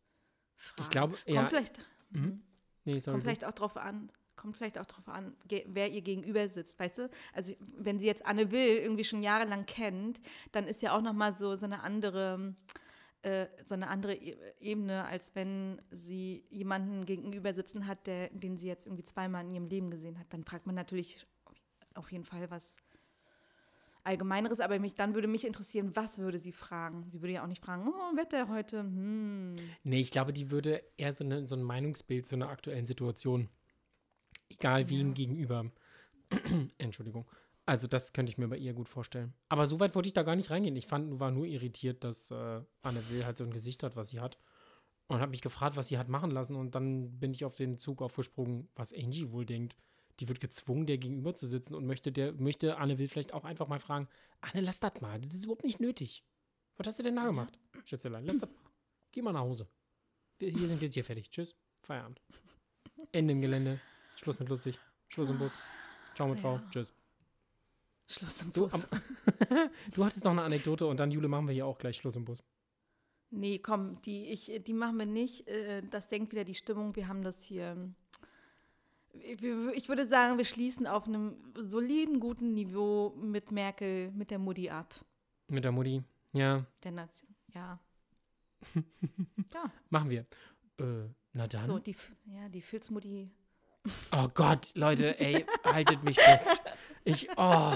fragen? 0.57 0.83
Ich 0.83 0.91
glaube, 0.91 1.13
kommt 1.17 1.27
ja. 1.29 1.49
vielleicht, 1.49 1.85
Mhm. 2.11 2.43
Nee, 2.87 3.01
sorry. 3.01 3.13
kommt 3.17 3.25
vielleicht 3.25 3.45
auch 3.45 3.53
drauf 3.53 3.77
an, 3.77 4.11
kommt 4.39 4.57
vielleicht 4.57 4.79
auch 4.79 4.87
drauf 4.87 5.09
an, 5.09 5.35
wer 5.67 5.91
ihr 5.91 6.01
gegenüber 6.01 6.49
sitzt, 6.49 6.79
weißt 6.79 6.99
du? 6.99 7.11
Also 7.35 7.53
wenn 7.77 7.99
sie 7.99 8.07
jetzt 8.07 8.25
Anne 8.25 8.51
Will 8.51 8.79
irgendwie 8.79 9.05
schon 9.05 9.21
jahrelang 9.21 9.67
kennt, 9.67 10.21
dann 10.53 10.67
ist 10.67 10.81
ja 10.81 10.97
auch 10.97 11.03
noch 11.03 11.13
mal 11.13 11.35
so 11.35 11.57
so 11.57 11.67
eine 11.67 11.83
andere 11.83 12.55
äh, 13.23 13.47
so 13.65 13.75
eine 13.75 13.89
andere 13.89 14.15
e 14.15 14.37
Ebene, 14.61 15.05
als 15.05 15.35
wenn 15.35 15.83
sie 15.91 16.45
jemanden 16.51 17.05
gegenüber 17.05 17.53
sitzen 17.53 17.87
hat, 17.87 18.07
der, 18.07 18.29
den 18.31 18.57
sie 18.57 18.67
jetzt 18.67 18.87
irgendwie 18.87 19.05
zweimal 19.05 19.45
in 19.45 19.55
ihrem 19.55 19.67
Leben 19.67 19.91
gesehen 19.91 20.19
hat. 20.19 20.27
Dann 20.31 20.45
fragt 20.45 20.67
man 20.67 20.75
natürlich 20.75 21.27
auf 21.95 22.13
jeden 22.13 22.25
Fall 22.25 22.51
was 22.51 22.77
Allgemeineres, 24.05 24.61
aber 24.61 24.79
mich, 24.79 24.95
dann 24.95 25.15
würde 25.15 25.29
mich 25.29 25.45
interessieren, 25.45 25.91
was 25.95 26.19
würde 26.19 26.39
sie 26.39 26.53
fragen? 26.53 27.07
Sie 27.11 27.21
würde 27.21 27.35
ja 27.35 27.43
auch 27.43 27.49
nicht 27.49 27.63
fragen, 27.63 27.89
oh, 27.89 28.17
Wetter 28.17 28.49
heute. 28.49 28.81
Hm. 28.81 29.57
Nee, 29.85 30.01
ich 30.01 30.11
glaube, 30.11 30.33
die 30.33 30.51
würde 30.51 30.83
eher 30.97 31.13
so, 31.13 31.25
eine, 31.25 31.47
so 31.47 31.57
ein 31.57 31.63
Meinungsbild 31.63 32.27
zu 32.27 32.37
einer 32.37 32.49
aktuellen 32.49 32.87
Situation, 32.87 33.49
egal 34.51 34.89
wie 34.89 35.01
ihm 35.01 35.15
gegenüber. 35.15 35.71
Entschuldigung. 36.79 37.27
Also 37.67 37.87
das 37.87 38.15
könnte 38.15 38.31
ich 38.31 38.39
mir 38.39 38.49
bei 38.49 38.57
ihr 38.57 38.73
gut 38.73 38.89
vorstellen. 38.89 39.35
Aber 39.51 39.67
so 39.67 39.79
weit 39.79 39.95
wollte 39.95 40.09
ich 40.09 40.15
da 40.15 40.23
gar 40.23 40.37
nicht 40.37 40.51
reingehen. 40.51 40.75
Ich 40.77 40.87
fand, 40.87 41.21
war 41.21 41.31
nur 41.31 41.45
irritiert, 41.45 42.03
dass 42.03 42.31
äh, 42.31 42.63
Anne 42.81 43.11
Will 43.11 43.27
halt 43.27 43.37
so 43.37 43.45
ein 43.45 43.51
Gesicht 43.51 43.83
hat, 43.83 43.95
was 43.95 44.09
sie 44.09 44.21
hat. 44.21 44.39
Und 45.07 45.21
habe 45.21 45.31
mich 45.31 45.43
gefragt, 45.43 45.77
was 45.77 45.89
sie 45.89 45.99
hat 45.99 46.09
machen 46.09 46.31
lassen. 46.31 46.57
Und 46.57 46.75
dann 46.75 47.19
bin 47.19 47.33
ich 47.33 47.45
auf 47.45 47.55
den 47.55 47.77
Zug 47.77 48.01
aufgesprungen, 48.01 48.69
was 48.75 48.95
Angie 48.95 49.33
wohl 49.33 49.45
denkt. 49.45 49.77
Die 50.21 50.29
wird 50.29 50.41
gezwungen, 50.41 50.87
der 50.87 50.97
gegenüber 50.97 51.35
zu 51.35 51.47
sitzen 51.47 51.75
und 51.75 51.87
möchte, 51.87 52.11
der, 52.11 52.33
möchte 52.33 52.79
Anne 52.79 52.99
Will 52.99 53.07
vielleicht 53.07 53.35
auch 53.35 53.45
einfach 53.45 53.69
mal 53.69 53.81
fragen, 53.81 54.09
Anne, 54.41 54.63
lass 54.63 54.81
das 54.81 55.01
mal. 55.03 55.21
Das 55.21 55.35
ist 55.35 55.45
überhaupt 55.45 55.65
nicht 55.65 55.79
nötig. 55.79 56.25
Was 56.79 56.87
hast 56.87 56.99
du 57.01 57.03
denn 57.03 57.17
da 57.17 57.27
gemacht? 57.27 57.59
Schätzelein, 57.85 58.25
lass 58.25 58.39
das 58.39 58.49
mal. 58.49 58.71
Geh 59.13 59.21
mal 59.21 59.33
nach 59.33 59.41
Hause. 59.41 59.69
Wir 60.39 60.49
hier 60.49 60.69
sind 60.69 60.81
jetzt 60.81 60.95
hier 60.95 61.05
fertig. 61.05 61.31
Tschüss. 61.31 61.55
Feierabend. 61.83 62.23
Ende 63.13 63.33
im 63.33 63.43
Gelände. 63.43 63.81
Schluss 64.19 64.41
mit 64.41 64.49
lustig. 64.49 64.79
Schluss 65.09 65.31
im 65.31 65.39
Bus. 65.39 65.53
Ciao 66.17 66.27
mit 66.29 66.41
V. 66.41 66.61
Tschüss. 66.71 66.93
Schluss 68.09 68.43
im 68.43 68.51
Bus. 68.51 68.75
am, 68.75 68.83
du 69.95 70.05
hattest 70.05 70.25
noch 70.25 70.33
eine 70.33 70.43
Anekdote 70.43 70.87
und 70.87 70.99
dann, 70.99 71.13
Jule, 71.13 71.29
machen 71.29 71.47
wir 71.47 71.55
hier 71.55 71.67
auch 71.67 71.79
gleich 71.79 71.97
Schluss 71.97 72.17
im 72.17 72.25
Bus. 72.25 72.43
Nee, 73.31 73.61
komm, 73.61 74.01
die, 74.03 74.27
ich, 74.27 74.51
die 74.67 74.73
machen 74.73 74.99
wir 74.99 75.07
nicht. 75.07 75.47
Äh, 75.47 75.83
Das 75.89 76.09
senkt 76.09 76.33
wieder 76.33 76.45
die 76.45 76.57
Stimmung. 76.57 76.97
Wir 76.97 77.07
haben 77.07 77.23
das 77.23 77.43
hier. 77.43 77.95
Ich 79.13 79.89
würde 79.89 80.07
sagen, 80.09 80.37
wir 80.37 80.45
schließen 80.45 80.87
auf 80.87 81.07
einem 81.07 81.37
soliden, 81.55 82.19
guten 82.19 82.55
Niveau 82.55 83.11
mit 83.11 83.53
Merkel, 83.53 84.11
mit 84.13 84.33
der 84.33 84.39
Mutti 84.39 84.69
ab. 84.69 84.95
Mit 85.47 85.65
der 85.65 85.73
Mutti. 85.73 86.03
Ja, 86.33 86.67
Der 86.83 86.93
Nation. 86.93 87.35
Ja. 87.55 87.79
ja. 88.75 89.73
machen 89.91 90.11
wir. 90.11 90.27
Äh, 90.79 91.09
na 91.33 91.47
dann. 91.47 91.67
So, 91.67 91.79
die, 91.79 91.95
ja, 92.27 92.49
die 92.49 92.61
Filzmutti. 92.61 93.31
Oh 94.13 94.29
Gott, 94.35 94.73
Leute, 94.75 95.19
ey, 95.21 95.45
haltet 95.65 96.03
mich 96.05 96.19
fest. 96.21 96.63
Ich, 97.05 97.29
oh, 97.37 97.75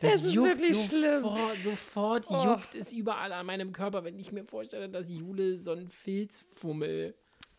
das 0.00 0.22
ist 0.22 0.32
juckt 0.32 0.58
wirklich 0.60 0.86
schlimm. 0.86 1.20
sofort, 1.22 1.62
sofort 1.62 2.26
Oh. 2.30 2.44
juckt 2.44 2.74
es 2.74 2.92
überall 2.92 3.32
an 3.32 3.46
meinem 3.46 3.72
Körper, 3.72 4.02
wenn 4.04 4.18
ich 4.18 4.32
mir 4.32 4.44
vorstelle, 4.44 4.88
dass 4.88 5.10
Jule 5.10 5.56
so 5.56 5.72
ein 5.72 5.86
Filzfummel 5.88 7.14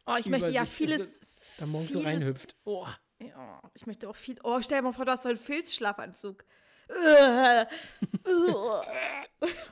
Oh, 0.05 0.15
ich 0.19 0.29
möchte 0.29 0.51
ja 0.51 0.65
vieles. 0.65 1.19
da 1.59 1.65
morgens 1.65 1.91
so 1.93 1.99
reinhüpft. 2.01 2.55
Oh. 2.65 2.85
Ja, 3.21 3.61
ich 3.73 3.85
möchte 3.88 4.09
auch 4.09 4.15
viel. 4.15 4.35
Oh, 4.43 4.61
stell 4.61 4.77
dir 4.79 4.83
mal 4.83 4.93
vor, 4.93 5.05
du 5.05 5.11
hast 5.11 5.23
so 5.23 5.29
einen 5.29 5.38
Filzschlafanzug. 5.38 6.43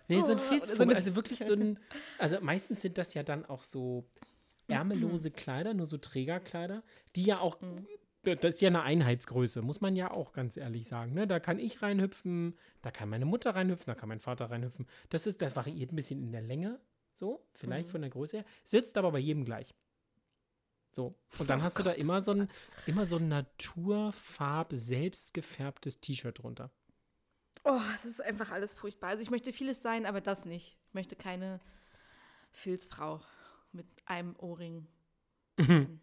Nee, 0.08 0.22
so 0.22 0.32
ein 0.34 0.38
Oh, 0.38 0.42
Filzfummel, 0.42 0.96
also 0.96 1.16
wirklich 1.16 1.40
so 1.40 1.54
ein, 1.54 1.80
also 2.18 2.40
meistens 2.42 2.82
sind 2.82 2.98
das 2.98 3.14
ja 3.14 3.24
dann 3.24 3.46
auch 3.46 3.64
so 3.64 4.06
ärmellose 4.68 5.32
Kleider, 5.32 5.74
nur 5.74 5.88
so 5.88 5.98
Trägerkleider, 5.98 6.84
die 7.16 7.24
ja 7.24 7.40
auch, 7.40 7.58
das 8.26 8.56
ist 8.56 8.62
ja 8.62 8.70
eine 8.70 8.82
Einheitsgröße, 8.82 9.62
muss 9.62 9.82
man 9.82 9.96
ja 9.96 10.12
auch 10.12 10.34
ganz 10.34 10.58
ehrlich 10.58 10.88
sagen. 10.88 11.14
Ne? 11.14 11.28
Da 11.28 11.40
kann 11.40 11.60
ich 11.60 11.82
reinhüpfen, 11.82 12.58
da 12.82 12.92
kann 12.92 13.10
meine 13.10 13.26
Mutter 13.26 13.56
reinhüpfen, 13.56 13.86
da 13.88 13.96
kann 13.96 14.10
mein 14.10 14.20
Vater 14.20 14.50
reinhüpfen. 14.50 14.88
Das 15.10 15.28
ist, 15.28 15.42
das 15.42 15.56
variiert 15.56 15.92
ein 15.92 15.96
bisschen 15.96 16.22
in 16.22 16.32
der 16.32 16.42
Länge, 16.42 16.80
so, 17.16 17.46
vielleicht 17.54 17.90
von 17.90 18.02
der 18.02 18.10
Größe 18.10 18.38
her, 18.38 18.46
sitzt 18.64 18.98
aber 18.98 19.12
bei 19.12 19.20
jedem 19.20 19.46
gleich. 19.46 19.74
So. 20.92 21.16
Und 21.40 21.50
dann 21.50 21.62
hast 21.62 21.78
du 21.78 21.84
da 21.84 21.92
immer 21.92 22.24
so 22.24 22.32
ein, 22.32 22.50
immer 22.88 23.06
so 23.06 23.18
ein 23.18 23.28
Naturfarb, 23.28 24.70
selbstgefärbtes 24.72 26.00
T-Shirt 26.00 26.42
drunter. 26.42 26.72
Oh, 27.66 27.82
das 27.94 28.06
ist 28.06 28.22
einfach 28.22 28.52
alles 28.52 28.74
furchtbar. 28.74 29.10
Also 29.10 29.22
ich 29.22 29.32
möchte 29.32 29.52
vieles 29.52 29.82
sein, 29.82 30.06
aber 30.06 30.22
das 30.22 30.46
nicht. 30.46 30.78
Ich 30.88 30.94
möchte 30.94 31.16
keine 31.16 31.60
Filzfrau 32.52 33.22
mit 33.72 33.88
einem 34.06 34.36
Ohrring. 34.38 34.88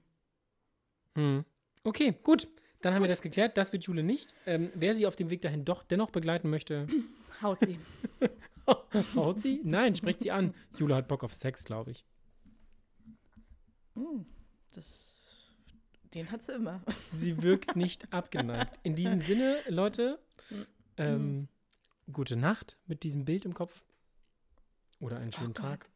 Hm. 1.15 1.45
Okay, 1.85 2.15
gut. 2.23 2.49
Dann 2.81 2.95
haben 2.95 3.03
wir 3.03 3.09
das 3.09 3.23
geklärt. 3.23 3.57
Das 3.57 3.73
wird 3.73 3.85
Jule 3.85 4.03
nicht. 4.03 4.35
Ähm, 4.47 4.71
wer 4.75 4.95
sie 4.95 5.07
auf 5.07 5.15
dem 5.17 5.31
Weg 5.31 5.43
dahin 5.43 5.65
doch 5.65 5.83
dennoch 5.85 6.11
begleiten 6.11 6.51
möchte, 6.51 6.87
Haut 7.43 7.59
sie. 7.61 7.79
haut 9.17 9.41
sie? 9.41 9.61
Nein, 9.65 9.95
spricht 9.95 10.21
sie 10.23 10.31
an. 10.31 10.55
Jule 10.79 10.95
hat 10.97 11.09
Bock 11.09 11.25
auf 11.25 11.35
Sex, 11.35 11.65
glaube 11.65 11.91
ich. 11.93 12.05
Hm, 13.95 14.27
das, 14.73 15.51
den 16.15 16.31
hat 16.31 16.43
sie 16.43 16.53
immer. 16.53 16.83
Sie 17.13 17.43
wirkt 17.43 17.75
nicht 17.77 18.13
abgeneigt. 18.13 18.79
In 18.85 18.95
diesem 18.95 19.19
Sinne, 19.19 19.59
Leute, 19.69 20.19
Hm. 20.49 20.67
ähm, 20.97 21.49
gute 22.13 22.37
Nacht 22.37 22.79
mit 22.87 23.03
diesem 23.03 23.25
Bild 23.25 23.45
im 23.45 23.55
Kopf. 23.55 23.83
Oder 25.01 25.19
einen 25.19 25.33
schönen 25.33 25.53
Gott. 25.55 25.63
Tag. 25.63 25.91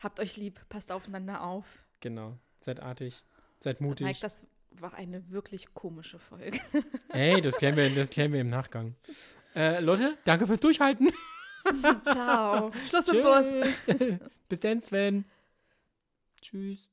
Habt 0.00 0.18
euch 0.20 0.36
lieb, 0.38 0.60
passt 0.70 0.92
aufeinander 0.92 1.42
auf. 1.42 1.66
Genau. 2.00 2.38
Seid 2.60 2.80
artig. 2.80 3.22
Seid 3.62 3.80
Mike, 3.80 4.02
mutig. 4.02 4.20
das 4.20 4.44
war 4.70 4.94
eine 4.94 5.28
wirklich 5.30 5.72
komische 5.74 6.18
Folge. 6.18 6.58
Hey, 7.10 7.40
das 7.40 7.56
klären 7.56 7.76
wir, 7.76 7.94
das 7.94 8.10
klären 8.10 8.32
wir 8.32 8.40
im 8.40 8.50
Nachgang. 8.50 8.94
Äh, 9.54 9.80
Leute, 9.80 10.16
danke 10.24 10.46
fürs 10.46 10.60
Durchhalten. 10.60 11.10
Ciao. 12.04 12.72
Schluss 12.88 13.08
im 13.08 13.22
Bus. 13.22 14.18
Bis 14.48 14.60
dann, 14.60 14.80
Sven. 14.80 15.24
Tschüss. 16.40 16.88